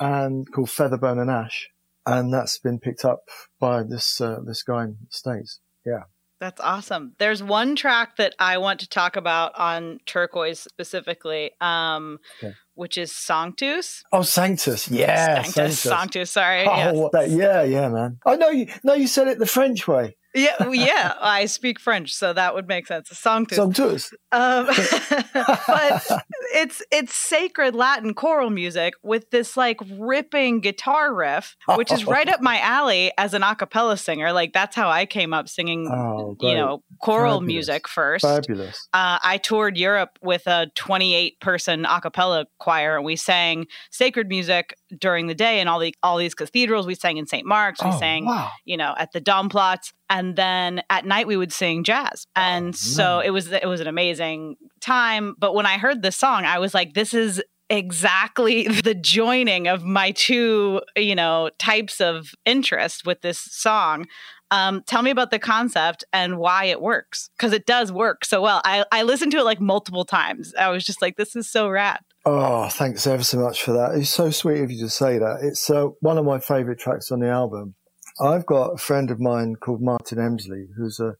and 0.00 0.50
called 0.52 0.68
Featherbone 0.68 1.20
and 1.20 1.30
Ash, 1.30 1.68
and 2.04 2.32
that's 2.34 2.58
been 2.58 2.80
picked 2.80 3.04
up 3.04 3.20
by 3.60 3.84
this 3.84 4.20
uh, 4.20 4.40
this 4.44 4.62
guy 4.64 4.84
in 4.84 4.96
the 5.00 5.06
states. 5.10 5.60
Yeah, 5.86 6.04
That's 6.42 6.60
awesome. 6.60 7.12
There's 7.18 7.40
one 7.40 7.76
track 7.76 8.16
that 8.16 8.34
I 8.40 8.58
want 8.58 8.80
to 8.80 8.88
talk 8.88 9.14
about 9.14 9.56
on 9.56 10.00
Turquoise 10.06 10.58
specifically, 10.58 11.52
um, 11.60 12.18
Okay. 12.42 12.52
which 12.74 12.98
is 12.98 13.12
Sanctus. 13.12 14.02
Oh, 14.10 14.22
Sanctus, 14.22 14.90
yeah, 14.90 15.42
Sanctus. 15.44 15.78
Sanctus. 15.78 16.30
Sorry. 16.32 16.66
Oh, 16.66 16.74
yes. 16.76 17.10
that- 17.12 17.30
yeah, 17.30 17.62
yeah, 17.62 17.88
man. 17.88 18.18
I 18.26 18.34
know 18.34 18.48
you. 18.48 18.66
No, 18.82 18.94
you 18.94 19.06
said 19.06 19.28
it 19.28 19.38
the 19.38 19.46
French 19.46 19.86
way. 19.86 20.16
Yeah, 20.34 20.54
well, 20.60 20.74
yeah. 20.74 21.14
I 21.20 21.46
speak 21.46 21.78
French, 21.78 22.14
so 22.14 22.32
that 22.32 22.54
would 22.54 22.66
make 22.68 22.86
sense. 22.86 23.08
Sanctus. 23.10 23.56
Sanctus. 23.58 24.12
Um, 24.32 24.66
but 25.34 26.02
it's 26.54 26.82
it's 26.90 27.14
sacred 27.14 27.74
Latin 27.74 28.14
choral 28.14 28.50
music 28.50 28.94
with 29.02 29.30
this 29.30 29.56
like 29.56 29.78
ripping 29.98 30.60
guitar 30.60 31.14
riff, 31.14 31.56
which 31.76 31.92
is 31.92 32.06
right 32.06 32.28
up 32.28 32.40
my 32.42 32.58
alley 32.60 33.12
as 33.18 33.34
an 33.34 33.42
a 33.42 33.54
cappella 33.54 33.96
singer. 33.96 34.32
Like 34.32 34.52
that's 34.52 34.74
how 34.74 34.88
I 34.88 35.06
came 35.06 35.32
up 35.34 35.48
singing, 35.48 35.88
Oh, 35.92 36.36
you 36.40 36.54
know, 36.54 36.82
choral 37.00 37.34
Fabulous. 37.34 37.46
music 37.46 37.88
first. 37.88 38.24
fabulous. 38.24 38.88
Uh, 38.92 39.18
I 39.22 39.38
toured 39.38 39.76
Europe 39.76 40.18
with 40.22 40.46
a 40.46 40.68
28 40.74 41.40
person 41.40 41.84
a 41.84 42.00
cappella 42.00 42.46
choir, 42.58 42.96
and 42.96 43.04
we 43.04 43.16
sang 43.16 43.66
sacred 43.90 44.28
music 44.28 44.74
during 44.98 45.26
the 45.26 45.34
day 45.34 45.60
in 45.60 45.68
all 45.68 45.78
the 45.78 45.94
all 46.02 46.18
these 46.18 46.34
cathedrals. 46.34 46.86
We 46.86 46.94
sang 46.94 47.16
in 47.16 47.26
St. 47.26 47.46
Mark's. 47.46 47.82
We 47.82 47.90
oh, 47.90 47.98
sang 47.98 48.26
wow. 48.26 48.50
you 48.64 48.76
know, 48.76 48.94
at 48.98 49.12
the 49.12 49.20
Domplatz, 49.20 49.92
And 50.10 50.36
then 50.36 50.82
at 50.90 51.04
night 51.04 51.26
we 51.26 51.36
would 51.36 51.52
sing 51.52 51.84
jazz. 51.84 52.26
And 52.36 52.74
so 52.76 53.18
nice. 53.18 53.26
it 53.26 53.30
was 53.30 53.52
it 53.52 53.66
was 53.66 53.80
an 53.80 53.86
amazing 53.86 54.56
time. 54.80 55.34
But 55.38 55.54
when 55.54 55.66
I 55.66 55.78
heard 55.78 56.02
this 56.02 56.16
song, 56.16 56.44
I 56.44 56.58
was 56.58 56.74
like, 56.74 56.94
this 56.94 57.14
is 57.14 57.42
exactly 57.70 58.68
the 58.84 58.94
joining 58.94 59.66
of 59.66 59.84
my 59.84 60.12
two, 60.12 60.80
you 60.96 61.14
know, 61.14 61.50
types 61.58 62.00
of 62.00 62.32
interest 62.44 63.04
with 63.04 63.20
this 63.22 63.38
song. 63.38 64.06
Um, 64.50 64.82
tell 64.86 65.00
me 65.00 65.10
about 65.10 65.30
the 65.30 65.38
concept 65.38 66.04
and 66.12 66.36
why 66.36 66.66
it 66.66 66.82
works. 66.82 67.30
Because 67.36 67.54
it 67.54 67.64
does 67.64 67.90
work 67.90 68.24
so 68.26 68.42
well. 68.42 68.60
I, 68.64 68.84
I 68.92 69.02
listened 69.02 69.32
to 69.32 69.38
it 69.38 69.44
like 69.44 69.60
multiple 69.60 70.04
times. 70.04 70.52
I 70.58 70.68
was 70.68 70.84
just 70.84 71.00
like, 71.00 71.16
this 71.16 71.34
is 71.34 71.50
so 71.50 71.70
rad. 71.70 72.00
Oh, 72.24 72.68
thanks 72.68 73.06
ever 73.06 73.24
so 73.24 73.40
much 73.40 73.62
for 73.64 73.72
that. 73.72 73.96
It's 73.96 74.10
so 74.10 74.30
sweet 74.30 74.60
of 74.62 74.70
you 74.70 74.78
to 74.84 74.90
say 74.90 75.18
that. 75.18 75.40
It's 75.42 75.68
uh, 75.68 75.88
one 76.00 76.18
of 76.18 76.24
my 76.24 76.38
favourite 76.38 76.78
tracks 76.78 77.10
on 77.10 77.18
the 77.18 77.28
album. 77.28 77.74
I've 78.20 78.46
got 78.46 78.74
a 78.74 78.78
friend 78.78 79.10
of 79.10 79.18
mine 79.18 79.56
called 79.56 79.82
Martin 79.82 80.18
Emsley, 80.18 80.66
who's 80.76 81.00
a 81.00 81.14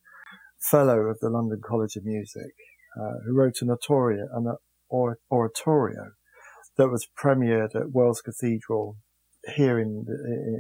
fellow 0.71 0.99
of 0.99 1.19
the 1.21 1.29
London 1.29 1.61
College 1.65 1.97
of 1.97 2.05
Music, 2.05 2.53
uh, 2.97 3.15
who 3.27 3.35
wrote 3.35 3.57
an 3.63 3.71
oratorio, 3.71 4.29
an 4.33 4.55
or- 4.89 5.19
oratorio 5.29 6.13
that 6.77 6.89
was 6.89 7.09
premiered 7.21 7.75
at 7.75 7.91
Wells 7.91 8.21
Cathedral 8.21 8.97
here 9.57 9.81
in 9.81 10.05
the, 10.07 10.15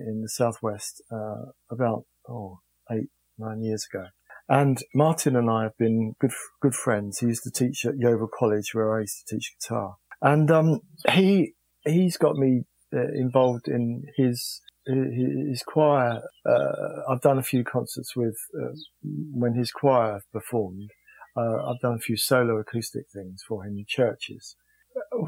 in 0.09 0.23
the 0.23 0.29
southwest 0.29 1.03
uh, 1.13 1.53
about 1.71 2.05
oh 2.29 2.59
eight 2.91 3.11
nine 3.39 3.63
years 3.63 3.87
ago. 3.93 4.07
And 4.49 4.79
Martin 4.93 5.37
and 5.37 5.49
I 5.49 5.63
have 5.63 5.79
been 5.79 6.15
good 6.21 6.33
good 6.61 6.75
friends. 6.75 7.21
He 7.21 7.27
used 7.27 7.45
to 7.45 7.51
teach 7.51 7.85
at 7.87 7.95
Yeovil 7.97 8.29
College, 8.37 8.71
where 8.73 8.97
I 8.97 9.03
used 9.03 9.23
to 9.25 9.37
teach 9.37 9.55
guitar. 9.61 9.97
And 10.23 10.51
um, 10.51 10.81
he 11.11 11.55
he's 11.85 12.17
got 12.17 12.37
me 12.37 12.63
uh, 12.95 13.13
involved 13.15 13.69
in 13.69 14.05
his 14.17 14.61
his 14.87 15.63
choir. 15.67 16.23
Uh, 16.47 17.03
I've 17.09 17.21
done 17.21 17.39
a 17.39 17.43
few 17.43 17.65
concerts 17.65 18.17
with 18.17 18.37
uh, 18.59 18.75
when 19.03 19.55
his 19.55 19.73
choir 19.73 20.23
performed. 20.33 20.91
Uh, 21.37 21.65
I've 21.67 21.81
done 21.81 21.95
a 21.95 21.99
few 21.99 22.17
solo 22.17 22.59
acoustic 22.59 23.07
things 23.13 23.43
for 23.47 23.65
him 23.65 23.77
in 23.77 23.85
churches. 23.89 24.57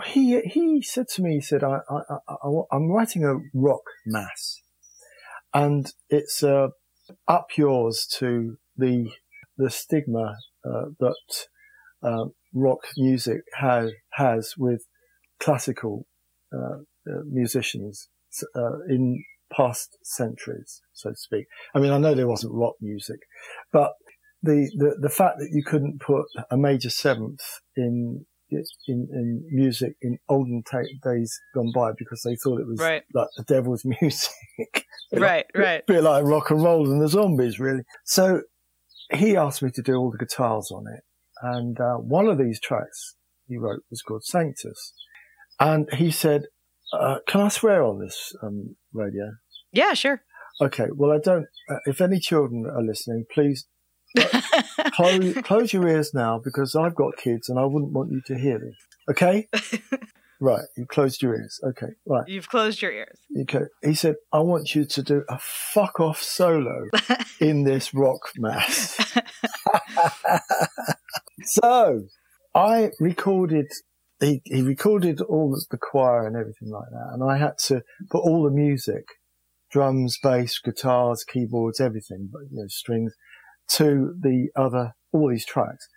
He 0.06 0.40
he 0.40 0.82
said 0.82 1.08
to 1.14 1.22
me, 1.22 1.36
he 1.36 1.40
said, 1.40 1.64
I, 1.64 1.80
I, 1.90 2.16
I, 2.28 2.76
am 2.76 2.90
writing 2.90 3.24
a 3.24 3.36
rock 3.54 3.82
mass, 4.06 4.60
and 5.52 5.92
it's 6.08 6.42
uh, 6.42 6.68
up 7.26 7.48
yours 7.56 8.06
to 8.18 8.58
the 8.76 9.10
the 9.56 9.70
stigma 9.70 10.36
uh, 10.64 10.86
that 11.00 11.46
uh, 12.02 12.26
rock 12.54 12.78
music 12.96 13.42
has 13.58 13.90
has 14.12 14.54
with 14.56 14.84
classical 15.40 16.06
uh, 16.52 16.78
uh, 17.10 17.20
musicians 17.30 18.08
uh, 18.56 18.78
in 18.88 19.22
past 19.54 19.98
centuries, 20.02 20.80
so 20.92 21.10
to 21.10 21.16
speak. 21.16 21.46
I 21.74 21.80
mean, 21.80 21.92
I 21.92 21.98
know 21.98 22.14
there 22.14 22.28
wasn't 22.28 22.54
rock 22.54 22.74
music, 22.80 23.18
but 23.72 23.92
the, 24.42 24.70
the, 24.76 24.96
the 25.00 25.08
fact 25.08 25.38
that 25.38 25.50
you 25.52 25.62
couldn't 25.64 26.00
put 26.00 26.26
a 26.50 26.56
major 26.56 26.90
seventh 26.90 27.40
in 27.76 28.26
in, 28.50 29.08
in 29.10 29.42
music 29.50 29.94
in 30.00 30.18
olden 30.28 30.62
ta 30.70 30.78
days 31.02 31.40
gone 31.54 31.72
by 31.74 31.90
because 31.98 32.22
they 32.24 32.36
thought 32.36 32.60
it 32.60 32.68
was 32.68 32.78
Right. 32.78 33.02
like 33.12 33.26
the 33.36 33.42
devil's 33.42 33.84
music. 34.00 34.30
Right, 35.12 35.20
like, 35.20 35.46
right. 35.54 35.86
Bit 35.86 36.02
like 36.02 36.24
rock 36.24 36.50
and 36.50 36.62
roll 36.62 36.90
and 36.90 37.00
the 37.00 37.08
zombies, 37.08 37.60
really. 37.60 37.82
So 38.04 38.42
he 39.12 39.36
asked 39.36 39.62
me 39.62 39.70
to 39.70 39.82
do 39.82 39.94
all 39.94 40.10
the 40.10 40.18
guitars 40.18 40.70
on 40.72 40.86
it. 40.92 41.02
And 41.44 41.78
uh, 41.78 41.96
one 41.96 42.26
of 42.26 42.38
these 42.38 42.58
tracks 42.58 43.16
he 43.46 43.58
wrote 43.58 43.82
was 43.90 44.00
called 44.00 44.24
Sanctus. 44.24 44.94
And 45.60 45.86
he 45.92 46.10
said, 46.10 46.44
uh, 46.98 47.18
Can 47.28 47.42
I 47.42 47.48
swear 47.48 47.82
on 47.82 48.00
this 48.00 48.34
um, 48.42 48.76
radio? 48.94 49.32
Yeah, 49.70 49.92
sure. 49.92 50.22
Okay, 50.62 50.86
well, 50.94 51.12
I 51.12 51.18
don't. 51.18 51.46
Uh, 51.68 51.80
if 51.84 52.00
any 52.00 52.18
children 52.18 52.64
are 52.66 52.82
listening, 52.82 53.26
please 53.30 53.66
close, 54.94 55.34
close 55.42 55.72
your 55.74 55.86
ears 55.86 56.14
now 56.14 56.40
because 56.42 56.74
I've 56.74 56.94
got 56.94 57.18
kids 57.18 57.50
and 57.50 57.58
I 57.58 57.66
wouldn't 57.66 57.92
want 57.92 58.10
you 58.10 58.22
to 58.26 58.38
hear 58.38 58.58
this. 58.58 58.76
Okay? 59.10 59.48
right, 60.40 60.64
you 60.78 60.86
closed 60.86 61.20
your 61.20 61.34
ears. 61.34 61.60
Okay, 61.62 61.88
right. 62.06 62.26
You've 62.26 62.48
closed 62.48 62.80
your 62.80 62.92
ears. 62.92 63.18
Okay. 63.42 63.64
He 63.82 63.94
said, 63.94 64.14
I 64.32 64.38
want 64.38 64.74
you 64.74 64.86
to 64.86 65.02
do 65.02 65.24
a 65.28 65.38
fuck 65.38 66.00
off 66.00 66.22
solo 66.22 66.86
in 67.40 67.64
this 67.64 67.92
rock 67.92 68.30
mass. 68.38 68.96
So 71.42 72.04
I 72.54 72.90
recorded, 73.00 73.66
he, 74.20 74.40
he 74.44 74.62
recorded 74.62 75.20
all 75.20 75.50
the, 75.50 75.78
choir 75.78 76.26
and 76.26 76.36
everything 76.36 76.70
like 76.70 76.88
that. 76.90 77.10
And 77.12 77.28
I 77.28 77.38
had 77.38 77.58
to 77.66 77.82
put 78.10 78.20
all 78.20 78.44
the 78.44 78.50
music, 78.50 79.04
drums, 79.70 80.18
bass, 80.22 80.58
guitars, 80.58 81.24
keyboards, 81.24 81.80
everything, 81.80 82.28
but 82.32 82.42
you 82.50 82.58
know, 82.58 82.68
strings 82.68 83.12
to 83.70 84.14
the 84.20 84.48
other, 84.56 84.94
all 85.12 85.30
these 85.30 85.46
tracks. 85.46 85.88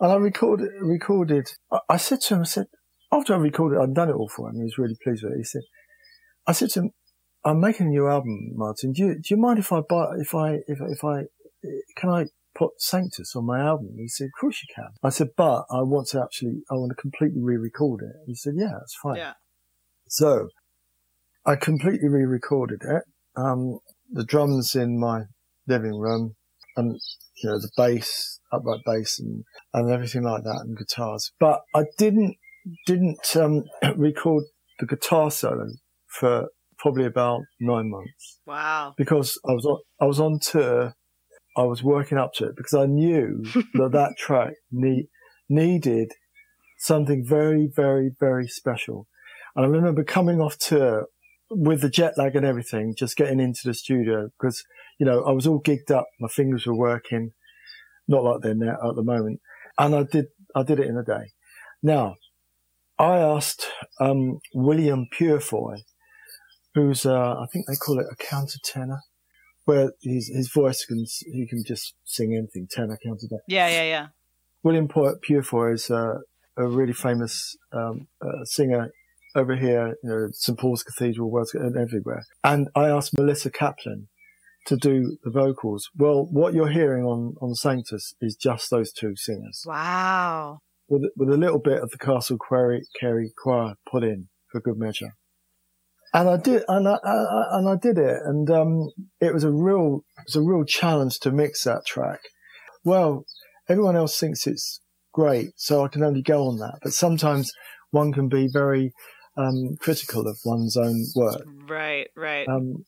And 0.00 0.12
I 0.12 0.16
recorded, 0.16 0.68
recorded, 0.80 1.48
I, 1.70 1.78
I 1.88 1.96
said 1.96 2.20
to 2.22 2.34
him, 2.34 2.40
I 2.40 2.44
said, 2.44 2.66
after 3.12 3.34
I 3.34 3.38
recorded, 3.38 3.78
I'd 3.78 3.94
done 3.94 4.08
it 4.08 4.14
all 4.14 4.28
for 4.28 4.48
him. 4.48 4.56
He 4.56 4.64
was 4.64 4.78
really 4.78 4.96
pleased 5.02 5.22
with 5.22 5.32
it. 5.32 5.38
He 5.38 5.44
said, 5.44 5.62
I 6.46 6.52
said 6.52 6.70
to 6.70 6.80
him, 6.80 6.90
I'm 7.44 7.60
making 7.60 7.86
a 7.86 7.90
new 7.90 8.08
album, 8.08 8.52
Martin. 8.54 8.92
Do 8.92 9.02
you, 9.02 9.14
do 9.14 9.22
you 9.34 9.36
mind 9.36 9.58
if 9.58 9.72
I 9.72 9.80
buy, 9.80 10.14
if 10.18 10.34
I, 10.34 10.54
if, 10.66 10.78
if 10.80 11.04
I, 11.04 11.24
can 11.96 12.10
I 12.10 12.26
put 12.54 12.70
Sanctus 12.78 13.34
on 13.36 13.46
my 13.46 13.60
album? 13.60 13.94
He 13.98 14.08
said, 14.08 14.26
of 14.26 14.40
course 14.40 14.60
you 14.62 14.74
can. 14.74 14.90
I 15.02 15.08
said, 15.10 15.28
but 15.36 15.64
I 15.70 15.82
want 15.82 16.08
to 16.08 16.22
actually, 16.22 16.62
I 16.70 16.74
want 16.74 16.90
to 16.90 17.00
completely 17.00 17.40
re-record 17.42 18.02
it. 18.02 18.16
He 18.26 18.34
said, 18.34 18.54
yeah, 18.56 18.72
that's 18.78 18.96
fine. 19.02 19.16
Yeah. 19.16 19.32
So 20.08 20.48
I 21.46 21.56
completely 21.56 22.08
re-recorded 22.08 22.82
it. 22.82 23.02
Um, 23.36 23.78
the 24.10 24.24
drums 24.24 24.74
in 24.74 24.98
my 25.00 25.22
living 25.66 25.98
room 25.98 26.34
and, 26.76 26.98
you 27.42 27.50
know, 27.50 27.58
the 27.58 27.70
bass, 27.76 28.40
upright 28.52 28.80
bass 28.84 29.18
and, 29.18 29.44
and 29.72 29.90
everything 29.90 30.22
like 30.22 30.42
that 30.44 30.60
and 30.64 30.76
guitars. 30.76 31.32
But 31.40 31.60
I 31.74 31.84
didn't, 31.98 32.36
didn't, 32.86 33.36
um, 33.36 33.64
record 33.96 34.44
the 34.78 34.86
guitar 34.86 35.30
solo 35.30 35.68
for 36.08 36.48
probably 36.78 37.06
about 37.06 37.40
nine 37.60 37.88
months 37.90 38.40
Wow. 38.46 38.94
because 38.98 39.38
I 39.48 39.52
was 39.52 39.64
on, 39.64 39.78
I 40.00 40.04
was 40.06 40.20
on 40.20 40.38
tour. 40.40 40.94
I 41.56 41.62
was 41.64 41.82
working 41.82 42.18
up 42.18 42.32
to 42.34 42.46
it 42.46 42.56
because 42.56 42.74
I 42.74 42.86
knew 42.86 43.42
that 43.74 43.92
that 43.92 44.14
track 44.18 44.54
need, 44.70 45.08
needed 45.48 46.12
something 46.78 47.24
very, 47.26 47.68
very, 47.74 48.10
very 48.18 48.48
special. 48.48 49.06
And 49.54 49.66
I 49.66 49.68
remember 49.68 50.02
coming 50.02 50.40
off 50.40 50.58
tour 50.58 51.06
with 51.50 51.82
the 51.82 51.90
jet 51.90 52.16
lag 52.16 52.34
and 52.34 52.46
everything, 52.46 52.94
just 52.96 53.16
getting 53.16 53.40
into 53.40 53.60
the 53.64 53.74
studio 53.74 54.30
because, 54.38 54.64
you 54.98 55.06
know, 55.06 55.22
I 55.24 55.32
was 55.32 55.46
all 55.46 55.62
gigged 55.62 55.90
up. 55.90 56.06
My 56.18 56.28
fingers 56.28 56.66
were 56.66 56.76
working, 56.76 57.32
not 58.08 58.24
like 58.24 58.40
they're 58.40 58.54
now 58.54 58.76
at 58.88 58.96
the 58.96 59.02
moment. 59.02 59.40
And 59.78 59.94
I 59.94 60.04
did, 60.04 60.26
I 60.56 60.62
did 60.62 60.80
it 60.80 60.86
in 60.86 60.96
a 60.96 61.04
day. 61.04 61.32
Now, 61.82 62.16
I 62.98 63.18
asked, 63.18 63.66
um, 64.00 64.38
William 64.54 65.06
Purefoy, 65.12 65.76
who's, 66.74 67.04
uh, 67.04 67.34
I 67.34 67.46
think 67.52 67.66
they 67.66 67.76
call 67.76 67.98
it 67.98 68.06
a 68.10 68.16
countertenor, 68.16 69.00
where 69.64 69.92
his, 70.02 70.28
his 70.34 70.50
voice 70.52 70.84
can, 70.84 71.04
he 71.32 71.46
can 71.46 71.62
just 71.66 71.94
sing 72.04 72.34
anything, 72.36 72.66
tenor, 72.70 72.98
countertenor. 73.04 73.38
Yeah, 73.48 73.68
yeah, 73.68 73.82
yeah. 73.84 74.06
William 74.62 74.88
Pu- 74.88 75.16
Purefoy 75.22 75.74
is 75.74 75.90
uh, 75.90 76.18
a 76.56 76.66
really 76.66 76.92
famous 76.92 77.56
um, 77.72 78.06
uh, 78.20 78.44
singer 78.44 78.90
over 79.34 79.56
here, 79.56 79.96
you 80.02 80.10
know, 80.10 80.28
St 80.32 80.58
Paul's 80.58 80.82
Cathedral, 80.82 81.30
Wells, 81.30 81.54
and 81.54 81.76
everywhere. 81.76 82.24
And 82.44 82.68
I 82.74 82.88
asked 82.88 83.16
Melissa 83.16 83.50
Kaplan 83.50 84.08
to 84.66 84.76
do 84.76 85.16
the 85.24 85.30
vocals. 85.30 85.88
Well, 85.96 86.26
what 86.30 86.54
you're 86.54 86.68
hearing 86.68 87.04
on, 87.04 87.34
on 87.40 87.54
Sanctus 87.54 88.14
is 88.20 88.36
just 88.36 88.70
those 88.70 88.92
two 88.92 89.14
singers 89.16 89.64
Wow. 89.66 90.58
with, 90.88 91.02
with 91.16 91.30
a 91.30 91.36
little 91.36 91.58
bit 91.58 91.82
of 91.82 91.90
the 91.90 91.98
Castle 91.98 92.36
Query, 92.38 92.82
Cary 93.00 93.32
choir 93.42 93.74
put 93.90 94.04
in 94.04 94.28
for 94.50 94.60
good 94.60 94.78
measure. 94.78 95.14
And 96.14 96.28
I 96.28 96.36
did, 96.36 96.62
and 96.68 96.86
I, 96.86 96.98
I, 97.02 97.44
and 97.52 97.68
I 97.68 97.76
did 97.76 97.96
it, 97.96 98.20
and 98.24 98.50
um, 98.50 98.90
it 99.20 99.32
was 99.32 99.44
a 99.44 99.50
real, 99.50 100.04
it 100.18 100.24
was 100.26 100.36
a 100.36 100.42
real 100.42 100.64
challenge 100.64 101.18
to 101.20 101.30
mix 101.30 101.64
that 101.64 101.86
track. 101.86 102.20
Well, 102.84 103.24
everyone 103.68 103.96
else 103.96 104.18
thinks 104.18 104.46
it's 104.46 104.80
great, 105.12 105.52
so 105.56 105.84
I 105.84 105.88
can 105.88 106.02
only 106.02 106.22
go 106.22 106.48
on 106.48 106.58
that. 106.58 106.80
But 106.82 106.92
sometimes 106.92 107.50
one 107.92 108.12
can 108.12 108.28
be 108.28 108.46
very 108.52 108.92
um, 109.36 109.76
critical 109.80 110.26
of 110.26 110.38
one's 110.44 110.76
own 110.76 111.04
work. 111.14 111.44
Right, 111.66 112.08
right. 112.14 112.46
Um, 112.46 112.84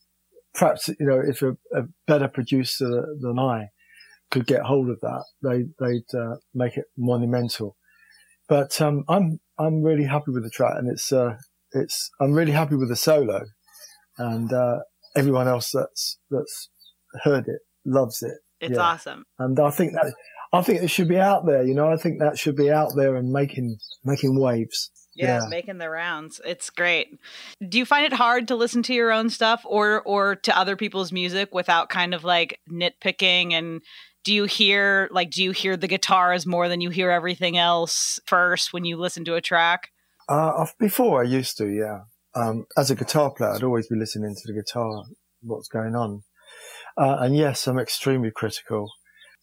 perhaps 0.53 0.87
you 0.87 1.05
know 1.05 1.19
if 1.19 1.41
a, 1.41 1.51
a 1.73 1.83
better 2.07 2.27
producer 2.27 3.05
than 3.19 3.39
I 3.39 3.67
could 4.31 4.47
get 4.47 4.61
hold 4.61 4.89
of 4.89 4.99
that, 5.01 5.25
they 5.41 5.65
they'd 5.79 6.17
uh, 6.17 6.35
make 6.53 6.77
it 6.77 6.85
monumental. 6.97 7.75
But 8.47 8.79
um, 8.81 9.03
I'm 9.07 9.39
I'm 9.57 9.81
really 9.81 10.05
happy 10.05 10.31
with 10.31 10.43
the 10.43 10.49
track, 10.49 10.73
and 10.77 10.89
it's 10.89 11.11
uh, 11.11 11.35
it's 11.75 12.09
I'm 12.19 12.33
really 12.33 12.51
happy 12.51 12.75
with 12.75 12.89
the 12.89 12.95
solo, 12.95 13.41
and 14.17 14.51
uh, 14.51 14.79
everyone 15.15 15.47
else 15.47 15.71
that's 15.73 16.17
that's 16.29 16.69
heard 17.23 17.47
it 17.47 17.59
loves 17.85 18.21
it, 18.23 18.37
it's 18.59 18.75
yeah. 18.75 18.81
awesome. 18.81 19.23
and 19.39 19.59
I 19.59 19.69
think 19.69 19.93
that 19.93 20.13
I 20.53 20.61
think 20.61 20.81
it 20.81 20.89
should 20.89 21.07
be 21.07 21.19
out 21.19 21.45
there. 21.45 21.63
You 21.63 21.73
know, 21.73 21.91
I 21.91 21.97
think 21.97 22.19
that 22.19 22.37
should 22.37 22.55
be 22.55 22.71
out 22.71 22.91
there 22.95 23.15
and 23.15 23.31
making 23.31 23.77
making 24.03 24.39
waves. 24.39 24.91
Yeah, 25.15 25.43
Yeah. 25.43 25.47
making 25.47 25.77
the 25.77 25.89
rounds. 25.89 26.41
It's 26.45 26.69
great. 26.69 27.07
Do 27.67 27.77
you 27.77 27.85
find 27.85 28.05
it 28.05 28.13
hard 28.13 28.49
to 28.49 28.55
listen 28.55 28.83
to 28.83 28.93
your 28.93 29.11
own 29.11 29.29
stuff 29.29 29.61
or 29.65 30.01
or 30.03 30.35
to 30.35 30.57
other 30.57 30.75
people's 30.75 31.11
music 31.11 31.53
without 31.53 31.89
kind 31.89 32.13
of 32.13 32.23
like 32.23 32.59
nitpicking 32.69 33.53
and 33.53 33.81
do 34.25 34.33
you 34.33 34.45
hear 34.45 35.07
like 35.11 35.31
do 35.31 35.43
you 35.43 35.51
hear 35.51 35.77
the 35.77 35.87
guitars 35.87 36.45
more 36.45 36.67
than 36.67 36.81
you 36.81 36.89
hear 36.89 37.11
everything 37.11 37.57
else 37.57 38.19
first 38.25 38.73
when 38.73 38.83
you 38.83 38.97
listen 38.97 39.23
to 39.25 39.35
a 39.35 39.41
track? 39.41 39.91
Uh, 40.27 40.65
before 40.79 41.21
I 41.21 41.25
used 41.25 41.57
to, 41.57 41.67
yeah. 41.67 42.01
Um, 42.33 42.65
as 42.75 42.91
a 42.91 42.95
guitar 42.95 43.31
player, 43.31 43.51
I'd 43.51 43.63
always 43.63 43.87
be 43.87 43.95
listening 43.95 44.35
to 44.35 44.41
the 44.47 44.53
guitar, 44.59 45.03
what's 45.41 45.67
going 45.69 45.95
on. 45.95 46.23
Uh, 46.97 47.17
and 47.19 47.35
yes, 47.35 47.67
I'm 47.67 47.79
extremely 47.79 48.31
critical. 48.31 48.89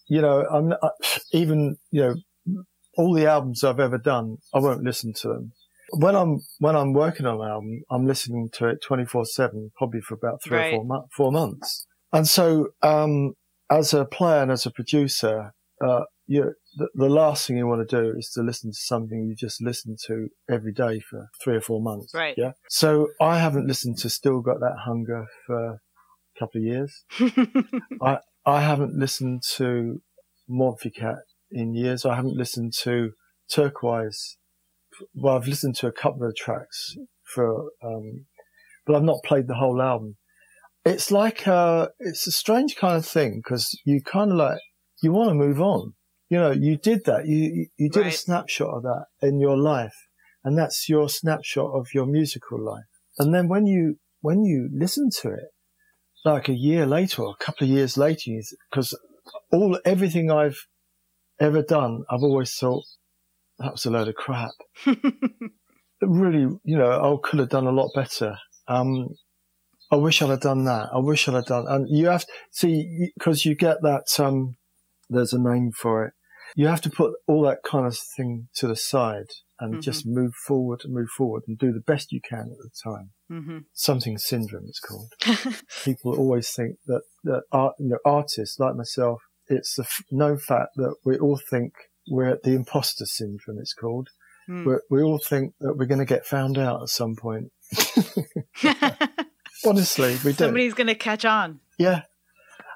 You 0.09 0.20
know, 0.20 0.45
I'm 0.53 0.72
I, 0.72 0.91
even, 1.33 1.76
you 1.91 2.03
know, 2.47 2.64
all 2.97 3.14
the 3.14 3.26
albums 3.26 3.64
I've 3.64 3.80
ever 3.80 3.99
done, 3.99 4.39
I 4.53 4.59
won't 4.59 4.83
listen 4.83 5.12
to 5.22 5.28
them. 5.28 5.53
When 5.95 6.16
I'm, 6.16 6.41
when 6.59 6.74
I'm 6.76 6.93
working 6.93 7.26
on 7.26 7.41
an 7.41 7.49
album, 7.49 7.83
I'm 7.91 8.07
listening 8.07 8.49
to 8.55 8.68
it 8.68 8.83
24 8.83 9.26
seven, 9.26 9.70
probably 9.76 10.01
for 10.01 10.14
about 10.14 10.43
three 10.43 10.57
Right. 10.59 10.72
or 10.74 10.78
four, 10.78 10.85
mo- 10.85 11.09
four 11.14 11.33
months. 11.33 11.87
And 12.12 12.26
so, 12.26 12.68
um, 12.83 13.35
as 13.70 13.95
a 13.95 14.05
player 14.05 14.43
and 14.43 14.51
as 14.51 14.66
a 14.66 14.70
producer, 14.70 15.55
uh, 15.83 16.03
you, 16.26 16.55
the, 16.77 16.89
the 16.95 17.09
last 17.09 17.47
thing 17.47 17.57
you 17.57 17.66
want 17.66 17.89
to 17.89 17.97
do 17.97 18.14
is 18.16 18.31
to 18.31 18.43
listen 18.43 18.70
to 18.70 18.77
something 18.77 19.27
you 19.29 19.35
just 19.35 19.62
listen 19.62 19.97
to 20.07 20.29
every 20.51 20.73
day 20.73 21.01
for 21.01 21.29
three 21.43 21.57
or 21.57 21.61
four 21.61 21.81
months. 21.81 22.12
Right. 22.14 22.35
Yeah. 22.37 22.53
So 22.68 23.09
I 23.20 23.39
haven't 23.39 23.66
listened 23.66 23.99
to 23.99 24.11
Still 24.11 24.41
Got 24.41 24.61
That 24.61 24.77
Hunger 24.85 25.27
for 25.47 25.75
a 25.75 25.81
couple 26.39 26.61
of 26.61 26.64
years. 26.64 27.05
I 28.03 28.18
I 28.45 28.61
haven't 28.62 28.99
listened 28.99 29.43
to 29.57 30.01
Morphicat 30.51 31.20
in 31.51 31.75
years. 31.75 32.05
I 32.05 32.16
haven't 32.16 32.37
listened 32.37 32.73
to 32.83 33.12
Turquoise. 33.51 34.37
Well, 35.14 35.37
I've 35.37 35.47
listened 35.47 35.77
to 35.77 35.87
a 35.87 35.93
couple 35.93 36.27
of 36.27 36.35
tracks 36.35 36.97
for, 37.23 37.70
um, 37.83 38.27
but 38.87 38.97
I've 38.97 39.03
not 39.03 39.23
played 39.25 39.47
the 39.47 39.55
whole 39.55 39.81
album. 39.81 40.16
It's 40.85 41.11
like, 41.11 41.47
uh, 41.47 41.89
it's 42.01 42.27
a 42.27 42.33
strange 42.33 42.77
kind 42.77 42.97
of 42.97 43.07
thing 43.07 43.41
because 43.43 43.79
you 43.85 44.03
kind 44.03 44.33
of 44.33 44.37
like, 44.37 44.59
you 45.03 45.12
want 45.12 45.31
to 45.31 45.35
move 45.35 45.61
on. 45.61 45.95
You 46.33 46.39
know, 46.39 46.51
you 46.51 46.78
did 46.78 47.05
that. 47.05 47.26
You, 47.26 47.66
you, 47.76 47.91
did 47.91 48.07
a 48.07 48.11
snapshot 48.11 48.70
of 48.70 48.83
that 48.85 49.05
in 49.20 49.39
your 49.39 49.55
life 49.55 50.09
and 50.43 50.57
that's 50.57 50.89
your 50.89 51.11
snapshot 51.11 51.70
of 51.74 51.89
your 51.93 52.07
musical 52.07 52.59
life. 52.59 52.87
And 53.18 53.35
then 53.35 53.49
when 53.49 53.66
you, 53.66 53.97
when 54.22 54.43
you 54.43 54.70
listen 54.72 55.11
to 55.20 55.28
it, 55.28 55.51
like 56.24 56.49
a 56.49 56.55
year 56.55 56.87
later 56.87 57.20
or 57.20 57.35
a 57.39 57.45
couple 57.45 57.66
of 57.66 57.70
years 57.70 57.99
later, 57.99 58.30
because 58.70 58.99
all, 59.53 59.78
everything 59.85 60.30
I've 60.30 60.57
ever 61.39 61.61
done, 61.61 62.05
I've 62.09 62.22
always 62.22 62.55
thought 62.55 62.85
that 63.59 63.72
was 63.72 63.85
a 63.85 63.91
load 63.91 64.09
of 64.09 64.14
crap. 64.14 64.53
really, 66.01 66.47
you 66.64 66.78
know, 66.78 66.93
I 66.93 67.28
could 67.28 67.41
have 67.41 67.51
done 67.51 67.66
a 67.66 67.72
lot 67.72 67.91
better. 67.95 68.39
Um, 68.68 69.09
I 69.91 69.97
wish 69.97 70.22
I'd 70.22 70.30
have 70.30 70.41
done 70.41 70.64
that. 70.64 70.89
I 70.95 70.99
wish 70.99 71.28
I'd 71.28 71.35
have 71.35 71.45
done, 71.45 71.66
and 71.68 71.87
you 71.91 72.07
have 72.07 72.24
to 72.24 72.33
see, 72.53 73.12
because 73.18 73.45
you 73.45 73.55
get 73.55 73.83
that, 73.83 74.18
um, 74.18 74.57
there's 75.11 75.35
a 75.35 75.39
name 75.39 75.72
for 75.72 76.07
it. 76.07 76.14
You 76.55 76.66
have 76.66 76.80
to 76.82 76.90
put 76.90 77.12
all 77.26 77.42
that 77.42 77.59
kind 77.64 77.86
of 77.86 77.96
thing 78.16 78.48
to 78.57 78.66
the 78.68 78.76
side 78.76 79.26
and 79.59 79.76
Mhm. 79.76 79.82
just 79.82 80.05
move 80.07 80.32
forward 80.46 80.80
and 80.84 80.92
move 80.92 81.09
forward 81.16 81.44
and 81.46 81.57
do 81.57 81.72
the 81.72 81.80
best 81.80 82.12
you 82.12 82.20
can 82.20 82.50
at 82.53 82.59
the 82.59 82.70
time. 82.84 83.11
hmm 83.28 83.59
Something 83.72 84.18
syndrome, 84.18 84.64
it's 84.68 84.80
called. 84.80 85.12
People 85.84 86.14
always 86.18 86.50
think 86.50 86.76
that, 86.86 87.03
that 87.24 87.42
art, 87.53 87.74
you 87.78 87.88
know, 87.88 87.98
artists 88.05 88.59
like 88.59 88.74
myself, 88.74 89.20
it's 89.48 89.74
the 89.76 89.82
f- 89.84 90.05
known 90.11 90.38
fact 90.38 90.70
that 90.76 90.94
we 91.05 91.16
all 91.18 91.40
think 91.50 91.72
we're 92.11 92.28
at 92.28 92.42
the 92.42 92.53
imposter 92.55 93.07
syndrome, 93.07 93.59
it's 93.61 93.72
called. 93.74 94.09
Hmm. 94.46 94.64
We're, 94.64 94.80
we 94.90 95.03
all 95.03 95.18
think 95.18 95.55
that 95.61 95.76
we're 95.76 95.86
going 95.86 96.00
to 96.00 96.05
get 96.05 96.26
found 96.26 96.59
out 96.59 96.82
at 96.82 96.88
some 96.88 97.14
point. 97.16 97.53
Honestly, 99.64 100.16
we 100.24 100.32
do. 100.32 100.44
Somebody's 100.44 100.74
gonna 100.74 100.94
catch 100.96 101.24
on. 101.24 101.61
Yeah, 101.78 102.03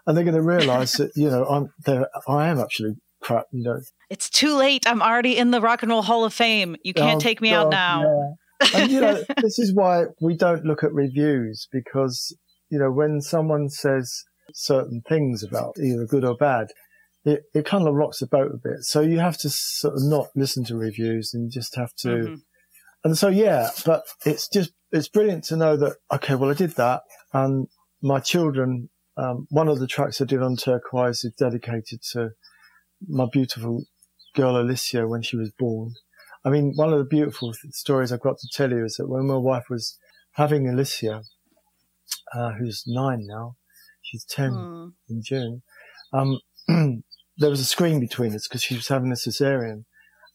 and 0.07 0.17
they're 0.17 0.25
going 0.25 0.37
to 0.37 0.43
realise 0.43 0.93
that 0.99 1.11
you 1.17 1.29
know 1.29 1.45
I'm 1.45 1.73
there. 1.85 2.09
I 2.29 2.47
am 2.49 2.61
actually 2.61 2.95
crap. 3.27 3.47
You 3.53 3.65
know, 3.65 3.81
It's 4.11 4.31
too 4.31 4.55
late. 4.57 4.85
I'm 4.87 5.03
already 5.03 5.37
in 5.37 5.51
the 5.51 5.61
Rock 5.61 5.83
and 5.83 5.91
Roll 5.91 6.03
Hall 6.03 6.25
of 6.25 6.33
Fame. 6.35 6.77
You 6.85 6.95
can't 6.95 7.17
Oh, 7.17 7.21
take 7.21 7.41
me 7.41 7.53
out 7.53 7.71
now. 7.71 8.03
yeah. 8.03 8.69
and 8.75 8.91
you 8.91 9.01
know, 9.01 9.23
this 9.43 9.59
is 9.59 9.75
why 9.75 10.05
we 10.21 10.35
don't 10.37 10.65
look 10.65 10.83
at 10.83 10.93
reviews 10.93 11.69
because 11.71 12.35
you 12.71 12.79
know 12.79 12.91
when 12.91 13.21
someone 13.21 13.69
says 13.69 14.25
certain 14.55 15.03
things 15.09 15.43
about 15.43 15.77
either 15.79 16.07
good 16.07 16.25
or 16.25 16.35
bad, 16.37 16.69
it, 17.25 17.43
it 17.53 17.67
kind 17.67 17.87
of 17.87 17.95
rocks 17.95 18.21
the 18.21 18.27
boat 18.27 18.51
a 18.55 18.57
bit. 18.57 18.83
So 18.83 19.01
you 19.03 19.19
have 19.19 19.37
to 19.39 19.51
sort 19.51 19.95
of 19.97 20.03
not 20.05 20.29
listen 20.35 20.65
to 20.67 20.77
reviews 20.77 21.35
and 21.35 21.45
you 21.45 21.51
just 21.51 21.77
have 21.77 21.93
to. 21.99 22.09
Mhm. 22.09 22.41
And 23.05 23.19
so 23.19 23.29
yeah, 23.29 23.69
but 23.85 24.05
it's 24.25 24.49
just 24.49 24.71
it's 24.91 25.09
brilliant 25.09 25.45
to 25.45 25.57
know 25.57 25.77
that 25.77 25.97
okay, 26.15 26.35
well 26.35 26.51
I 26.51 26.55
did 26.55 26.73
that, 26.77 27.03
and 27.33 27.67
my 28.03 28.21
children. 28.21 28.89
Um, 29.19 29.47
one 29.49 29.69
of 29.69 29.79
the 29.79 29.87
tracks 29.87 30.21
I 30.21 30.27
did 30.27 30.43
on 30.43 30.57
Turquoise 30.57 31.25
is 31.25 31.33
dedicated 31.39 32.01
to 32.13 32.31
my 33.07 33.27
beautiful 33.31 33.85
girl 34.35 34.61
Alicia 34.61 35.07
when 35.09 35.23
she 35.23 35.37
was 35.37 35.51
born. 35.51 35.95
I 36.45 36.51
mean, 36.51 36.73
one 36.77 36.93
of 36.93 36.99
the 36.99 37.05
beautiful 37.05 37.53
th- 37.53 37.75
stories 37.75 38.13
I've 38.13 38.21
got 38.21 38.39
to 38.39 38.49
tell 38.53 38.71
you 38.71 38.85
is 38.85 38.97
that 38.97 39.09
when 39.09 39.27
my 39.27 39.37
wife 39.37 39.65
was 39.69 39.99
having 40.33 40.69
Alicia, 40.69 41.23
uh, 42.35 42.53
who's 42.53 42.85
nine 42.87 43.27
now, 43.27 43.57
she's 44.03 44.25
10 44.25 44.51
Mm. 44.53 44.93
in 45.09 45.23
June, 45.23 45.63
um, 46.13 46.41
there 47.39 47.51
was 47.51 47.61
a 47.61 47.65
screen 47.65 48.01
between 48.01 48.35
us 48.35 48.47
because 48.47 48.63
she 48.63 48.77
was 48.77 48.89
having 48.89 49.11
a 49.11 49.15
cesarean. 49.17 49.85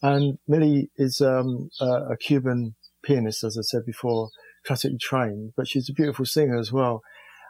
And 0.01 0.39
Millie 0.47 0.89
is 0.97 1.21
um, 1.21 1.69
a, 1.79 2.13
a 2.13 2.17
Cuban 2.17 2.75
pianist, 3.03 3.43
as 3.43 3.57
I 3.57 3.61
said 3.61 3.85
before, 3.85 4.29
classically 4.65 4.97
trained, 4.97 5.53
but 5.55 5.67
she's 5.67 5.89
a 5.89 5.93
beautiful 5.93 6.25
singer 6.25 6.57
as 6.57 6.71
well. 6.71 7.01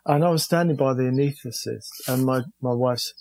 And 0.05 0.23
I 0.23 0.29
was 0.29 0.43
standing 0.43 0.75
by 0.75 0.93
the 0.93 1.03
anaesthetist 1.03 2.07
and 2.07 2.25
my, 2.25 2.41
my 2.61 2.73
wife's 2.73 3.13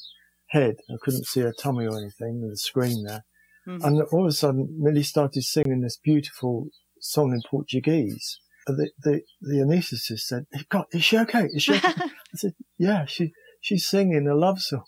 head, 0.51 0.77
I 0.89 0.95
couldn't 1.01 1.27
see 1.27 1.41
her 1.41 1.53
tummy 1.53 1.87
or 1.87 1.99
anything, 1.99 2.41
there's 2.41 2.53
a 2.53 2.57
screen 2.57 3.05
there. 3.05 3.25
Mhm. 3.67 3.85
And 3.85 4.03
all 4.13 4.25
of 4.25 4.29
a 4.29 4.33
sudden, 4.33 4.69
Millie 4.79 5.03
started 5.03 5.43
singing 5.43 5.81
this 5.81 5.97
beautiful 5.97 6.69
song 7.01 7.33
in 7.33 7.43
Portuguese. 7.49 8.39
And 8.67 8.79
the, 8.79 8.91
the, 9.03 9.23
the 9.41 9.57
anaesthetist 9.57 10.21
said, 10.21 10.47
God, 10.69 10.87
is 10.93 11.05
she 11.05 11.19
okay? 11.19 11.47
Is 11.53 11.63
she 11.65 11.75
okay? 11.75 11.93
I 11.99 12.11
said, 12.35 12.53
yeah, 12.79 13.05
she, 13.07 13.33
she's 13.61 13.87
singing 13.87 14.27
a 14.29 14.35
love 14.35 14.61
song. 14.61 14.85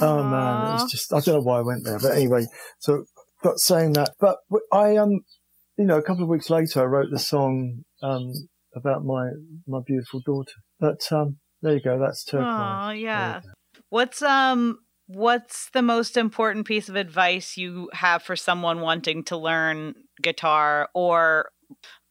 Oh 0.00 0.22
man, 0.22 0.68
it 0.68 0.72
was 0.74 0.90
just, 0.90 1.12
I 1.12 1.20
don't 1.20 1.36
know 1.36 1.40
why 1.40 1.58
I 1.58 1.62
went 1.62 1.84
there, 1.84 1.98
but 1.98 2.12
anyway, 2.12 2.46
so, 2.78 3.04
but 3.42 3.58
saying 3.58 3.94
that, 3.94 4.10
but 4.20 4.38
I, 4.72 4.96
um, 4.96 5.20
you 5.76 5.84
know, 5.84 5.98
a 5.98 6.02
couple 6.02 6.22
of 6.22 6.28
weeks 6.28 6.50
later, 6.50 6.80
I 6.80 6.84
wrote 6.84 7.10
the 7.10 7.18
song, 7.18 7.84
um, 8.02 8.32
about 8.74 9.04
my, 9.04 9.30
my 9.66 9.80
beautiful 9.84 10.20
daughter. 10.24 10.52
But, 10.78 11.00
um, 11.10 11.38
there 11.60 11.74
you 11.74 11.80
go. 11.80 11.98
That's 11.98 12.22
turquoise. 12.24 12.46
Oh, 12.46 12.90
yeah. 12.90 13.40
What's 13.90 14.22
um 14.22 14.78
what's 15.06 15.70
the 15.70 15.82
most 15.82 16.16
important 16.16 16.66
piece 16.66 16.88
of 16.88 16.96
advice 16.96 17.56
you 17.56 17.90
have 17.94 18.22
for 18.22 18.36
someone 18.36 18.80
wanting 18.80 19.24
to 19.24 19.36
learn 19.36 19.94
guitar 20.22 20.88
or 20.94 21.50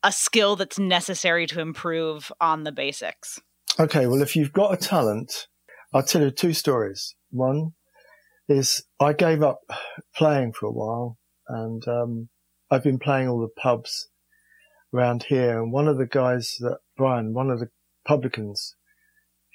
a 0.03 0.11
skill 0.11 0.55
that's 0.55 0.79
necessary 0.79 1.45
to 1.47 1.59
improve 1.59 2.31
on 2.41 2.63
the 2.63 2.71
basics? 2.71 3.39
Okay, 3.79 4.07
well, 4.07 4.21
if 4.21 4.35
you've 4.35 4.53
got 4.53 4.73
a 4.73 4.77
talent, 4.77 5.47
I'll 5.93 6.03
tell 6.03 6.21
you 6.21 6.31
two 6.31 6.53
stories. 6.53 7.15
One 7.29 7.73
is 8.49 8.83
I 8.99 9.13
gave 9.13 9.43
up 9.43 9.59
playing 10.15 10.53
for 10.53 10.67
a 10.67 10.71
while 10.71 11.17
and 11.47 11.87
um, 11.87 12.29
I've 12.71 12.83
been 12.83 12.99
playing 12.99 13.27
all 13.27 13.39
the 13.39 13.61
pubs 13.61 14.09
around 14.93 15.23
here. 15.23 15.61
And 15.61 15.71
one 15.71 15.87
of 15.87 15.97
the 15.97 16.07
guys 16.07 16.55
that, 16.59 16.79
Brian, 16.95 17.33
one 17.33 17.51
of 17.51 17.59
the 17.59 17.69
publicans, 18.05 18.75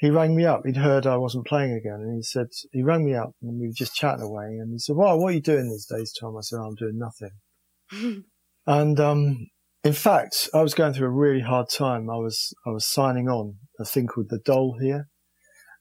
he 0.02 0.10
rang 0.10 0.34
me 0.34 0.44
up. 0.44 0.62
He'd 0.66 0.76
heard 0.76 1.06
I 1.06 1.16
wasn't 1.16 1.46
playing 1.46 1.74
again. 1.74 2.00
And 2.00 2.16
he 2.16 2.22
said, 2.22 2.48
he 2.72 2.82
rang 2.82 3.04
me 3.04 3.14
up 3.14 3.36
and 3.40 3.60
we 3.60 3.68
were 3.68 3.72
just 3.72 3.94
chatting 3.94 4.24
away. 4.24 4.46
And 4.46 4.72
he 4.72 4.78
said, 4.80 4.96
well, 4.96 5.16
what 5.16 5.28
are 5.28 5.36
you 5.36 5.40
doing 5.40 5.70
these 5.70 5.86
days, 5.86 6.12
Tom? 6.12 6.36
I 6.36 6.40
said, 6.40 6.58
"Oh, 6.58 6.64
I'm 6.64 6.74
doing 6.74 6.98
nothing. 6.98 8.24
And 8.66 9.00
um, 9.00 9.48
in 9.82 9.92
fact, 9.92 10.48
I 10.54 10.62
was 10.62 10.74
going 10.74 10.92
through 10.92 11.08
a 11.08 11.10
really 11.10 11.40
hard 11.40 11.68
time. 11.68 12.08
I 12.08 12.14
was 12.14 12.54
I 12.64 12.70
was 12.70 12.86
signing 12.86 13.28
on 13.28 13.56
a 13.80 13.84
thing 13.84 14.06
called 14.06 14.28
the 14.30 14.38
Dole 14.38 14.78
here, 14.80 15.08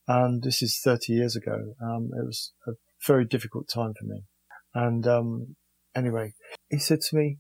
and 0.07 0.41
this 0.41 0.63
is 0.63 0.79
30 0.83 1.13
years 1.13 1.35
ago. 1.35 1.75
Um, 1.79 2.09
it 2.17 2.25
was 2.25 2.53
a 2.67 2.71
very 3.05 3.23
difficult 3.23 3.69
time 3.71 3.93
for 3.93 4.07
me. 4.07 4.23
And 4.73 5.05
um, 5.05 5.55
anyway, 5.95 6.33
he 6.71 6.79
said 6.79 7.01
to 7.01 7.15
me, 7.15 7.37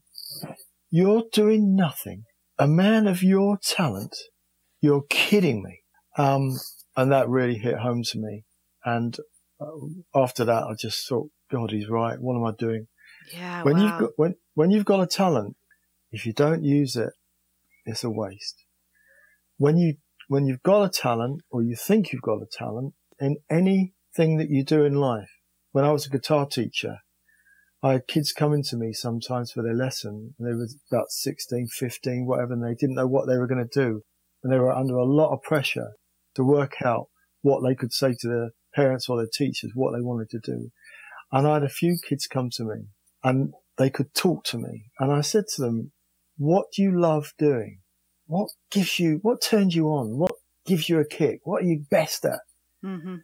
"You're 0.91 1.23
doing 1.33 1.75
nothing. 1.75 2.25
A 2.59 2.67
man 2.67 3.07
of 3.07 3.23
your 3.23 3.57
talent. 3.63 4.15
You're 4.79 5.05
kidding 5.09 5.63
me." 5.63 5.80
Um, 6.17 6.57
and 6.95 7.11
that 7.11 7.29
really 7.29 7.57
hit 7.57 7.77
home 7.77 8.03
to 8.03 8.19
me. 8.19 8.43
And 8.83 9.17
uh, 9.59 9.65
after 10.15 10.45
that, 10.45 10.63
I 10.63 10.73
just 10.77 11.07
thought, 11.07 11.29
God, 11.51 11.71
he's 11.71 11.89
right. 11.89 12.19
What 12.19 12.35
am 12.35 12.45
I 12.45 12.51
doing? 12.57 12.87
Yeah. 13.33 13.63
when 13.63 13.77
wow. 13.77 13.83
you've 13.83 13.99
got 13.99 14.09
when 14.15 14.35
when 14.55 14.71
you've 14.71 14.85
got 14.85 15.01
a 15.01 15.07
talent, 15.07 15.55
if 16.11 16.25
you 16.25 16.33
don't 16.33 16.63
use 16.63 16.95
it, 16.95 17.13
it's 17.85 18.03
a 18.03 18.09
waste. 18.09 18.65
When 19.57 19.77
you 19.77 19.95
when 20.27 20.45
you've 20.45 20.63
got 20.63 20.83
a 20.83 20.89
talent 20.89 21.41
or 21.49 21.61
you 21.61 21.75
think 21.75 22.11
you've 22.11 22.21
got 22.21 22.41
a 22.41 22.47
talent 22.51 22.93
in 23.19 23.37
anything 23.49 24.37
that 24.37 24.49
you 24.49 24.63
do 24.63 24.83
in 24.83 24.95
life. 24.95 25.29
When 25.71 25.85
I 25.85 25.91
was 25.91 26.05
a 26.05 26.09
guitar 26.09 26.45
teacher, 26.45 26.97
I 27.83 27.93
had 27.93 28.07
kids 28.07 28.33
coming 28.33 28.63
to 28.63 28.77
me 28.77 28.93
sometimes 28.93 29.51
for 29.51 29.63
their 29.63 29.73
lesson. 29.73 30.35
And 30.37 30.47
they 30.47 30.53
were 30.53 30.67
about 30.91 31.11
16, 31.11 31.67
15, 31.67 32.25
whatever, 32.25 32.53
and 32.53 32.63
they 32.63 32.75
didn't 32.75 32.95
know 32.95 33.07
what 33.07 33.27
they 33.27 33.37
were 33.37 33.47
going 33.47 33.65
to 33.65 33.79
do. 33.79 34.01
And 34.43 34.51
they 34.51 34.57
were 34.57 34.71
under 34.71 34.95
a 34.95 35.05
lot 35.05 35.33
of 35.33 35.43
pressure 35.43 35.91
to 36.35 36.43
work 36.43 36.75
out 36.83 37.07
what 37.41 37.61
they 37.67 37.75
could 37.75 37.93
say 37.93 38.13
to 38.19 38.27
their 38.27 38.49
parents 38.75 39.09
or 39.09 39.17
their 39.17 39.29
teachers, 39.31 39.71
what 39.73 39.91
they 39.91 40.01
wanted 40.01 40.29
to 40.29 40.39
do. 40.39 40.69
And 41.31 41.47
I 41.47 41.55
had 41.55 41.63
a 41.63 41.69
few 41.69 41.97
kids 42.07 42.27
come 42.27 42.49
to 42.53 42.63
me 42.63 42.87
and 43.23 43.53
they 43.77 43.89
could 43.89 44.13
talk 44.13 44.43
to 44.45 44.57
me. 44.57 44.85
And 44.99 45.11
I 45.11 45.21
said 45.21 45.45
to 45.55 45.61
them, 45.61 45.91
what 46.37 46.67
do 46.75 46.81
you 46.81 46.99
love 46.99 47.33
doing? 47.37 47.79
What 48.27 48.49
gives 48.71 48.99
you, 48.99 49.19
what 49.21 49.41
turns 49.41 49.75
you 49.75 49.87
on? 49.87 50.17
What 50.17 50.31
gives 50.65 50.89
you 50.89 50.99
a 50.99 51.05
kick? 51.05 51.41
What 51.43 51.63
are 51.63 51.67
you 51.67 51.85
best 51.89 52.25
at? 52.25 52.39
hmm 52.83 53.17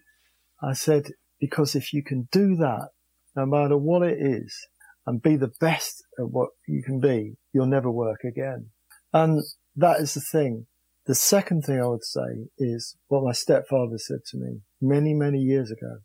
I 0.62 0.74
said, 0.74 1.12
because 1.39 1.76
if 1.76 1.93
you 1.93 2.03
can 2.03 2.28
do 2.32 2.55
that, 2.55 2.89
no 3.36 3.45
matter 3.45 3.78
what 3.78 4.01
it 4.01 4.18
is, 4.20 4.68
and 5.05 5.22
be 5.22 5.36
the 5.36 5.51
best 5.62 6.03
at 6.20 6.30
what 6.30 6.49
you 6.68 6.84
can 6.84 6.99
be, 6.99 7.38
you'll 7.53 7.68
never 7.68 7.89
work 7.89 8.24
again. 8.24 8.72
And 9.14 9.41
that 9.76 9.99
is 10.01 10.16
the 10.16 10.22
thing. 10.22 10.66
The 11.08 11.16
second 11.16 11.62
thing 11.64 11.82
I 11.82 11.88
would 11.88 12.03
say 12.03 12.49
is 12.58 12.97
what 13.08 13.24
my 13.24 13.32
stepfather 13.32 13.97
said 13.97 14.26
to 14.28 14.38
me 14.38 14.60
many, 14.82 15.14
many 15.14 15.39
years 15.39 15.72
ago. 15.72 15.99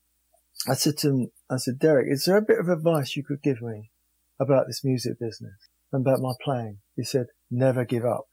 I 0.68 0.74
said 0.74 0.96
to 0.98 1.08
him, 1.08 1.30
I 1.50 1.56
said, 1.56 1.80
Derek, 1.80 2.06
is 2.08 2.24
there 2.24 2.36
a 2.36 2.42
bit 2.42 2.60
of 2.60 2.68
advice 2.68 3.16
you 3.16 3.24
could 3.24 3.42
give 3.42 3.60
me 3.60 3.90
about 4.40 4.68
this 4.68 4.84
music 4.84 5.18
business 5.18 5.56
and 5.92 6.06
about 6.06 6.20
my 6.20 6.34
playing? 6.40 6.78
He 6.94 7.02
said, 7.02 7.26
never 7.50 7.84
give 7.84 8.04
up. 8.04 8.26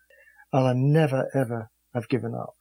And 0.54 0.68
I 0.68 0.74
never, 0.76 1.28
ever 1.34 1.72
have 1.96 2.08
given 2.08 2.36
up. 2.36 2.54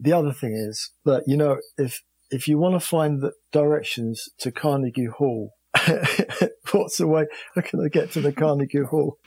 The 0.00 0.12
other 0.12 0.32
thing 0.32 0.54
is 0.54 0.90
that, 1.04 1.22
you 1.28 1.36
know, 1.36 1.58
if, 1.76 2.02
if 2.32 2.48
you 2.48 2.58
want 2.58 2.74
to 2.74 2.84
find 2.84 3.20
the 3.20 3.32
directions 3.52 4.28
to 4.40 4.50
Carnegie 4.50 5.06
Hall, 5.06 5.52
what's 6.72 6.98
the 6.98 7.06
way? 7.06 7.26
How 7.54 7.62
can 7.62 7.84
I 7.84 7.88
get 7.88 8.10
to 8.12 8.20
the 8.20 8.32
Carnegie 8.32 8.82
Hall? 8.82 9.18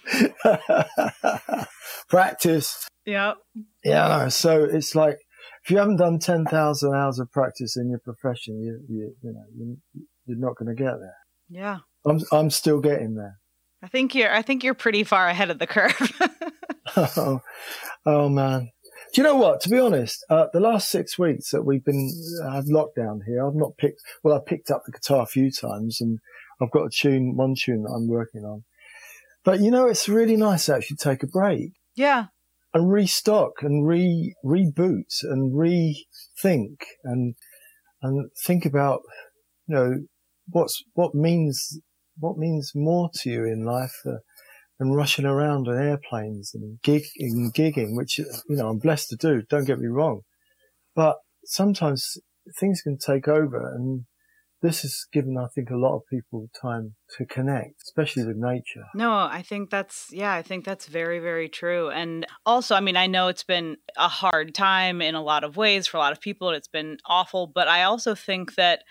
Practice. 2.10 2.88
Yep. 3.06 3.38
Yeah, 3.84 4.28
So 4.28 4.64
it's 4.64 4.96
like 4.96 5.18
if 5.64 5.72
you 5.72 5.78
haven't 5.78 5.98
done 5.98 6.20
ten 6.20 6.46
thousand 6.46 6.94
hours 6.94 7.20
of 7.20 7.32
practice 7.32 7.78
in 7.78 7.90
your 7.90 8.00
profession, 8.00 8.62
you 8.62 8.80
you 8.88 9.16
you 9.22 9.32
know 9.32 9.44
you, 9.56 9.78
you're 10.26 10.38
not 10.38 10.56
going 10.56 10.76
to 10.76 10.82
get 10.82 10.94
there. 11.00 11.18
Yeah. 11.50 11.80
I'm 12.06 12.22
I'm 12.32 12.50
still 12.50 12.80
getting 12.80 13.16
there. 13.16 13.38
I 13.84 13.88
think 13.88 14.14
you're 14.14 14.32
I 14.32 14.42
think 14.42 14.64
you're 14.64 14.74
pretty 14.74 15.04
far 15.04 15.28
ahead 15.28 15.50
of 15.50 15.60
the 15.60 15.68
curve. 15.68 16.22
oh, 16.96 17.42
oh 18.06 18.30
man. 18.30 18.70
Do 19.14 19.22
you 19.22 19.28
know 19.28 19.36
what? 19.36 19.60
To 19.62 19.70
be 19.70 19.78
honest, 19.78 20.24
uh, 20.30 20.46
the 20.54 20.62
last 20.62 20.90
six 20.90 21.20
weeks 21.20 21.52
that 21.52 21.64
we've 21.64 21.84
been 21.84 22.10
have 22.44 22.66
lockdown 22.66 23.20
here, 23.28 23.46
I've 23.46 23.56
not 23.56 23.76
picked. 23.78 24.02
Well, 24.24 24.36
I 24.36 24.40
picked 24.46 24.72
up 24.72 24.84
the 24.86 24.94
guitar 24.94 25.24
a 25.24 25.26
few 25.26 25.52
times, 25.52 26.00
and 26.00 26.20
I've 26.62 26.72
got 26.72 26.86
a 26.86 26.90
tune, 26.90 27.36
one 27.36 27.56
tune 27.56 27.84
that 27.84 27.92
I'm 27.92 28.08
working 28.08 28.46
on. 28.46 28.64
But 29.44 29.60
you 29.60 29.70
know, 29.70 29.88
it's 29.88 30.08
really 30.08 30.38
nice 30.38 30.68
to 30.68 30.76
actually 30.76 30.96
take 30.98 31.24
a 31.24 31.28
break 31.28 31.74
yeah. 31.96 32.26
And 32.74 32.92
restock 32.92 33.62
and 33.62 33.88
re 33.88 34.34
reboot 34.46 35.24
and 35.24 35.54
rethink 35.54 36.78
and 37.04 37.36
and 38.02 38.30
think 38.46 38.66
about 38.66 39.02
you 39.68 39.76
know 39.76 39.96
what's 40.50 40.84
what 40.94 41.14
means 41.14 41.80
what 42.18 42.38
means 42.38 42.72
more 42.76 43.10
to 43.14 43.30
you 43.30 43.46
in 43.46 43.66
life 43.66 43.96
uh, 44.06 44.18
than 44.80 44.92
rushing 44.92 45.26
around 45.26 45.68
on 45.68 45.78
airplanes 45.78 46.52
and 46.54 46.82
gig 46.82 47.04
and 47.20 47.54
gigging, 47.54 47.96
which 47.96 48.18
you 48.18 48.26
know 48.50 48.70
I'm 48.70 48.80
blessed 48.80 49.10
to 49.10 49.16
do. 49.16 49.44
Don't 49.50 49.66
get 49.66 49.80
me 49.80 49.88
wrong, 49.88 50.22
but 50.96 51.18
sometimes 51.46 52.18
things 52.60 52.82
can 52.82 52.98
take 52.98 53.28
over 53.28 53.74
and 53.76 54.06
this 54.62 54.84
has 54.84 55.06
given, 55.12 55.38
I 55.38 55.48
think, 55.48 55.70
a 55.70 55.76
lot 55.76 55.96
of 55.96 56.02
people 56.08 56.48
time 56.62 56.96
to 57.18 57.26
connect, 57.26 57.82
especially 57.84 58.26
with 58.26 58.38
nature. 58.38 58.86
No, 58.94 59.12
I 59.12 59.42
think 59.42 59.70
that's, 59.70 60.08
yeah, 60.12 60.34
I 60.34 60.44
think 60.44 60.66
that's 60.66 60.86
very, 60.86 61.20
very 61.20 61.50
true. 61.50 61.90
And 61.90 62.28
also, 62.46 62.76
I 62.76 62.80
mean, 62.80 62.96
I 62.96 63.08
know 63.08 63.28
it's 63.28 63.44
been 63.44 63.78
a 63.98 64.08
hard 64.08 64.54
time 64.54 65.02
in 65.02 65.16
a 65.16 65.24
lot 65.24 65.44
of 65.44 65.58
ways 65.58 65.88
for 65.88 65.98
a 65.98 66.00
lot 66.00 66.12
of 66.12 66.22
people. 66.22 66.50
It's 66.52 66.68
been 66.68 66.98
awful. 67.06 67.48
But 67.48 67.68
I 67.68 67.84
also 67.84 68.14
think 68.14 68.56
that 68.56 68.84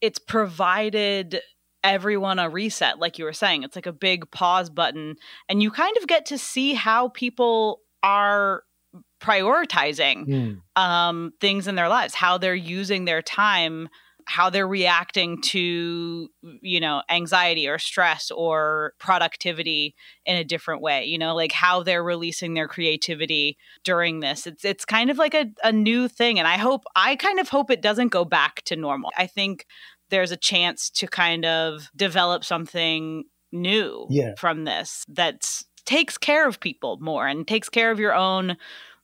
it's 0.00 0.18
provided 0.18 1.40
everyone 1.82 2.38
a 2.38 2.48
reset, 2.48 2.98
like 2.98 3.18
you 3.18 3.24
were 3.24 3.32
saying. 3.32 3.62
It's 3.62 3.76
like 3.76 3.86
a 3.86 3.92
big 3.92 4.30
pause 4.30 4.70
button. 4.70 5.16
And 5.48 5.62
you 5.62 5.70
kind 5.70 5.96
of 5.96 6.06
get 6.06 6.26
to 6.26 6.38
see 6.38 6.74
how 6.74 7.08
people 7.08 7.80
are 8.02 8.62
prioritizing 9.22 10.26
Mm. 10.26 10.60
um, 10.76 11.32
things 11.40 11.66
in 11.66 11.74
their 11.74 11.88
lives, 11.88 12.14
how 12.14 12.38
they're 12.38 12.54
using 12.54 13.04
their 13.06 13.22
time, 13.22 13.88
how 14.26 14.50
they're 14.50 14.66
reacting 14.68 15.40
to, 15.42 16.28
you 16.62 16.80
know, 16.80 17.02
anxiety 17.10 17.68
or 17.68 17.78
stress 17.78 18.30
or 18.30 18.94
productivity 18.98 19.94
in 20.26 20.36
a 20.36 20.44
different 20.44 20.80
way. 20.82 21.04
You 21.04 21.18
know, 21.18 21.34
like 21.34 21.52
how 21.52 21.82
they're 21.82 22.02
releasing 22.04 22.54
their 22.54 22.68
creativity 22.68 23.56
during 23.84 24.20
this. 24.20 24.46
It's 24.46 24.64
it's 24.64 24.84
kind 24.84 25.10
of 25.10 25.18
like 25.18 25.34
a, 25.34 25.46
a 25.62 25.72
new 25.72 26.08
thing, 26.08 26.38
and 26.38 26.48
I 26.48 26.56
hope 26.56 26.84
I 26.96 27.16
kind 27.16 27.38
of 27.38 27.48
hope 27.48 27.70
it 27.70 27.82
doesn't 27.82 28.08
go 28.08 28.24
back 28.24 28.62
to 28.64 28.76
normal. 28.76 29.10
I 29.16 29.26
think 29.26 29.66
there's 30.10 30.30
a 30.32 30.36
chance 30.36 30.90
to 30.90 31.06
kind 31.06 31.44
of 31.44 31.88
develop 31.96 32.44
something 32.44 33.24
new 33.52 34.06
Yeah. 34.10 34.34
from 34.36 34.64
this 34.64 35.04
that 35.08 35.44
takes 35.86 36.18
care 36.18 36.48
of 36.48 36.60
people 36.60 36.98
more 37.00 37.26
and 37.26 37.46
takes 37.46 37.68
care 37.68 37.90
of 37.90 38.00
your 38.00 38.14
own 38.14 38.56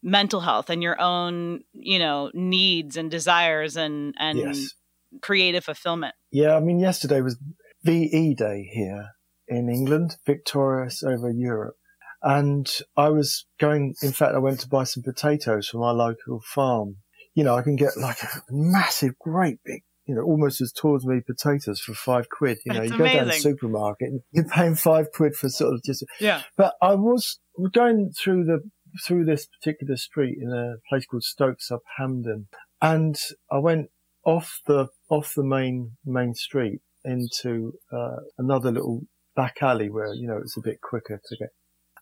mental 0.02 0.40
health 0.40 0.70
and 0.70 0.82
your 0.82 1.00
own 1.00 1.60
you 1.74 1.98
know 1.98 2.30
needs 2.34 2.96
and 2.96 3.10
desires 3.10 3.76
and 3.76 4.14
and 4.18 4.38
Yes. 4.38 4.74
Creative 5.20 5.64
fulfillment 5.64 6.14
Yeah, 6.30 6.56
I 6.56 6.60
mean, 6.60 6.78
yesterday 6.78 7.20
was 7.20 7.36
VE 7.82 8.34
Day 8.34 8.68
here 8.72 9.10
in 9.48 9.68
England, 9.68 10.16
victorious 10.24 11.02
over 11.02 11.30
Europe. 11.30 11.76
And 12.22 12.70
I 12.96 13.08
was 13.08 13.46
going, 13.58 13.94
in 14.02 14.12
fact, 14.12 14.34
I 14.34 14.38
went 14.38 14.60
to 14.60 14.68
buy 14.68 14.84
some 14.84 15.02
potatoes 15.02 15.68
from 15.68 15.82
our 15.82 15.94
local 15.94 16.40
farm. 16.44 16.96
You 17.34 17.44
know, 17.44 17.56
I 17.56 17.62
can 17.62 17.76
get 17.76 17.96
like 17.96 18.22
a 18.22 18.28
massive, 18.50 19.18
great 19.18 19.58
big, 19.64 19.82
you 20.04 20.14
know, 20.14 20.22
almost 20.22 20.60
as 20.60 20.72
tall 20.72 20.96
as 20.96 21.06
me 21.06 21.20
potatoes 21.26 21.80
for 21.80 21.94
five 21.94 22.28
quid. 22.28 22.58
You 22.66 22.74
know, 22.74 22.80
That's 22.80 22.92
you 22.92 22.98
go 22.98 23.04
down 23.06 23.28
the 23.28 23.32
supermarket 23.32 24.08
and 24.08 24.20
you're 24.32 24.44
paying 24.44 24.74
five 24.74 25.10
quid 25.12 25.34
for 25.34 25.48
sort 25.48 25.74
of 25.74 25.82
just, 25.82 26.04
yeah 26.20 26.42
but 26.56 26.74
I 26.82 26.94
was 26.94 27.38
going 27.72 28.12
through 28.12 28.44
the 28.44 28.60
through 29.06 29.24
this 29.24 29.46
particular 29.46 29.96
street 29.96 30.36
in 30.40 30.52
a 30.52 30.74
place 30.88 31.06
called 31.06 31.22
Stokes 31.22 31.70
up 31.70 31.82
Hamden, 31.96 32.48
and 32.82 33.16
I 33.50 33.58
went 33.58 33.88
off 34.24 34.60
the 34.66 34.88
off 35.10 35.34
the 35.34 35.44
main 35.44 35.96
main 36.04 36.34
street 36.34 36.80
into 37.04 37.74
uh, 37.92 38.16
another 38.38 38.70
little 38.70 39.02
back 39.36 39.56
alley 39.62 39.90
where 39.90 40.14
you 40.14 40.26
know 40.26 40.38
it's 40.38 40.56
a 40.56 40.62
bit 40.62 40.80
quicker 40.80 41.20
to 41.24 41.36
get. 41.36 41.50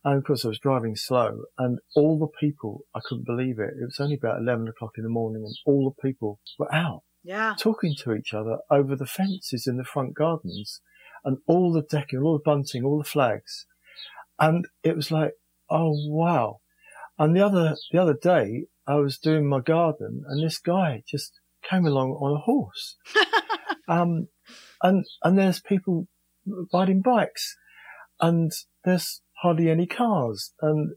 And 0.04 0.18
of 0.18 0.24
course, 0.24 0.44
I 0.44 0.48
was 0.48 0.61
driving 0.61 0.94
slow, 0.94 1.42
and 1.59 1.80
all 1.96 2.18
the 2.18 2.28
people 2.38 2.82
I 2.94 3.00
couldn't 3.04 3.26
believe 3.26 3.59
it. 3.59 3.74
It 3.80 3.84
was 3.84 3.98
only 3.98 4.14
about 4.14 4.40
eleven 4.40 4.68
o'clock 4.68 4.92
in 4.96 5.04
the 5.04 5.11
morning, 5.11 5.42
and 5.44 5.56
all 5.66 5.92
the 5.92 6.09
people 6.09 6.38
were 6.59 6.72
out 6.72 7.02
yeah 7.24 7.54
talking 7.59 7.94
to 7.98 8.12
each 8.12 8.32
other 8.32 8.59
over 8.70 8.94
the 8.94 9.04
fences 9.04 9.66
in 9.66 9.76
the 9.76 9.84
front 9.84 10.14
gardens 10.14 10.80
and 11.24 11.38
all 11.46 11.72
the 11.72 11.82
decking, 11.82 12.20
all 12.20 12.34
the 12.34 12.42
bunting, 12.44 12.84
all 12.84 12.98
the 12.98 13.09
flags. 13.09 13.66
And 14.38 14.66
it 14.82 14.96
was 14.96 15.11
like, 15.11 15.32
oh 15.70 15.94
wow. 16.06 16.61
And 17.18 17.36
the 17.36 17.44
other, 17.44 17.76
the 17.92 17.98
other 17.98 18.14
day 18.14 18.66
I 18.86 18.96
was 18.96 19.18
doing 19.18 19.48
my 19.48 19.61
garden 19.61 20.24
and 20.26 20.42
this 20.42 20.59
guy 20.59 21.02
just 21.09 21.32
came 21.68 21.86
along 21.86 22.11
on 22.11 22.36
a 22.36 22.40
horse. 22.40 22.96
um, 23.88 24.28
and, 24.82 25.04
and 25.22 25.38
there's 25.38 25.61
people 25.61 26.06
riding 26.72 27.02
bikes 27.02 27.56
and 28.20 28.50
there's 28.84 29.22
hardly 29.42 29.70
any 29.70 29.86
cars. 29.86 30.52
And 30.61 30.92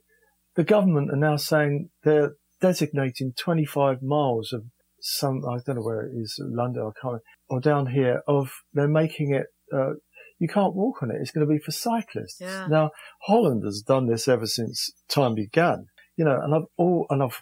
the 0.55 0.64
government 0.64 1.12
are 1.12 1.18
now 1.18 1.38
saying 1.38 1.89
they're 2.03 2.34
designating 2.59 3.34
25 3.38 4.01
miles 4.01 4.53
of 4.53 4.64
some, 4.99 5.41
I 5.49 5.57
don't 5.66 5.78
know 5.78 5.82
where 5.82 6.05
it 6.05 6.12
is, 6.16 6.39
London, 6.39 6.84
I 6.84 6.99
can't, 7.01 7.22
or 7.49 7.59
down 7.59 7.88
here 7.88 8.22
of, 8.28 8.51
they're 8.74 8.88
making 8.88 9.34
it, 9.34 9.47
uh, 9.74 9.93
you 10.39 10.47
can't 10.47 10.76
walk 10.76 11.03
on 11.03 11.12
it. 11.12 11.18
It's 11.20 11.32
going 11.32 11.47
to 11.47 11.51
be 11.51 11.59
for 11.59 11.72
cyclists. 11.72 12.39
Yeah. 12.39 12.68
Now, 12.68 12.91
Holland 13.24 13.64
has 13.64 13.82
done 13.82 14.07
this 14.07 14.28
ever 14.28 14.47
since 14.47 14.91
time 15.07 15.36
began. 15.36 15.86
You 16.18 16.26
know, 16.26 16.39
and 16.41 16.53
I've 16.53 16.68
all, 16.78 17.05
and 17.09 17.24
I've 17.24 17.41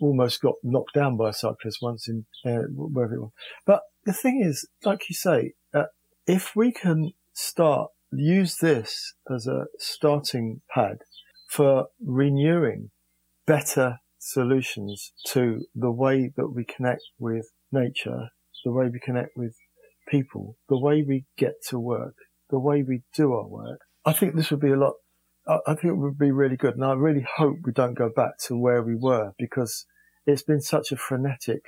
almost 0.00 0.40
got 0.40 0.54
knocked 0.62 0.94
down 0.94 1.16
by 1.16 1.30
a 1.30 1.32
cyclist 1.32 1.78
once 1.82 2.08
in 2.08 2.26
uh, 2.44 2.64
wherever 2.74 3.14
it 3.14 3.20
was. 3.20 3.32
But 3.66 3.82
the 4.04 4.12
thing 4.12 4.42
is, 4.44 4.68
like 4.84 5.08
you 5.08 5.14
say, 5.14 5.52
uh, 5.74 5.84
if 6.26 6.56
we 6.56 6.72
can 6.72 7.12
start 7.34 7.90
use 8.12 8.56
this 8.56 9.14
as 9.32 9.46
a 9.46 9.66
starting 9.78 10.62
pad 10.72 10.98
for 11.48 11.88
renewing 12.04 12.90
better 13.46 13.98
solutions 14.18 15.12
to 15.28 15.66
the 15.74 15.90
way 15.90 16.32
that 16.36 16.48
we 16.48 16.64
connect 16.64 17.02
with 17.18 17.50
nature, 17.70 18.28
the 18.64 18.72
way 18.72 18.88
we 18.88 18.98
connect 18.98 19.36
with 19.36 19.54
people, 20.08 20.56
the 20.68 20.78
way 20.78 21.02
we 21.06 21.24
get 21.36 21.54
to 21.68 21.78
work, 21.78 22.14
the 22.50 22.58
way 22.58 22.82
we 22.82 23.02
do 23.14 23.32
our 23.32 23.46
work. 23.46 23.80
I 24.04 24.12
think 24.12 24.34
this 24.34 24.50
would 24.50 24.60
be 24.60 24.70
a 24.70 24.76
lot. 24.76 24.94
I 25.46 25.58
I 25.66 25.74
think 25.74 25.86
it 25.86 25.96
would 25.96 26.18
be 26.18 26.30
really 26.30 26.56
good, 26.56 26.74
and 26.74 26.84
I 26.84 26.92
really 26.92 27.26
hope 27.36 27.58
we 27.64 27.72
don't 27.72 27.94
go 27.94 28.10
back 28.14 28.38
to 28.46 28.56
where 28.56 28.82
we 28.82 28.96
were 28.96 29.32
because 29.38 29.86
it's 30.26 30.42
been 30.42 30.60
such 30.60 30.92
a 30.92 30.96
frenetic. 30.96 31.64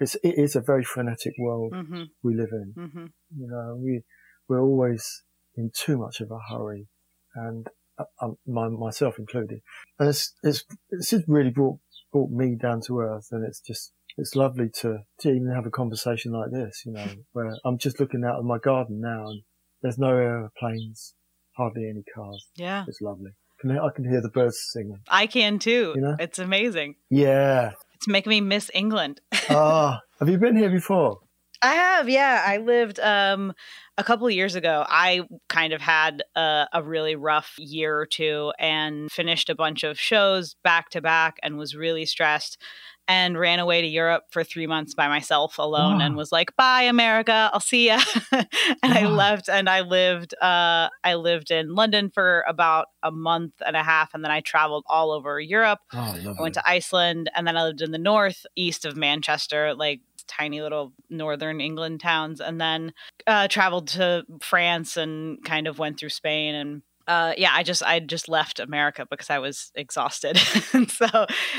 It's 0.00 0.14
it 0.16 0.34
is 0.38 0.56
a 0.56 0.60
very 0.60 0.84
frenetic 0.84 1.34
world 1.38 1.72
hmm 1.74 2.04
we 2.22 2.34
live 2.34 2.50
in. 2.52 2.72
hmm 2.74 3.06
You 3.36 3.48
know, 3.48 3.76
we 3.76 4.02
we're 4.48 4.62
always 4.62 5.22
in 5.56 5.70
too 5.74 5.98
much 5.98 6.20
of 6.20 6.30
a 6.30 6.38
hurry, 6.50 6.88
and 7.34 7.68
uh, 7.98 8.04
um, 8.20 8.36
my, 8.46 8.68
myself 8.68 9.18
included. 9.18 9.60
And 9.98 10.08
it's 10.08 10.34
it's 10.42 10.64
it's 10.90 11.12
really 11.28 11.50
brought 11.50 11.78
brought 12.12 12.30
me 12.30 12.56
down 12.56 12.80
to 12.86 13.00
earth, 13.00 13.28
and 13.32 13.44
it's 13.44 13.60
just 13.60 13.92
it's 14.16 14.34
lovely 14.34 14.68
to 14.80 14.98
to 15.20 15.30
even 15.30 15.50
have 15.54 15.66
a 15.66 15.70
conversation 15.70 16.32
like 16.32 16.50
this. 16.50 16.82
You 16.86 16.92
know, 16.92 17.06
where 17.32 17.56
I'm 17.64 17.78
just 17.78 18.00
looking 18.00 18.24
out 18.24 18.38
of 18.38 18.44
my 18.44 18.58
garden 18.58 19.00
now, 19.00 19.28
and 19.28 19.42
there's 19.82 19.98
no 19.98 20.16
airplanes, 20.16 21.14
hardly 21.58 21.88
any 21.90 22.02
cars. 22.14 22.46
yeah 22.56 22.84
It's 22.88 23.00
lovely. 23.02 23.32
Can 23.60 23.70
I 23.72 23.78
I 23.86 23.90
can 23.94 24.04
hear 24.08 24.22
the 24.22 24.30
birds 24.38 24.58
singing. 24.72 25.00
i 25.22 25.26
can 25.26 25.58
too 25.58 25.92
You 25.96 26.00
know? 26.06 26.16
it's 26.18 26.38
amazing 26.38 26.94
Yeah. 27.10 27.72
it's 27.96 28.08
making 28.08 28.30
me 28.30 28.40
miss 28.40 28.70
england 28.82 29.20
Ah, 29.50 30.00
have 30.20 30.28
you 30.28 30.38
been 30.38 30.56
here 30.56 30.70
before? 30.70 31.18
I 31.60 31.74
have, 31.74 32.08
yeah. 32.08 32.44
I 32.46 32.58
lived 32.58 33.00
um 33.00 33.52
a 33.96 34.04
couple 34.04 34.28
of 34.28 34.32
years 34.32 34.54
ago. 34.54 34.84
I 34.88 35.22
kind 35.48 35.72
of 35.72 35.80
had 35.80 36.22
a, 36.36 36.68
a 36.72 36.82
really 36.84 37.16
rough 37.16 37.50
year 37.58 37.98
or 37.98 38.06
two 38.06 38.52
and 38.60 39.10
finished 39.10 39.50
a 39.50 39.56
bunch 39.56 39.82
of 39.82 39.98
shows 39.98 40.54
back 40.62 40.90
to 40.90 41.00
back 41.00 41.34
and 41.42 41.58
was 41.58 41.74
really 41.74 42.06
stressed 42.06 42.54
and 43.08 43.38
ran 43.38 43.58
away 43.58 43.80
to 43.80 43.88
Europe 43.88 44.24
for 44.30 44.44
three 44.44 44.66
months 44.66 44.94
by 44.94 45.08
myself 45.08 45.56
alone 45.58 46.02
and 46.02 46.14
was 46.14 46.30
like, 46.30 46.54
"Bye, 46.56 46.82
America. 46.82 47.50
I'll 47.52 47.60
see 47.60 47.86
ya." 47.86 48.00
and 48.32 48.46
I 48.82 49.06
left 49.06 49.48
and 49.48 49.68
I 49.68 49.80
lived 49.80 50.34
uh 50.40 50.88
I 51.02 51.14
lived 51.14 51.50
in 51.50 51.74
London 51.74 52.10
for 52.10 52.44
about 52.46 52.88
a 53.02 53.10
month 53.10 53.54
and 53.66 53.76
a 53.76 53.82
half 53.82 54.12
and 54.12 54.22
then 54.22 54.30
I 54.30 54.40
traveled 54.40 54.84
all 54.88 55.10
over 55.10 55.40
Europe. 55.40 55.80
Oh. 55.94 56.16
I 56.38 56.40
went 56.40 56.54
to 56.54 56.68
Iceland 56.68 57.30
and 57.34 57.46
then 57.46 57.56
I 57.56 57.64
lived 57.64 57.80
in 57.80 57.92
the 57.92 57.98
north 57.98 58.44
east 58.54 58.84
of 58.84 58.96
Manchester, 58.96 59.74
like 59.74 60.00
tiny 60.28 60.60
little 60.60 60.92
northern 61.08 61.60
England 61.60 62.00
towns, 62.00 62.40
and 62.40 62.60
then 62.60 62.92
uh, 63.26 63.48
traveled 63.48 63.88
to 63.88 64.24
France 64.42 64.96
and 64.98 65.42
kind 65.44 65.66
of 65.66 65.78
went 65.78 65.98
through 65.98 66.10
Spain 66.10 66.54
and. 66.54 66.82
Uh, 67.06 67.32
yeah, 67.38 67.52
I 67.54 67.62
just 67.62 67.82
I 67.82 68.00
just 68.00 68.28
left 68.28 68.60
America 68.60 69.06
because 69.10 69.30
I 69.30 69.38
was 69.38 69.72
exhausted, 69.74 70.36
so 70.88 71.08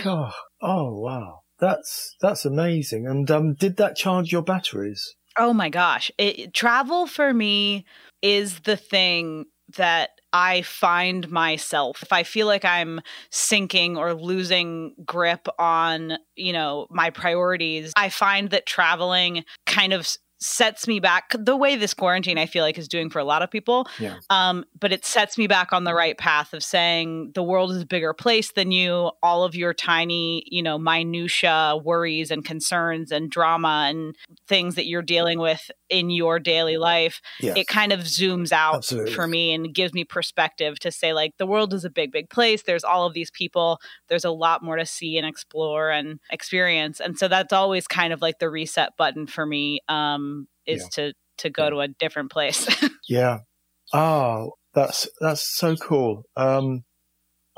God. 0.04 0.32
Oh 0.62 0.94
wow. 1.00 1.42
That's 1.60 2.16
that's 2.22 2.46
amazing. 2.46 3.08
And 3.08 3.30
um, 3.30 3.54
did 3.54 3.78
that 3.78 3.96
charge 3.96 4.32
your 4.32 4.42
batteries? 4.42 5.16
Oh 5.38 5.54
my 5.54 5.70
gosh. 5.70 6.12
It, 6.18 6.54
travel 6.54 7.08
for 7.08 7.34
me 7.34 7.86
is 8.22 8.62
the 8.62 8.78
thing 8.78 9.46
that 9.78 10.10
I 10.34 10.62
find 10.64 11.30
myself. 11.30 12.02
If 12.04 12.12
I 12.12 12.24
feel 12.24 12.48
like 12.48 12.66
I'm 12.66 13.02
sinking 13.32 13.98
or 13.98 14.14
losing 14.14 14.96
grip 15.06 15.48
on, 15.58 16.18
you 16.36 16.54
know, 16.54 16.88
my 16.90 17.10
priorities, 17.10 17.94
I 17.96 18.10
find 18.10 18.50
that 18.50 18.66
traveling 18.66 19.44
kind 19.66 19.94
of 19.94 20.08
sets 20.42 20.88
me 20.88 21.00
back 21.00 21.36
the 21.38 21.56
way 21.56 21.76
this 21.76 21.94
quarantine 21.94 22.38
I 22.38 22.46
feel 22.46 22.64
like 22.64 22.78
is 22.78 22.88
doing 22.88 23.10
for 23.10 23.20
a 23.20 23.24
lot 23.26 23.42
of 23.42 23.52
people. 23.52 23.88
Yeah. 24.00 24.16
Um, 24.30 24.64
but 24.80 24.94
it 24.94 25.06
sets 25.06 25.38
me 25.38 25.48
back 25.48 25.74
on 25.74 25.84
the 25.84 25.94
right 25.94 26.18
path 26.18 26.54
of 26.54 26.64
saying 26.64 27.32
the 27.36 27.44
world 27.44 27.72
is 27.72 27.82
a 27.82 27.86
bigger 27.86 28.14
place 28.14 28.52
than 28.54 28.72
you. 28.72 29.12
All 29.22 29.44
of 29.44 29.54
your 29.56 29.74
tiny, 29.74 30.44
you 30.48 30.64
know, 30.64 30.78
minutia 30.78 31.78
worries 31.84 32.32
and 32.32 32.46
concerns 32.46 33.12
and 33.12 33.30
drama 33.30 33.88
and 33.90 34.16
things 34.48 34.76
that 34.76 34.88
you're 34.88 35.02
dealing 35.02 35.40
with 35.40 35.70
in 35.90 36.10
your 36.10 36.40
daily 36.40 36.78
life, 36.78 37.20
Yes. 37.42 37.58
it 37.58 37.68
kind 37.68 37.92
of 37.92 38.02
zooms 38.02 38.52
out 38.52 38.76
Absolutely. 38.76 39.14
for 39.14 39.28
me 39.28 39.54
and 39.54 39.74
gives 39.74 39.94
me 39.94 40.04
perspective 40.04 40.80
to 40.80 40.92
say, 40.92 41.14
like, 41.14 41.36
the 41.38 41.48
world 41.48 41.74
is 41.74 41.84
a 41.84 41.90
big, 41.90 42.12
big 42.12 42.30
place. 42.30 42.62
There's 42.62 42.84
all 42.84 43.06
of 43.06 43.14
these 43.14 43.32
people. 43.32 43.80
There's 44.08 44.26
a 44.26 44.30
lot 44.32 44.64
more 44.64 44.78
to 44.78 44.86
see 44.86 45.18
and 45.18 45.28
explore 45.28 45.90
and 45.90 46.20
experience. 46.32 47.00
And 47.00 47.18
so 47.18 47.28
that's 47.28 47.52
always 47.52 47.88
kind 47.88 48.14
of 48.14 48.22
like 48.22 48.40
the 48.40 48.50
reset 48.50 48.96
button 48.98 49.26
for 49.28 49.46
me. 49.46 49.82
Um, 49.90 50.29
is 50.70 50.88
to 50.94 51.14
to 51.40 51.50
go 51.50 51.70
to 51.70 51.80
a 51.80 51.88
different 51.88 52.32
place. 52.32 52.68
Yeah. 53.10 53.40
Oh, 53.92 54.52
that's 54.76 55.10
that's 55.20 55.42
so 55.58 55.76
cool. 55.76 56.26
Um, 56.36 56.84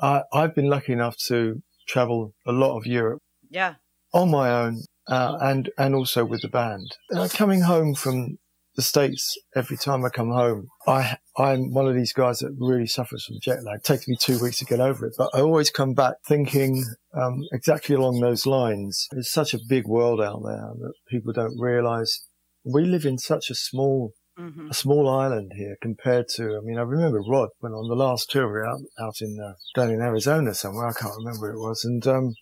I 0.02 0.24
I've 0.32 0.56
been 0.56 0.70
lucky 0.70 0.94
enough 0.94 1.18
to 1.28 1.62
travel 1.90 2.34
a 2.48 2.54
lot 2.54 2.78
of 2.78 2.86
Europe 2.86 3.20
yeah. 3.50 3.76
on 4.14 4.32
my 4.32 4.50
own, 4.50 4.84
uh, 5.10 5.38
and 5.42 5.70
and 5.78 5.94
also 5.94 6.24
with 6.24 6.42
the 6.42 6.48
band. 6.48 6.96
Uh, 7.14 7.28
coming 7.30 7.62
home 7.62 7.96
from 7.96 8.38
the 8.76 8.82
states 8.82 9.38
every 9.56 9.76
time 9.76 10.06
I 10.06 10.10
come 10.10 10.32
home, 10.32 10.68
I 10.88 11.18
I'm 11.38 11.74
one 11.74 11.88
of 11.88 11.96
these 11.96 12.14
guys 12.14 12.40
that 12.40 12.56
really 12.58 12.88
suffers 12.88 13.26
from 13.26 13.38
jet 13.42 13.64
lag. 13.64 13.80
It 13.80 13.84
takes 13.84 14.08
me 14.08 14.16
two 14.18 14.40
weeks 14.40 14.60
to 14.60 14.66
get 14.66 14.80
over 14.80 15.06
it, 15.06 15.16
but 15.18 15.30
I 15.34 15.42
always 15.42 15.70
come 15.70 15.94
back 15.94 16.16
thinking 16.26 16.86
um, 17.14 17.44
exactly 17.52 17.96
along 17.96 18.22
those 18.22 18.46
lines. 18.46 19.08
There's 19.12 19.32
such 19.32 19.54
a 19.54 19.60
big 19.68 19.86
world 19.88 20.22
out 20.22 20.42
there 20.46 20.72
that 20.80 20.94
people 21.10 21.34
don't 21.34 21.60
realise. 21.60 22.26
We 22.64 22.86
live 22.86 23.06
in 23.06 23.18
such 23.18 23.50
a 23.50 23.56
small 23.56 24.12
hmm 24.38 24.70
a 24.70 24.74
small 24.74 25.10
island 25.10 25.52
here 25.58 25.76
compared 25.82 26.30
to, 26.30 26.44
I 26.56 26.62
mean, 26.64 26.78
I 26.78 26.84
remember 26.84 27.22
Rod 27.22 27.50
when 27.60 27.74
on 27.74 27.90
the 27.90 27.96
last 27.96 28.30
tour 28.30 28.48
we 28.48 28.54
were 28.54 28.66
out, 28.66 28.80
out 29.02 29.16
in, 29.20 29.38
uh, 29.38 29.54
down 29.76 29.92
in 29.92 30.00
Arizona 30.00 30.54
somewhere, 30.54 30.88
I 30.88 30.94
can't 30.94 31.14
remember 31.18 31.42
where 31.42 31.52
it 31.52 31.60
was. 31.60 31.84
And, 31.84 32.08
um, 32.08 32.34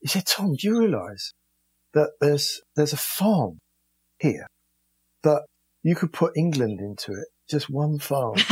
he 0.00 0.08
said, 0.08 0.24
Tom, 0.26 0.54
do 0.54 0.66
you 0.66 0.78
realize 0.78 1.34
that 1.92 2.12
there's, 2.22 2.62
there's 2.74 2.94
a 2.94 2.98
farm 2.98 3.58
here 4.18 4.46
that 5.24 5.42
you 5.82 5.94
could 5.94 6.14
put 6.14 6.38
England 6.38 6.80
into 6.80 7.12
it? 7.12 7.28
Just 7.50 7.68
one 7.68 7.98
farm. 7.98 8.36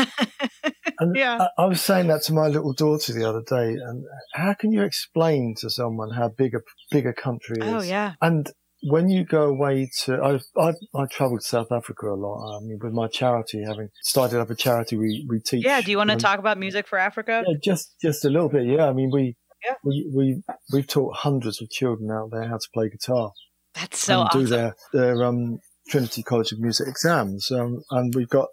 And 0.99 1.17
Yeah. 1.17 1.49
I, 1.59 1.63
I 1.63 1.67
was 1.67 1.81
saying 1.81 2.09
that 2.09 2.23
to 2.25 2.33
my 2.33 2.49
little 2.49 2.75
daughter 2.75 3.13
the 3.13 3.29
other 3.29 3.43
day. 3.43 3.75
And 3.75 4.05
how 4.35 4.55
can 4.55 4.73
you 4.73 4.83
explain 4.83 5.55
to 5.61 5.71
someone 5.71 6.11
how 6.11 6.29
big 6.29 6.55
a, 6.55 6.61
big 6.91 7.07
a 7.07 7.13
country 7.13 7.57
is? 7.59 7.67
Oh 7.67 7.81
yeah. 7.81 8.15
And 8.21 8.51
when 8.83 9.09
you 9.09 9.25
go 9.25 9.45
away 9.45 9.91
to, 10.05 10.21
I've, 10.23 10.45
I've, 10.57 10.75
I 10.95 11.07
traveled 11.07 11.41
to 11.41 11.47
South 11.47 11.71
Africa 11.71 12.09
a 12.09 12.15
lot. 12.15 12.57
I 12.57 12.61
mean, 12.61 12.79
with 12.83 12.93
my 12.93 13.07
charity, 13.07 13.63
having 13.65 13.89
started 14.03 14.41
up 14.41 14.51
a 14.51 14.55
charity, 14.55 14.97
we, 14.97 15.25
we 15.29 15.41
teach. 15.41 15.65
Yeah. 15.65 15.81
Do 15.81 15.91
you 15.91 15.97
want 15.97 16.11
to 16.11 16.15
um, 16.15 16.21
talk 16.21 16.39
about 16.39 16.59
music 16.59 16.89
for 16.89 16.99
Africa? 16.99 17.45
Yeah, 17.47 17.55
just, 17.63 17.95
just 18.01 18.25
a 18.25 18.29
little 18.29 18.49
bit. 18.49 18.67
Yeah. 18.67 18.89
I 18.89 18.93
mean, 18.93 19.11
we, 19.13 19.37
Yeah. 19.65 19.75
we, 19.85 20.11
we, 20.15 20.43
we've 20.73 20.87
taught 20.87 21.17
hundreds 21.17 21.63
of 21.63 21.71
children 21.71 22.11
out 22.11 22.31
there 22.33 22.49
how 22.49 22.57
to 22.57 22.69
play 22.75 22.89
guitar 22.89 23.31
That's 23.75 23.99
so 23.99 24.23
and 24.23 24.31
do 24.31 24.47
their, 24.47 24.75
their, 24.93 25.23
um, 25.25 25.61
Trinity 25.89 26.23
College 26.23 26.53
of 26.53 26.61
Music 26.61 26.89
exams. 26.89 27.51
Um, 27.51 27.83
and 27.91 28.15
we've 28.15 28.29
got 28.29 28.49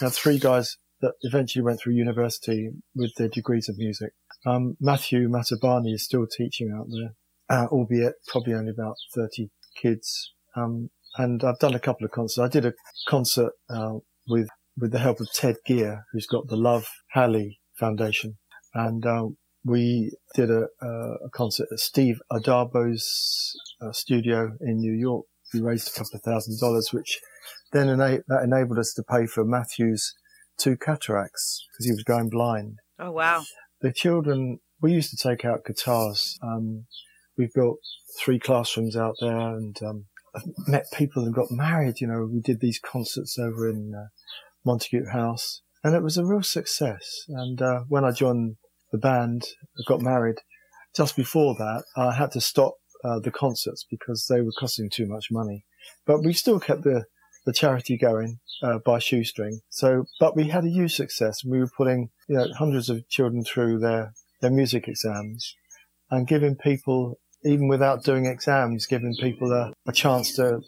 uh, 0.00 0.10
three 0.10 0.38
guys 0.38 0.76
that 1.00 1.14
eventually 1.22 1.62
went 1.62 1.80
through 1.80 1.94
university 1.94 2.70
with 2.94 3.12
their 3.16 3.28
degrees 3.28 3.68
of 3.68 3.76
music. 3.78 4.12
Um, 4.46 4.76
Matthew 4.80 5.28
Matabani 5.28 5.92
is 5.94 6.04
still 6.04 6.26
teaching 6.26 6.72
out 6.76 6.86
there, 6.90 7.14
uh, 7.56 7.66
albeit 7.66 8.14
probably 8.28 8.54
only 8.54 8.70
about 8.70 8.94
30 9.14 9.50
kids. 9.80 10.32
Um, 10.56 10.90
and 11.16 11.42
I've 11.44 11.58
done 11.58 11.74
a 11.74 11.80
couple 11.80 12.04
of 12.04 12.10
concerts. 12.10 12.38
I 12.38 12.48
did 12.48 12.64
a 12.64 12.72
concert, 13.08 13.52
uh, 13.68 13.98
with, 14.28 14.48
with 14.78 14.92
the 14.92 14.98
help 14.98 15.20
of 15.20 15.28
Ted 15.32 15.56
Gear, 15.66 16.04
who's 16.12 16.26
got 16.26 16.48
the 16.48 16.56
Love 16.56 16.86
Halley 17.10 17.60
Foundation. 17.74 18.38
And, 18.74 19.04
uh, 19.04 19.28
we 19.64 20.12
did 20.34 20.50
a, 20.50 20.66
uh, 20.82 21.14
a 21.24 21.30
concert 21.30 21.68
at 21.70 21.78
Steve 21.78 22.20
Addabbo's 22.32 23.54
uh, 23.80 23.92
studio 23.92 24.56
in 24.60 24.78
New 24.78 24.92
York. 24.92 25.26
We 25.54 25.60
raised 25.60 25.88
a 25.88 25.92
couple 25.92 26.16
of 26.16 26.22
thousand 26.22 26.58
dollars, 26.58 26.92
which 26.92 27.20
then 27.72 27.88
ena- 27.88 28.22
that 28.28 28.42
enabled 28.42 28.78
us 28.78 28.92
to 28.94 29.02
pay 29.02 29.26
for 29.26 29.44
Matthew's 29.44 30.14
two 30.58 30.76
cataracts 30.76 31.66
because 31.72 31.86
he 31.86 31.92
was 31.92 32.04
going 32.04 32.28
blind. 32.28 32.78
Oh 32.98 33.12
wow. 33.12 33.44
The 33.80 33.92
children, 33.92 34.60
we 34.80 34.92
used 34.92 35.10
to 35.10 35.16
take 35.16 35.44
out 35.44 35.64
guitars. 35.64 36.38
Um, 36.42 36.86
we've 37.36 37.52
built 37.54 37.78
three 38.18 38.38
classrooms 38.38 38.96
out 38.96 39.14
there 39.20 39.36
and 39.36 39.76
um, 39.82 40.06
I've 40.34 40.42
met 40.66 40.86
people 40.92 41.24
and 41.24 41.34
got 41.34 41.50
married. 41.50 42.00
You 42.00 42.08
know, 42.08 42.28
we 42.30 42.40
did 42.40 42.60
these 42.60 42.78
concerts 42.78 43.38
over 43.38 43.68
in 43.68 43.92
uh, 43.94 44.08
Montague 44.64 45.06
House 45.12 45.62
and 45.84 45.94
it 45.94 46.02
was 46.02 46.16
a 46.16 46.24
real 46.24 46.42
success. 46.42 47.24
And 47.28 47.60
uh, 47.60 47.80
when 47.88 48.04
I 48.04 48.12
joined 48.12 48.56
the 48.92 48.98
band, 48.98 49.44
I 49.78 49.82
got 49.86 50.00
married. 50.00 50.36
Just 50.94 51.16
before 51.16 51.54
that, 51.54 51.84
I 51.96 52.12
had 52.12 52.30
to 52.32 52.40
stop 52.40 52.74
uh, 53.04 53.18
the 53.18 53.30
concerts 53.30 53.84
because 53.90 54.26
they 54.28 54.40
were 54.40 54.52
costing 54.58 54.90
too 54.90 55.06
much 55.06 55.28
money. 55.30 55.64
But 56.06 56.22
we 56.22 56.32
still 56.32 56.60
kept 56.60 56.84
the, 56.84 57.06
the 57.46 57.52
charity 57.52 57.96
going 57.96 58.38
uh, 58.62 58.78
by 58.84 58.98
shoestring. 58.98 59.60
So, 59.70 60.04
but 60.20 60.36
we 60.36 60.48
had 60.48 60.64
a 60.64 60.70
huge 60.70 60.94
success. 60.94 61.44
We 61.44 61.58
were 61.58 61.70
putting 61.76 62.10
you 62.28 62.36
know 62.36 62.46
hundreds 62.56 62.88
of 62.88 63.08
children 63.08 63.44
through 63.44 63.80
their 63.80 64.12
their 64.40 64.50
music 64.50 64.86
exams 64.88 65.54
and 66.10 66.28
giving 66.28 66.56
people, 66.56 67.18
even 67.44 67.68
without 67.68 68.04
doing 68.04 68.26
exams, 68.26 68.86
giving 68.86 69.14
people 69.16 69.52
a, 69.52 69.72
a 69.86 69.92
chance 69.92 70.34
to 70.36 70.60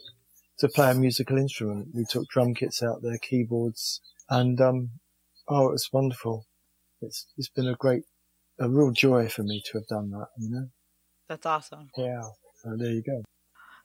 to 0.59 0.69
play 0.69 0.91
a 0.91 0.95
musical 0.95 1.37
instrument. 1.37 1.89
We 1.93 2.05
took 2.09 2.27
drum 2.29 2.53
kits 2.53 2.81
out 2.81 3.01
there, 3.01 3.17
keyboards, 3.17 4.01
and 4.29 4.59
um, 4.61 4.91
oh, 5.47 5.67
it 5.67 5.71
was 5.71 5.89
wonderful. 5.91 6.45
It's 7.01 7.27
it's 7.37 7.49
been 7.49 7.67
a 7.67 7.75
great, 7.75 8.03
a 8.59 8.69
real 8.69 8.91
joy 8.91 9.27
for 9.27 9.43
me 9.43 9.61
to 9.65 9.77
have 9.79 9.87
done 9.87 10.11
that. 10.11 10.27
You 10.37 10.49
know, 10.49 10.67
That's 11.27 11.45
awesome. 11.45 11.89
yeah. 11.97 12.21
So 12.63 12.75
there 12.77 12.91
you 12.91 13.03
go. 13.03 13.23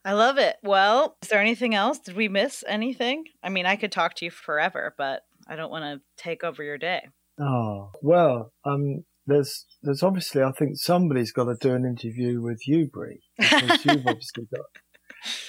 I 0.04 0.12
love 0.14 0.38
it. 0.38 0.56
Well, 0.62 1.16
is 1.20 1.28
there 1.28 1.40
anything 1.40 1.74
else? 1.74 1.98
Did 1.98 2.16
we 2.16 2.28
miss 2.28 2.64
anything? 2.66 3.24
I 3.42 3.50
mean, 3.50 3.66
I 3.66 3.76
could 3.76 3.92
talk 3.92 4.14
to 4.16 4.24
you 4.24 4.30
forever, 4.30 4.94
but 4.96 5.22
I 5.46 5.56
don't 5.56 5.70
want 5.70 5.84
to 5.84 6.22
take 6.22 6.42
over 6.42 6.62
your 6.62 6.78
day. 6.78 7.08
Oh 7.38 7.90
well, 8.02 8.52
um, 8.64 9.04
there's 9.30 9.66
there's 9.82 10.02
obviously 10.02 10.42
I 10.42 10.52
think 10.52 10.76
somebody's 10.78 11.32
got 11.32 11.44
to 11.44 11.56
do 11.60 11.74
an 11.74 11.84
interview 11.84 12.40
with 12.40 12.66
you, 12.66 12.88
Bree, 12.92 13.20
because 13.38 13.84
you've 13.84 14.06
obviously 14.06 14.46
got. 14.54 14.66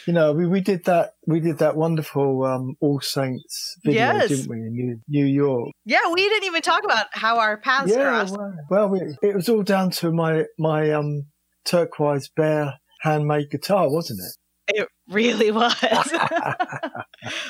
You 0.05 0.11
know, 0.11 0.33
we, 0.33 0.45
we 0.47 0.59
did 0.59 0.83
that 0.85 1.13
we 1.27 1.39
did 1.39 1.59
that 1.59 1.77
wonderful 1.77 2.43
um, 2.43 2.75
All 2.81 2.99
Saints 2.99 3.77
video, 3.85 4.01
Yes. 4.01 4.27
didn't 4.27 4.49
we, 4.49 4.57
in 4.57 4.73
New, 4.73 4.99
New 5.07 5.25
York? 5.25 5.69
Yeah, 5.85 6.11
we 6.11 6.27
didn't 6.27 6.45
even 6.45 6.61
talk 6.61 6.83
about 6.83 7.05
how 7.13 7.39
our 7.39 7.55
paths 7.57 7.93
crossed. 7.93 8.35
well, 8.37 8.53
well 8.69 8.89
we, 8.89 8.99
it 9.21 9.33
was 9.33 9.47
all 9.47 9.63
down 9.63 9.91
to 9.91 10.11
my 10.11 10.43
my 10.59 10.91
um, 10.91 11.27
turquoise 11.63 12.29
bear 12.35 12.73
handmade 13.01 13.49
guitar, 13.49 13.89
wasn't 13.89 14.19
it? 14.19 14.35
It 14.81 14.87
really 15.09 15.51
was. 15.51 15.73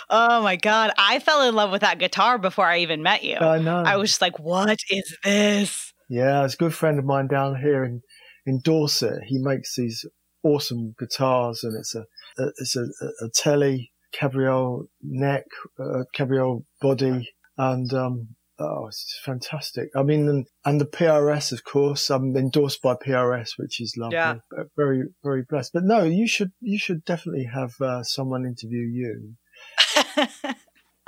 oh 0.09 0.41
my 0.41 0.55
god, 0.55 0.91
I 0.97 1.19
fell 1.19 1.47
in 1.47 1.55
love 1.55 1.71
with 1.71 1.81
that 1.81 1.99
guitar 1.99 2.37
before 2.37 2.65
I 2.65 2.79
even 2.79 3.03
met 3.03 3.23
you. 3.23 3.37
I 3.37 3.59
know. 3.59 3.83
I 3.85 3.97
was 3.97 4.11
just 4.11 4.21
like, 4.21 4.39
"What 4.39 4.79
is 4.89 5.17
this?" 5.23 5.90
Yeah, 6.11 6.43
it's 6.43 6.55
a 6.55 6.57
good 6.57 6.73
friend 6.73 6.99
of 6.99 7.05
mine 7.05 7.27
down 7.27 7.55
here 7.55 7.85
in, 7.85 8.01
in 8.45 8.59
Dorset. 8.59 9.23
He 9.27 9.37
makes 9.39 9.77
these 9.77 10.05
awesome 10.43 10.93
guitars, 10.99 11.63
and 11.63 11.73
it's 11.79 11.95
a, 11.95 12.01
a 12.37 12.47
it's 12.57 12.75
a, 12.75 12.81
a, 12.81 13.25
a 13.27 13.29
telly 13.33 13.93
cabriole 14.11 14.87
neck, 15.01 15.45
uh, 15.79 16.03
cabriole 16.13 16.65
body, 16.81 17.29
and 17.57 17.93
um, 17.93 18.35
oh, 18.59 18.87
it's 18.87 19.21
fantastic. 19.23 19.87
I 19.95 20.03
mean, 20.03 20.27
and, 20.27 20.47
and 20.65 20.81
the 20.81 20.85
PRS, 20.85 21.53
of 21.53 21.63
course. 21.63 22.09
I'm 22.09 22.35
endorsed 22.35 22.81
by 22.81 22.95
PRS, 22.95 23.51
which 23.55 23.79
is 23.79 23.95
lovely. 23.95 24.17
Yeah. 24.17 24.35
Very 24.75 25.03
very 25.23 25.45
blessed. 25.49 25.71
But 25.73 25.85
no, 25.85 26.03
you 26.03 26.27
should 26.27 26.51
you 26.59 26.77
should 26.77 27.05
definitely 27.05 27.45
have 27.53 27.79
uh, 27.79 28.03
someone 28.03 28.45
interview 28.45 28.81
you. 28.81 29.35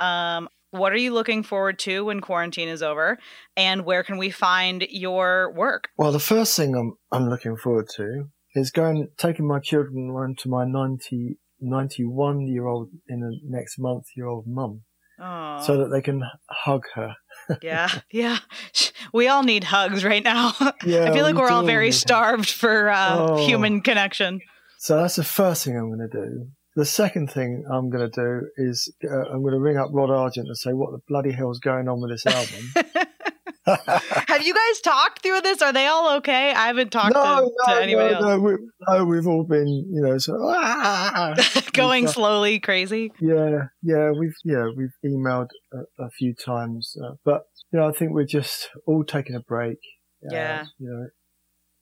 um, 0.00 0.48
what 0.78 0.92
are 0.92 0.96
you 0.96 1.12
looking 1.12 1.42
forward 1.42 1.78
to 1.80 2.04
when 2.06 2.20
quarantine 2.20 2.68
is 2.68 2.82
over, 2.82 3.18
and 3.56 3.84
where 3.84 4.02
can 4.02 4.18
we 4.18 4.30
find 4.30 4.84
your 4.90 5.52
work? 5.52 5.88
Well, 5.96 6.12
the 6.12 6.18
first 6.18 6.56
thing 6.56 6.74
I'm 6.74 6.94
I'm 7.12 7.28
looking 7.30 7.56
forward 7.56 7.88
to 7.96 8.24
is 8.54 8.70
going 8.70 9.08
taking 9.16 9.46
my 9.46 9.60
children 9.60 10.10
around 10.10 10.38
to 10.38 10.48
my 10.48 10.64
90, 10.64 11.38
91 11.60 12.46
year 12.46 12.66
old 12.66 12.90
in 13.08 13.20
the 13.20 13.38
next 13.44 13.78
month 13.78 14.04
year 14.16 14.26
old 14.26 14.46
mum 14.46 14.82
so 15.18 15.76
that 15.78 15.88
they 15.92 16.02
can 16.02 16.22
hug 16.50 16.82
her. 16.94 17.14
yeah, 17.62 17.88
yeah. 18.10 18.38
We 19.12 19.28
all 19.28 19.42
need 19.44 19.64
hugs 19.64 20.04
right 20.04 20.24
now. 20.24 20.52
Yeah, 20.84 21.04
I 21.08 21.12
feel 21.12 21.22
like 21.24 21.36
we 21.36 21.40
we're 21.40 21.50
all 21.50 21.64
very 21.64 21.92
starved 21.92 22.50
for 22.50 22.90
uh, 22.90 23.16
Oh. 23.18 23.46
human 23.46 23.80
connection. 23.80 24.40
So 24.78 24.96
that's 24.96 25.16
the 25.16 25.24
first 25.24 25.64
thing 25.64 25.76
I'm 25.78 25.88
going 25.88 26.08
to 26.10 26.20
do. 26.20 26.48
The 26.76 26.84
second 26.84 27.30
thing 27.30 27.64
I'm 27.70 27.88
going 27.88 28.10
to 28.10 28.20
do 28.20 28.48
is 28.56 28.92
uh, 29.04 29.30
I'm 29.32 29.42
going 29.42 29.54
to 29.54 29.60
ring 29.60 29.76
up 29.76 29.90
Rod 29.92 30.10
Argent 30.10 30.48
and 30.48 30.56
say 30.56 30.72
what 30.72 30.90
the 30.90 30.98
bloody 31.06 31.30
hell's 31.30 31.60
going 31.60 31.88
on 31.88 32.00
with 32.00 32.10
this 32.10 32.26
album. 32.26 32.72
Have 33.66 34.42
you 34.42 34.52
guys 34.52 34.80
talked 34.82 35.22
through 35.22 35.40
this? 35.40 35.62
Are 35.62 35.72
they 35.72 35.86
all 35.86 36.16
okay? 36.16 36.52
I 36.52 36.66
haven't 36.66 36.90
talked 36.90 37.14
to, 37.14 37.50
to 37.66 37.80
anybody 37.80 38.14
no, 38.14 38.18
else. 38.18 38.24
no, 38.24 38.38
we, 38.40 38.56
no, 38.88 39.04
we've 39.06 39.26
all 39.26 39.44
been, 39.44 39.68
you 39.68 40.02
know, 40.02 40.18
so, 40.18 40.36
ah, 40.38 41.34
Going 41.72 42.06
slowly 42.08 42.60
crazy. 42.60 43.10
Yeah, 43.20 43.68
yeah, 43.82 44.10
we've 44.10 44.36
yeah 44.44 44.66
we've 44.76 44.92
emailed 45.04 45.48
a, 45.72 46.04
a 46.04 46.10
few 46.10 46.34
times, 46.34 46.94
uh, 47.02 47.14
but 47.24 47.44
you 47.72 47.78
know 47.78 47.88
I 47.88 47.92
think 47.92 48.12
we're 48.12 48.26
just 48.26 48.68
all 48.86 49.02
taking 49.02 49.34
a 49.34 49.40
break. 49.40 49.78
Uh, 50.24 50.34
Yeah. 50.34 50.64
you 50.78 50.90
know, 50.90 51.06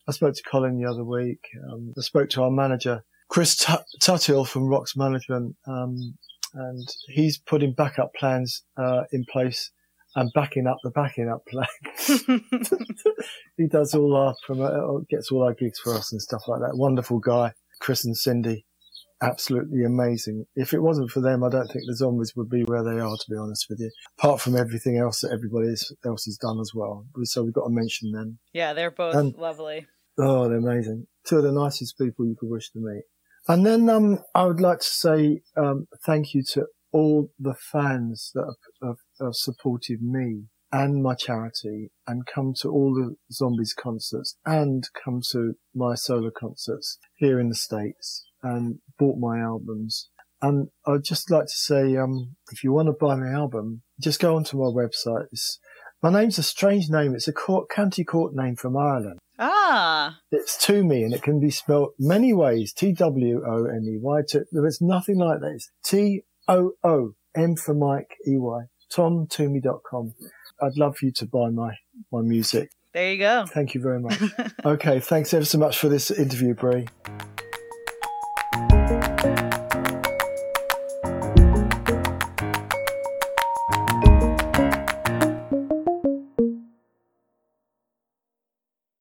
I 0.09 0.13
spoke 0.13 0.35
to 0.35 0.43
Colin 0.49 0.81
the 0.81 0.89
other 0.89 1.05
week. 1.05 1.41
Um, 1.69 1.95
I 1.99 2.03
spoke 2.03 2.31
to 2.31 2.43
our 2.43 2.51
manager 2.51 3.03
Chris 3.33 3.57
Tut- 3.57 3.87
Tuthill 4.03 4.47
from 4.47 4.67
Rocks 4.69 4.95
Management, 4.95 5.57
um, 5.67 6.19
and 6.53 6.87
he's 7.09 7.39
putting 7.39 7.73
backup 7.73 8.13
plans 8.15 8.63
uh, 8.77 9.05
in 9.11 9.25
place 9.25 9.71
and 10.15 10.31
backing 10.35 10.67
up 10.67 10.77
the 10.83 10.91
backing 10.91 11.31
up 11.31 11.43
plan. 11.47 11.67
he 13.57 13.67
does 13.67 13.95
all 13.95 14.15
our 14.15 14.35
promo- 14.47 15.09
gets 15.09 15.33
all 15.33 15.45
our 15.45 15.55
gigs 15.55 15.79
for 15.79 15.95
us 15.95 16.13
and 16.13 16.21
stuff 16.21 16.43
like 16.47 16.61
that. 16.61 16.77
Wonderful 16.77 17.21
guy, 17.21 17.55
Chris 17.81 18.05
and 18.05 18.15
Cindy. 18.15 18.67
absolutely 19.23 19.83
amazing. 19.83 20.45
If 20.55 20.75
it 20.75 20.81
wasn't 20.83 21.11
for 21.11 21.23
them, 21.23 21.43
I 21.43 21.49
don't 21.49 21.69
think 21.69 21.85
the 21.87 21.97
zombies 21.97 22.35
would 22.37 22.51
be 22.51 22.65
where 22.65 22.85
they 22.85 23.01
are, 23.01 23.17
to 23.17 23.31
be 23.31 23.37
honest 23.39 23.65
with 23.71 23.81
you. 23.81 23.91
Apart 24.19 24.43
from 24.43 24.59
everything 24.59 24.99
else 24.99 25.21
that 25.21 25.33
everybody 25.33 25.69
else 26.05 26.25
has 26.27 26.37
done 26.37 26.61
as 26.61 26.73
well. 26.75 27.07
So 27.23 27.45
we've 27.45 27.55
got 27.55 27.65
to 27.65 27.71
mention 27.71 28.13
them. 28.13 28.41
Yeah, 28.53 28.75
they're 28.75 28.91
both 28.91 29.15
And- 29.15 29.35
lovely. 29.39 29.87
Oh, 30.19 30.47
they're 30.47 30.59
amazing. 30.59 31.07
Two 31.25 31.39
of 31.39 31.45
the 31.45 31.53
nicest 31.53 31.97
people 31.97 32.27
you 32.27 32.37
could 32.39 32.51
wish 32.51 32.71
to 32.73 32.79
meet. 32.79 33.05
And 33.49 33.67
then 33.67 33.89
um, 33.89 34.21
I 34.35 34.45
would 34.45 34.61
like 34.61 34.79
to 34.79 34.87
say 34.87 35.41
um, 35.57 35.87
thank 36.05 36.35
you 36.35 36.43
to 36.53 36.67
all 36.93 37.31
the 37.39 37.55
fans 37.55 38.31
that 38.35 38.45
have, 38.45 38.89
have, 38.89 38.97
have 39.21 39.35
supported 39.35 40.01
me 40.03 40.45
and 40.71 41.03
my 41.03 41.15
charity 41.15 41.91
and 42.07 42.27
come 42.27 42.55
to 42.61 42.69
all 42.69 42.95
the 42.95 43.17
Zombies 43.33 43.75
concerts 43.75 44.37
and 44.47 44.85
come 45.05 45.21
to 45.33 45.55
my 45.75 45.95
solo 45.95 46.31
concerts 46.31 46.99
here 47.17 47.39
in 47.39 47.49
the 47.49 47.55
States 47.55 48.25
and 48.43 48.79
bought 48.99 49.19
my 49.19 49.39
albums. 49.39 50.09
And 50.41 50.69
I'd 50.87 51.05
just 51.05 51.31
like 51.31 51.45
to 51.45 51.53
say, 51.53 51.97
um, 51.97 52.37
if 52.51 52.65
you 52.65 52.73
want 52.73 52.87
to 52.87 52.95
buy 52.99 53.15
my 53.15 53.31
album, 53.31 53.83
just 54.01 54.19
go 54.19 54.35
onto 54.35 54.57
my 54.57 54.65
website. 54.65 55.27
It's, 55.31 55.59
my 56.03 56.11
name's 56.11 56.39
a 56.39 56.43
strange 56.43 56.89
name. 56.91 57.15
It's 57.15 57.29
a 57.29 57.33
court, 57.33 57.69
county 57.69 58.05
court 58.05 58.35
name 58.35 58.57
from 58.57 58.77
Ireland. 58.77 59.19
Ah, 59.39 60.19
It's 60.31 60.57
to 60.67 60.85
me, 60.85 61.03
and 61.03 61.13
it 61.15 61.23
can 61.23 61.41
be 61.41 61.51
spelled 61.51 61.91
many 61.99 62.33
ways. 62.33 62.73
T 62.73 62.93
W 62.93 63.43
O 63.47 63.65
N 63.65 63.85
E 63.89 63.99
Y. 64.01 64.21
To- 64.29 64.45
There 64.53 64.67
is 64.67 64.81
nothing 64.81 65.19
like 65.19 65.41
that. 65.41 65.53
It's 65.55 65.71
T 65.85 66.23
O 66.49 66.73
O 66.85 67.15
M 67.35 67.57
for 67.57 67.75
Mike 67.75 68.17
E 68.27 68.37
Y. 68.37 68.65
TomToomey.com. 68.95 70.15
I'd 70.63 70.77
love 70.77 70.97
for 70.99 71.07
you 71.07 71.13
to 71.13 71.27
buy 71.27 71.49
my 71.51 71.77
my 72.13 72.21
music. 72.21 72.71
there 72.93 73.13
you 73.13 73.19
go. 73.19 73.47
Thank 73.47 73.75
you 73.75 73.81
very 73.81 74.01
much. 74.01 74.21
okay, 74.65 75.01
thanks 75.01 75.33
ever 75.35 75.45
so 75.47 75.59
much 75.59 75.79
for 75.79 75.89
this 75.89 76.11
interview, 76.11 76.55
Bree. 76.55 76.87